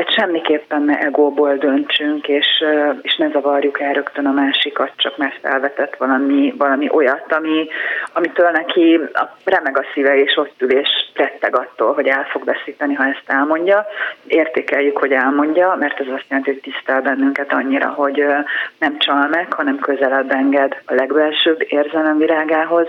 Tehát 0.00 0.14
semmiképpen 0.14 0.82
ne 0.82 0.98
egóból 0.98 1.56
döntsünk, 1.56 2.28
és, 2.28 2.46
és 3.02 3.16
ne 3.16 3.28
zavarjuk 3.28 3.80
el 3.80 3.92
rögtön 3.92 4.26
a 4.26 4.32
másikat, 4.32 4.92
csak 4.96 5.16
mert 5.16 5.38
felvetett 5.42 5.96
valami, 5.96 6.54
valami 6.58 6.88
olyat, 6.92 7.32
ami, 7.32 7.68
amitől 8.12 8.50
neki 8.50 9.00
remeg 9.44 9.78
a 9.78 9.84
szíve, 9.94 10.16
és 10.16 10.36
ott 10.36 10.54
ül, 10.58 10.70
és 10.70 10.88
retteg 11.14 11.56
attól, 11.56 11.94
hogy 11.94 12.06
el 12.06 12.24
fog 12.30 12.44
veszíteni, 12.44 12.94
ha 12.94 13.04
ezt 13.04 13.22
elmondja. 13.26 13.86
Értékeljük, 14.26 14.98
hogy 14.98 15.12
elmondja, 15.12 15.76
mert 15.78 16.00
ez 16.00 16.06
azt 16.14 16.26
jelenti, 16.28 16.50
hogy 16.50 16.60
tisztel 16.60 17.00
bennünket 17.00 17.52
annyira, 17.52 17.88
hogy 17.88 18.24
nem 18.78 18.98
csal 18.98 19.28
meg, 19.30 19.52
hanem 19.52 19.78
közelebb 19.78 20.30
enged 20.30 20.76
a 20.86 20.94
legbelsőbb 20.94 21.64
érzelemvirágához, 21.68 22.86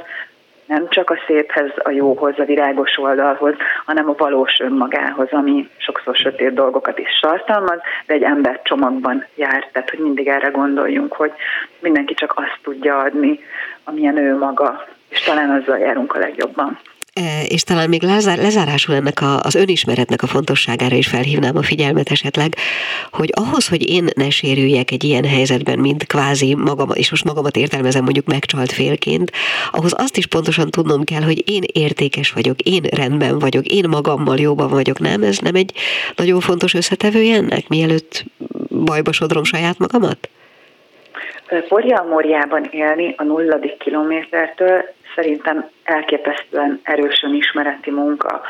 nem 0.71 0.87
csak 0.89 1.09
a 1.09 1.21
széphez, 1.27 1.71
a 1.75 1.89
jóhoz, 1.89 2.33
a 2.39 2.43
virágos 2.43 2.97
oldalhoz, 2.97 3.53
hanem 3.85 4.09
a 4.09 4.15
valós 4.17 4.59
önmagához, 4.59 5.27
ami 5.31 5.69
sokszor 5.77 6.15
sötét 6.15 6.53
dolgokat 6.53 6.99
is 6.99 7.19
tartalmaz, 7.21 7.79
de 8.05 8.13
egy 8.13 8.23
ember 8.23 8.61
csomagban 8.63 9.25
jár, 9.35 9.69
tehát 9.71 9.89
hogy 9.89 9.99
mindig 9.99 10.27
erre 10.27 10.47
gondoljunk, 10.49 11.13
hogy 11.13 11.31
mindenki 11.79 12.13
csak 12.13 12.33
azt 12.35 12.59
tudja 12.63 12.99
adni, 12.99 13.39
amilyen 13.83 14.17
ő 14.17 14.37
maga, 14.37 14.85
és 15.09 15.21
talán 15.21 15.49
azzal 15.49 15.77
járunk 15.77 16.15
a 16.15 16.19
legjobban. 16.19 16.79
E, 17.13 17.43
és 17.47 17.63
talán 17.63 17.89
még 17.89 18.03
lezárásul 18.03 18.95
ennek 18.95 19.21
a, 19.21 19.39
az 19.39 19.55
önismeretnek 19.55 20.23
a 20.23 20.27
fontosságára 20.27 20.95
is 20.95 21.07
felhívnám 21.07 21.57
a 21.57 21.61
figyelmet 21.61 22.11
esetleg, 22.11 22.53
hogy 23.11 23.29
ahhoz, 23.33 23.67
hogy 23.67 23.89
én 23.89 24.07
ne 24.15 24.29
sérüljek 24.29 24.91
egy 24.91 25.03
ilyen 25.03 25.25
helyzetben, 25.25 25.79
mint 25.79 26.05
kvázi 26.05 26.55
magam, 26.55 26.89
és 26.93 27.09
most 27.09 27.23
magamat 27.23 27.55
értelmezem 27.55 28.03
mondjuk 28.03 28.25
megcsalt 28.25 28.71
félként, 28.71 29.31
ahhoz 29.71 29.93
azt 29.97 30.17
is 30.17 30.27
pontosan 30.27 30.69
tudnom 30.69 31.03
kell, 31.03 31.21
hogy 31.21 31.49
én 31.49 31.63
értékes 31.73 32.31
vagyok, 32.31 32.59
én 32.59 32.83
rendben 32.83 33.39
vagyok, 33.39 33.65
én 33.65 33.85
magammal 33.89 34.37
jóban 34.37 34.69
vagyok, 34.69 34.99
nem? 34.99 35.23
Ez 35.23 35.37
nem 35.37 35.55
egy 35.55 35.73
nagyon 36.15 36.39
fontos 36.39 36.73
összetevője 36.73 37.35
ennek, 37.35 37.67
mielőtt 37.67 38.23
bajba 38.85 39.11
sodrom 39.11 39.43
saját 39.43 39.77
magamat? 39.77 40.29
Porjalmorjában 41.67 42.67
élni 42.71 43.13
a 43.17 43.23
nulladik 43.23 43.77
kilométertől 43.77 44.83
szerintem 45.15 45.70
elképesztően 45.83 46.79
erősen 46.83 47.33
ismereti 47.33 47.91
munka. 47.91 48.41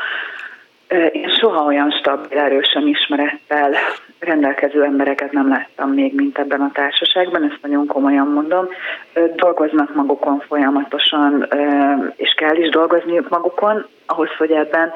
Én 1.12 1.28
soha 1.40 1.64
olyan 1.64 1.90
stabil, 1.90 2.38
erősen 2.38 2.86
ismerettel 2.86 3.74
rendelkező 4.18 4.82
embereket 4.82 5.32
nem 5.32 5.48
láttam 5.48 5.90
még, 5.90 6.14
mint 6.14 6.38
ebben 6.38 6.60
a 6.60 6.70
társaságban, 6.72 7.42
ezt 7.42 7.62
nagyon 7.62 7.86
komolyan 7.86 8.26
mondom. 8.26 8.68
Dolgoznak 9.36 9.94
magukon 9.94 10.42
folyamatosan, 10.48 11.48
és 12.16 12.34
kell 12.36 12.56
is 12.56 12.68
dolgozni 12.68 13.20
magukon, 13.28 13.86
ahhoz, 14.06 14.28
hogy 14.38 14.50
ebben 14.50 14.92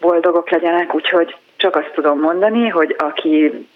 boldogok 0.00 0.50
legyenek, 0.50 0.94
úgyhogy 0.94 1.36
csak 1.56 1.76
azt 1.76 1.92
tudom 1.94 2.20
mondani, 2.20 2.68
hogy 2.68 2.94
aki 2.98 3.66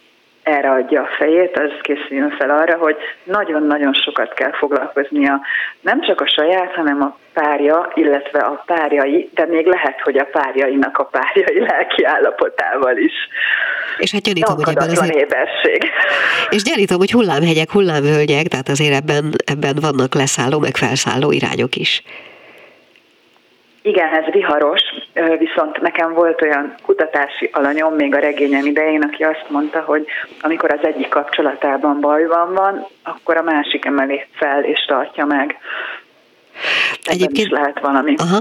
erre 0.43 0.71
adja 0.71 1.03
a 1.03 1.09
fejét, 1.19 1.59
az 1.59 1.71
készüljön 1.81 2.31
fel 2.39 2.51
arra, 2.51 2.77
hogy 2.77 2.97
nagyon-nagyon 3.25 3.93
sokat 3.93 4.35
kell 4.35 4.53
foglalkoznia 4.53 5.41
nem 5.81 6.01
csak 6.01 6.21
a 6.21 6.29
saját, 6.29 6.75
hanem 6.75 7.03
a 7.03 7.17
párja, 7.33 7.93
illetve 7.95 8.39
a 8.39 8.63
párjai, 8.67 9.31
de 9.35 9.47
még 9.47 9.67
lehet, 9.67 10.01
hogy 10.01 10.19
a 10.19 10.29
párjainak 10.33 10.99
a 10.99 11.05
párjai 11.05 11.61
lelki 11.69 12.05
állapotával 12.05 12.97
is. 12.97 13.13
És 13.99 14.13
hát 14.13 14.23
gyanítom, 14.23 14.55
hogy 14.55 14.69
ebben 14.69 14.89
azért... 14.89 15.15
éberség. 15.15 15.91
És 16.57 16.63
gyanítom, 16.63 16.99
hogy 16.99 17.11
hullámhegyek, 17.11 17.71
hullámvölgyek, 17.71 18.47
tehát 18.47 18.69
azért 18.69 18.95
ebben, 18.95 19.33
ebben 19.45 19.77
vannak 19.81 20.15
leszálló, 20.15 20.59
meg 20.59 20.77
felszálló 20.77 21.33
irányok 21.33 21.77
is. 21.77 22.03
Igen, 23.83 24.09
ez 24.15 24.33
viharos, 24.33 24.83
viszont 25.39 25.81
nekem 25.81 26.13
volt 26.13 26.43
olyan 26.43 26.75
kutatási 26.83 27.51
alanyom 27.53 27.95
még 27.95 28.15
a 28.15 28.19
regényem 28.19 28.67
idején, 28.67 29.03
aki 29.03 29.25
azt 29.25 29.47
mondta, 29.49 29.81
hogy 29.81 30.07
amikor 30.41 30.73
az 30.73 30.87
egyik 30.87 31.09
kapcsolatában 31.09 32.01
bajban 32.01 32.55
van, 32.55 32.87
akkor 33.03 33.37
a 33.37 33.43
másik 33.43 33.85
emelé 33.85 34.27
fel 34.33 34.65
és 34.65 34.85
tartja 34.85 35.25
meg. 35.25 35.59
Egyébként 37.03 37.47
is 37.47 37.53
lehet 37.53 37.81
valami. 37.81 38.15
Aha, 38.17 38.41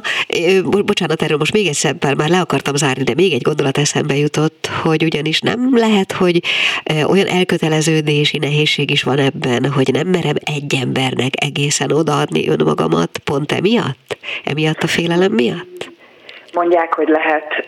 bocsánat, 0.86 1.22
erről 1.22 1.38
most 1.38 1.53
még 1.53 1.67
egyszer, 1.67 1.95
már 2.17 2.30
le 2.30 2.39
akartam 2.39 2.76
zárni, 2.76 3.03
de 3.03 3.13
még 3.15 3.34
egy 3.34 3.41
gondolat 3.41 3.78
eszembe 3.78 4.15
jutott, 4.15 4.70
hogy 4.84 5.03
ugyanis 5.03 5.39
nem 5.39 5.78
lehet, 5.78 6.11
hogy 6.11 6.39
olyan 7.07 7.28
elköteleződési 7.28 8.38
nehézség 8.38 8.91
is 8.91 9.03
van 9.03 9.17
ebben, 9.17 9.72
hogy 9.72 9.89
nem 9.93 10.07
merem 10.07 10.36
egy 10.43 10.76
embernek 10.82 11.34
egészen 11.43 11.91
odaadni 11.91 12.49
önmagamat 12.49 13.17
pont 13.24 13.51
emiatt? 13.51 14.17
Emiatt 14.43 14.84
a 14.84 14.88
félelem 14.88 15.32
miatt? 15.32 15.91
Mondják, 16.53 16.93
hogy 16.93 17.07
lehet 17.07 17.65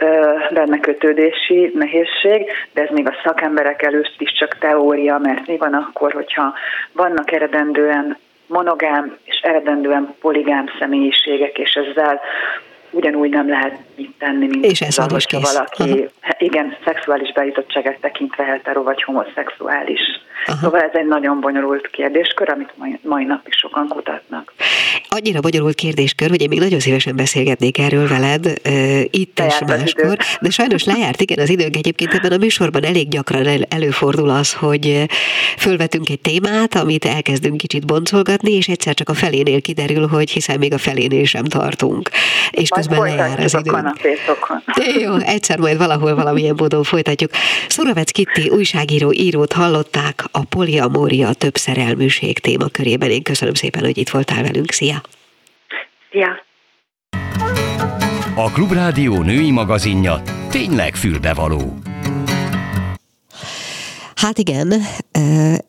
benne 0.53 0.79
kötődési 0.79 1.71
nehézség, 1.73 2.45
de 2.73 2.81
ez 2.81 2.89
még 2.91 3.07
a 3.07 3.15
szakemberek 3.23 3.81
előtt 3.81 4.15
is 4.17 4.31
csak 4.39 4.57
teória, 4.59 5.17
mert 5.17 5.47
mi 5.47 5.57
van 5.57 5.73
akkor, 5.73 6.13
hogyha 6.13 6.53
vannak 6.91 7.31
eredendően 7.31 8.17
monogám 8.51 9.17
és 9.23 9.39
eredendően 9.41 10.15
poligám 10.21 10.65
személyiségek, 10.79 11.57
és 11.57 11.73
ezzel 11.73 12.21
ugyanúgy 12.91 13.29
nem 13.29 13.49
lehet 13.49 13.77
mit 13.95 14.13
tenni, 14.17 14.47
mint 14.47 14.65
és 14.65 14.81
ez 14.81 14.97
az, 14.97 15.11
hogyha 15.11 15.39
valaki, 15.39 16.09
Aha. 16.21 16.35
igen, 16.37 16.77
szexuális 16.85 17.31
beállítottságát 17.33 17.99
tekintve 17.99 18.43
hetero 18.43 18.83
vagy 18.83 19.03
homoszexuális. 19.03 20.01
Aha. 20.45 20.57
Szóval 20.61 20.81
ez 20.81 20.89
egy 20.93 21.07
nagyon 21.07 21.39
bonyolult 21.39 21.89
kérdéskör, 21.89 22.49
amit 22.49 22.69
mai, 22.75 22.99
mai 23.03 23.23
nap 23.23 23.47
is 23.47 23.55
sokan 23.57 23.87
kutatnak. 23.87 24.53
annyira 25.09 25.39
magyarul 25.41 25.73
kérdéskör, 25.73 26.29
hogy 26.29 26.41
én 26.41 26.47
még 26.49 26.59
nagyon 26.59 26.79
szívesen 26.79 27.15
beszélgetnék 27.15 27.77
erről 27.77 28.07
veled 28.07 28.45
uh, 28.45 29.01
itt 29.09 29.39
és 29.39 29.59
máskor, 29.67 30.17
de 30.41 30.49
sajnos 30.49 30.83
lejárt, 30.83 31.21
igen, 31.21 31.39
az 31.39 31.49
időnk 31.49 31.75
egyébként 31.75 32.13
ebben 32.13 32.31
a 32.31 32.37
műsorban 32.37 32.83
elég 32.83 33.07
gyakran 33.09 33.45
el, 33.45 33.61
előfordul 33.69 34.29
az, 34.29 34.53
hogy 34.53 35.05
fölvetünk 35.57 36.09
egy 36.09 36.19
témát, 36.19 36.75
amit 36.75 37.05
elkezdünk 37.05 37.57
kicsit 37.57 37.85
boncolgatni, 37.85 38.51
és 38.51 38.67
egyszer 38.67 38.93
csak 38.93 39.09
a 39.09 39.13
felénél 39.13 39.61
kiderül, 39.61 40.07
hogy 40.07 40.29
hiszen 40.31 40.59
még 40.59 40.73
a 40.73 40.77
felénél 40.77 41.25
sem 41.25 41.43
tartunk. 41.43 42.09
És 42.51 42.69
majd 42.69 42.87
közben 42.87 42.99
lejár 42.99 43.39
az 43.39 43.57
idő. 43.59 43.71
Jó, 44.99 45.15
egyszer 45.15 45.59
majd 45.59 45.77
valahol 45.77 46.15
valamilyen 46.15 46.55
módon 46.57 46.83
folytatjuk. 46.83 47.31
Szuravec 47.67 48.11
Kitti 48.11 48.49
újságíró 48.49 49.11
írót 49.13 49.53
hallották 49.53 50.23
a 50.31 50.43
poliamória 50.43 51.33
több 51.33 51.55
szerelműség 51.55 52.39
témakörében. 52.39 53.09
Én 53.09 53.23
köszönöm 53.23 53.53
szépen, 53.53 53.83
hogy 53.83 53.97
itt 53.97 54.09
voltál 54.09 54.43
velünk. 54.43 54.71
Szia! 54.71 55.01
Szia! 56.11 56.45
A 58.35 58.51
Klubrádió 58.51 59.21
női 59.21 59.51
magazinja 59.51 60.21
tényleg 60.49 60.95
fülbevaló. 60.95 61.77
Hát 64.15 64.37
igen, 64.37 64.73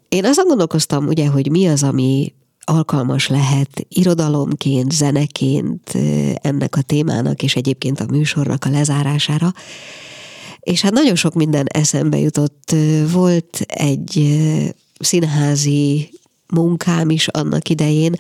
én 0.08 0.24
azon 0.24 0.46
gondolkoztam, 0.46 1.06
ugye, 1.06 1.26
hogy 1.26 1.50
mi 1.50 1.68
az, 1.68 1.82
ami 1.82 2.32
alkalmas 2.64 3.28
lehet 3.28 3.86
irodalomként, 3.88 4.92
zeneként 4.92 5.94
ennek 6.34 6.76
a 6.76 6.82
témának, 6.82 7.42
és 7.42 7.56
egyébként 7.56 8.00
a 8.00 8.06
műsornak 8.10 8.64
a 8.64 8.70
lezárására. 8.70 9.52
És 10.60 10.80
hát 10.80 10.92
nagyon 10.92 11.14
sok 11.14 11.34
minden 11.34 11.66
eszembe 11.66 12.18
jutott. 12.18 12.74
Volt 13.12 13.60
egy 13.66 14.38
színházi 14.98 16.10
munkám 16.46 17.10
is 17.10 17.28
annak 17.28 17.68
idején, 17.68 18.14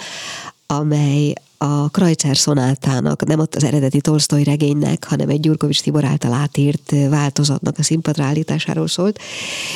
amely 0.66 1.32
a 1.62 1.88
Krajcer 1.88 2.36
szonátának, 2.36 3.26
nem 3.26 3.38
ott 3.38 3.54
az 3.54 3.64
eredeti 3.64 4.00
Tolstoy 4.00 4.44
regénynek, 4.44 5.04
hanem 5.04 5.28
egy 5.28 5.40
Gyurkovics 5.40 5.80
Tibor 5.82 6.04
által 6.04 6.32
átírt 6.32 6.94
változatnak 7.08 7.78
a 7.78 7.82
színpadra 7.82 8.24
állításáról 8.24 8.88
szólt. 8.88 9.18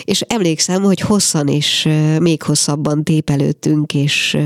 És 0.05 0.21
emlékszem, 0.21 0.83
hogy 0.83 1.01
hosszan 1.01 1.49
és 1.49 1.89
még 2.19 2.43
hosszabban 2.43 3.05
tépelődtünk, 3.05 3.95
és 3.95 4.37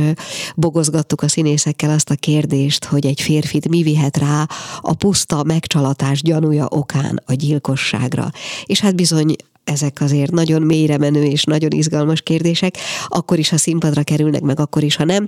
bogozgattuk 0.56 1.22
a 1.22 1.28
színészekkel 1.28 1.90
azt 1.90 2.10
a 2.10 2.14
kérdést, 2.14 2.84
hogy 2.84 3.06
egy 3.06 3.20
férfit 3.20 3.68
mi 3.68 3.82
vihet 3.82 4.16
rá 4.16 4.46
a 4.80 4.94
puszta 4.94 5.42
megcsalatás 5.44 6.22
gyanúja 6.22 6.66
okán 6.68 7.22
a 7.26 7.32
gyilkosságra. 7.32 8.30
És 8.64 8.80
hát 8.80 8.94
bizony 8.94 9.36
ezek 9.64 10.00
azért 10.00 10.30
nagyon 10.30 10.62
mélyre 10.62 10.98
menő 10.98 11.24
és 11.24 11.44
nagyon 11.44 11.70
izgalmas 11.70 12.22
kérdések, 12.22 12.76
akkor 13.06 13.38
is, 13.38 13.48
ha 13.48 13.56
színpadra 13.56 14.02
kerülnek, 14.02 14.40
meg 14.40 14.60
akkor 14.60 14.82
is, 14.82 14.96
ha 14.96 15.04
nem. 15.04 15.26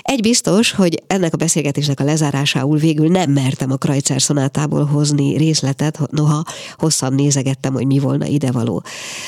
Egy 0.00 0.20
biztos, 0.20 0.72
hogy 0.72 1.02
ennek 1.06 1.34
a 1.34 1.36
beszélgetésnek 1.36 2.00
a 2.00 2.04
lezárásául 2.04 2.78
végül 2.78 3.08
nem 3.08 3.30
mertem 3.30 3.70
a 3.70 3.76
Krajcer 3.76 4.22
szonátából 4.22 4.84
hozni 4.84 5.36
részletet, 5.36 6.00
noha 6.10 6.44
hosszan 6.76 7.14
nézegettem, 7.14 7.72
hogy 7.72 7.86
mi 7.86 7.98
volna 7.98 8.26
idevaló. 8.26 8.82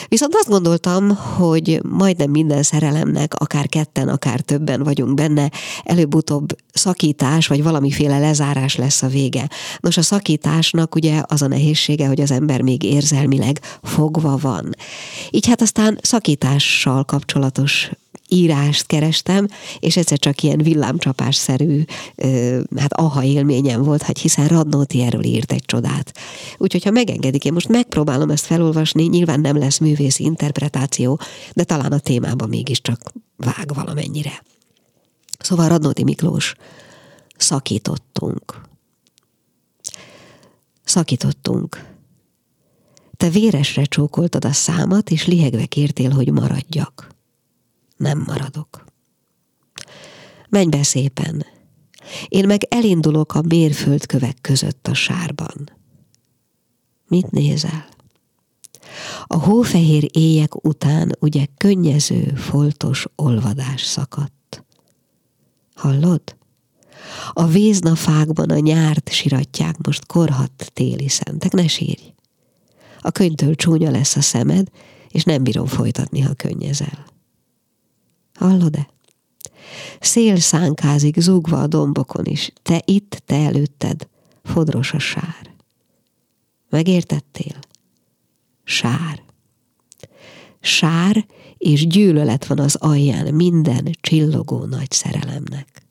Viszont 0.08 0.34
azt 0.34 0.48
gondoltam, 0.48 1.16
hogy 1.16 1.80
majdnem 1.88 2.30
minden 2.30 2.62
szerelemnek, 2.62 3.34
akár 3.34 3.68
ketten, 3.68 4.08
akár 4.08 4.40
többen 4.40 4.82
vagyunk 4.82 5.14
benne, 5.14 5.50
előbb-utóbb 5.84 6.56
szakítás, 6.72 7.46
vagy 7.46 7.62
valamiféle 7.62 8.18
lezárás 8.18 8.76
lesz 8.76 9.02
a 9.02 9.06
vége. 9.06 9.48
Nos, 9.80 9.96
a 9.96 10.02
szakításnak 10.02 10.94
ugye 10.94 11.22
az 11.26 11.42
a 11.42 11.46
nehézsége, 11.46 12.06
hogy 12.06 12.20
az 12.20 12.30
ember 12.30 12.60
még 12.60 12.82
érzelmileg 12.82 13.60
fogva 13.82 14.36
van. 14.42 14.74
Így 15.30 15.46
hát 15.46 15.60
aztán 15.60 15.98
szakítással 16.02 17.04
kapcsolatos 17.04 17.90
írást 18.32 18.86
kerestem, 18.86 19.48
és 19.78 19.96
egyszer 19.96 20.18
csak 20.18 20.42
ilyen 20.42 20.58
villámcsapásszerű, 20.58 21.84
hát 22.76 22.92
aha 22.92 23.22
élményem 23.22 23.82
volt, 23.82 24.02
hát 24.02 24.18
hiszen 24.18 24.48
Radnóti 24.48 25.02
erről 25.02 25.24
írt 25.24 25.52
egy 25.52 25.64
csodát. 25.64 26.18
Úgyhogy 26.58 26.84
ha 26.84 26.90
megengedik, 26.90 27.44
én 27.44 27.52
most 27.52 27.68
megpróbálom 27.68 28.30
ezt 28.30 28.44
felolvasni, 28.44 29.02
nyilván 29.02 29.40
nem 29.40 29.58
lesz 29.58 29.78
művészi 29.78 30.24
interpretáció, 30.24 31.20
de 31.52 31.64
talán 31.64 31.92
a 31.92 31.98
témában 31.98 32.48
mégiscsak 32.48 33.12
vág 33.36 33.74
valamennyire. 33.74 34.42
Szóval 35.38 35.68
Radnóti 35.68 36.04
Miklós, 36.04 36.54
szakítottunk. 37.36 38.60
Szakítottunk. 40.84 41.91
Te 43.22 43.30
véresre 43.30 43.84
csókoltad 43.84 44.44
a 44.44 44.52
számat, 44.52 45.10
és 45.10 45.26
lihegve 45.26 45.66
kértél, 45.66 46.10
hogy 46.10 46.32
maradjak. 46.32 47.08
Nem 47.96 48.24
maradok. 48.26 48.84
Menj 50.48 50.68
be 50.68 50.82
szépen. 50.82 51.46
Én 52.28 52.46
meg 52.46 52.66
elindulok 52.68 53.34
a 53.34 53.42
mérföldkövek 53.42 54.36
között 54.40 54.88
a 54.88 54.94
sárban. 54.94 55.70
Mit 57.08 57.30
nézel? 57.30 57.88
A 59.26 59.36
hófehér 59.36 60.08
éjek 60.12 60.64
után 60.64 61.16
ugye 61.20 61.46
könnyező, 61.56 62.34
foltos 62.36 63.06
olvadás 63.16 63.82
szakadt. 63.82 64.64
Hallod? 65.74 66.36
A 67.32 67.46
víznafákban 67.46 68.50
a 68.50 68.58
nyárt 68.58 69.08
siratják 69.12 69.86
most 69.86 70.06
korhat 70.06 70.70
téli 70.72 71.08
szentek, 71.08 71.52
ne 71.52 71.66
sírj. 71.66 72.12
A 73.02 73.10
könyvtől 73.10 73.54
csúnya 73.54 73.90
lesz 73.90 74.16
a 74.16 74.20
szemed, 74.20 74.68
és 75.08 75.24
nem 75.24 75.42
bírom 75.42 75.66
folytatni, 75.66 76.20
ha 76.20 76.34
könnyezel. 76.34 77.06
Hallod-e? 78.34 78.88
Szél 80.00 80.36
szánkázik 80.36 81.20
zúgva 81.20 81.60
a 81.60 81.66
dombokon 81.66 82.24
is, 82.24 82.52
te 82.62 82.82
itt, 82.84 83.22
te 83.26 83.36
előtted, 83.36 84.08
fodros 84.42 84.92
a 84.92 84.98
sár. 84.98 85.54
Megértettél? 86.70 87.58
Sár. 88.64 89.22
Sár 90.60 91.26
és 91.58 91.86
gyűlölet 91.86 92.46
van 92.46 92.58
az 92.58 92.74
alján 92.74 93.34
minden 93.34 93.90
csillogó 94.00 94.64
nagy 94.64 94.90
szerelemnek. 94.90 95.82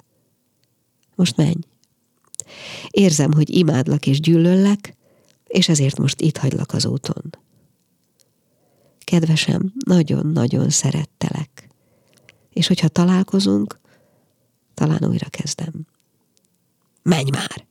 Most 1.15 1.37
menj. 1.37 1.59
Érzem, 2.89 3.33
hogy 3.33 3.49
imádlak 3.49 4.07
és 4.07 4.19
gyűlöllek, 4.19 4.95
és 5.51 5.69
ezért 5.69 5.97
most 5.97 6.21
itt 6.21 6.37
hagylak 6.37 6.73
az 6.73 6.85
úton. 6.85 7.29
Kedvesem, 8.99 9.73
nagyon-nagyon 9.85 10.69
szerettelek. 10.69 11.69
És 12.49 12.67
hogyha 12.67 12.87
találkozunk, 12.87 13.79
talán 14.73 15.05
újra 15.05 15.29
kezdem. 15.29 15.85
Menj 17.03 17.29
már! 17.29 17.65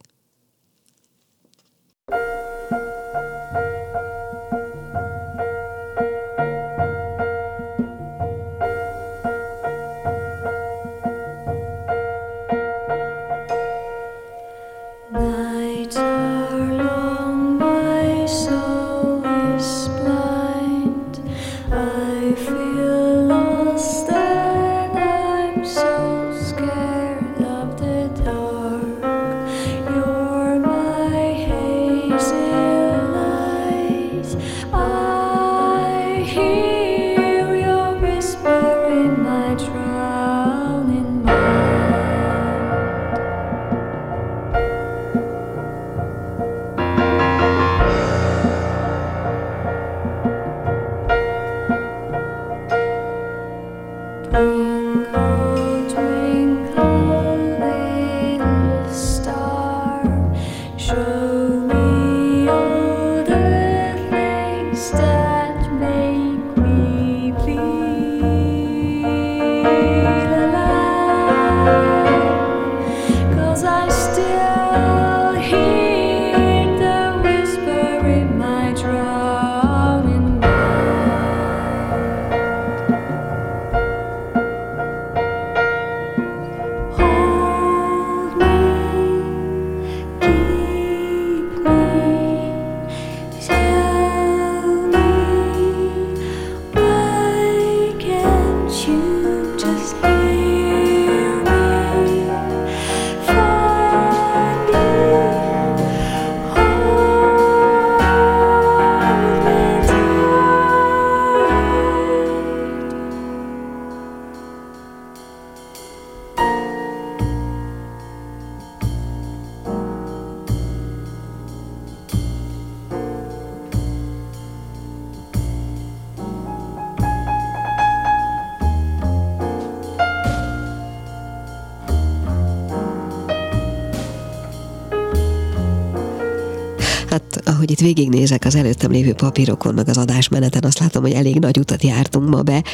Végignézek 137.95 138.45
az 138.45 138.55
előttem 138.55 138.91
lévő 138.91 139.13
papírokon, 139.13 139.75
meg 139.75 139.89
az 139.89 139.97
adásmeneten, 139.97 140.63
azt 140.65 140.79
látom, 140.79 141.03
hogy 141.03 141.13
elég 141.13 141.39
nagy 141.39 141.59
utat 141.59 141.83
jártunk 141.83 142.29
ma 142.29 142.43
be. 142.43 142.65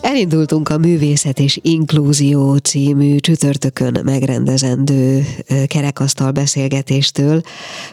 Elindultunk 0.00 0.68
a 0.68 0.78
Művészet 0.78 1.38
és 1.38 1.58
Inklúzió 1.62 2.56
című 2.56 3.16
csütörtökön 3.16 4.00
megrendezendő 4.04 5.26
kerekasztal 5.66 6.30
beszélgetéstől. 6.30 7.40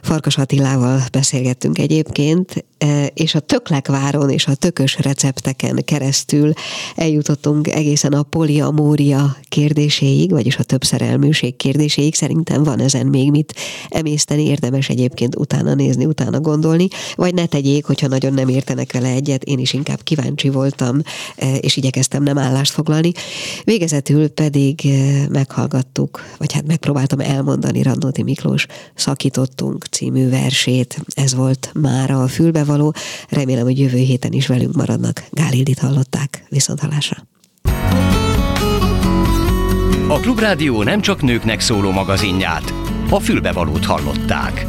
Farkas 0.01 0.37
Attilával 0.37 1.01
beszélgettünk 1.11 1.77
egyébként, 1.77 2.65
és 3.13 3.35
a 3.35 3.39
Töklekváron 3.39 4.29
és 4.29 4.47
a 4.47 4.55
tökös 4.55 4.97
recepteken 4.99 5.81
keresztül 5.85 6.53
eljutottunk 6.95 7.67
egészen 7.67 8.13
a 8.13 8.23
poliamória 8.23 9.37
kérdéséig, 9.49 10.31
vagyis 10.31 10.57
a 10.57 10.63
többszerelműség 10.63 11.55
kérdéséig. 11.55 12.15
Szerintem 12.15 12.63
van 12.63 12.79
ezen 12.79 13.05
még 13.05 13.31
mit 13.31 13.55
emészteni, 13.89 14.45
érdemes 14.45 14.89
egyébként 14.89 15.35
utána 15.35 15.73
nézni, 15.73 16.05
utána 16.05 16.39
gondolni, 16.39 16.87
vagy 17.15 17.33
ne 17.33 17.45
tegyék, 17.45 17.85
hogyha 17.85 18.07
nagyon 18.07 18.33
nem 18.33 18.47
értenek 18.47 18.93
vele 18.93 19.09
egyet, 19.09 19.43
én 19.43 19.59
is 19.59 19.73
inkább 19.73 20.03
kíváncsi 20.03 20.49
voltam, 20.49 21.01
és 21.59 21.77
igyekeztem 21.77 22.23
nem 22.23 22.37
állást 22.37 22.71
foglalni. 22.71 23.11
Végezetül 23.63 24.27
pedig 24.27 24.81
meghallgattuk, 25.29 26.21
vagy 26.37 26.53
hát 26.53 26.67
megpróbáltam 26.67 27.19
elmondani 27.19 27.81
Radnóti 27.81 28.23
Miklós 28.23 28.65
Szakítottunk 28.95 29.85
című 29.85 30.29
versét. 30.29 31.01
Ez 31.07 31.33
volt 31.33 31.71
már 31.73 32.11
a 32.11 32.27
fülbevaló. 32.73 32.93
Remélem, 33.29 33.63
hogy 33.63 33.79
jövő 33.79 33.97
héten 33.97 34.31
is 34.31 34.47
velünk 34.47 34.75
maradnak. 34.75 35.23
Gálildit 35.29 35.79
hallották. 35.79 36.45
Viszont 36.49 36.79
hallásra. 36.79 37.17
A 40.07 40.19
Klubrádió 40.19 40.83
nem 40.83 41.01
csak 41.01 41.21
nőknek 41.21 41.59
szóló 41.59 41.91
magazinját, 41.91 42.73
a 43.09 43.19
fülbevalót 43.19 43.85
hallották. 43.85 44.65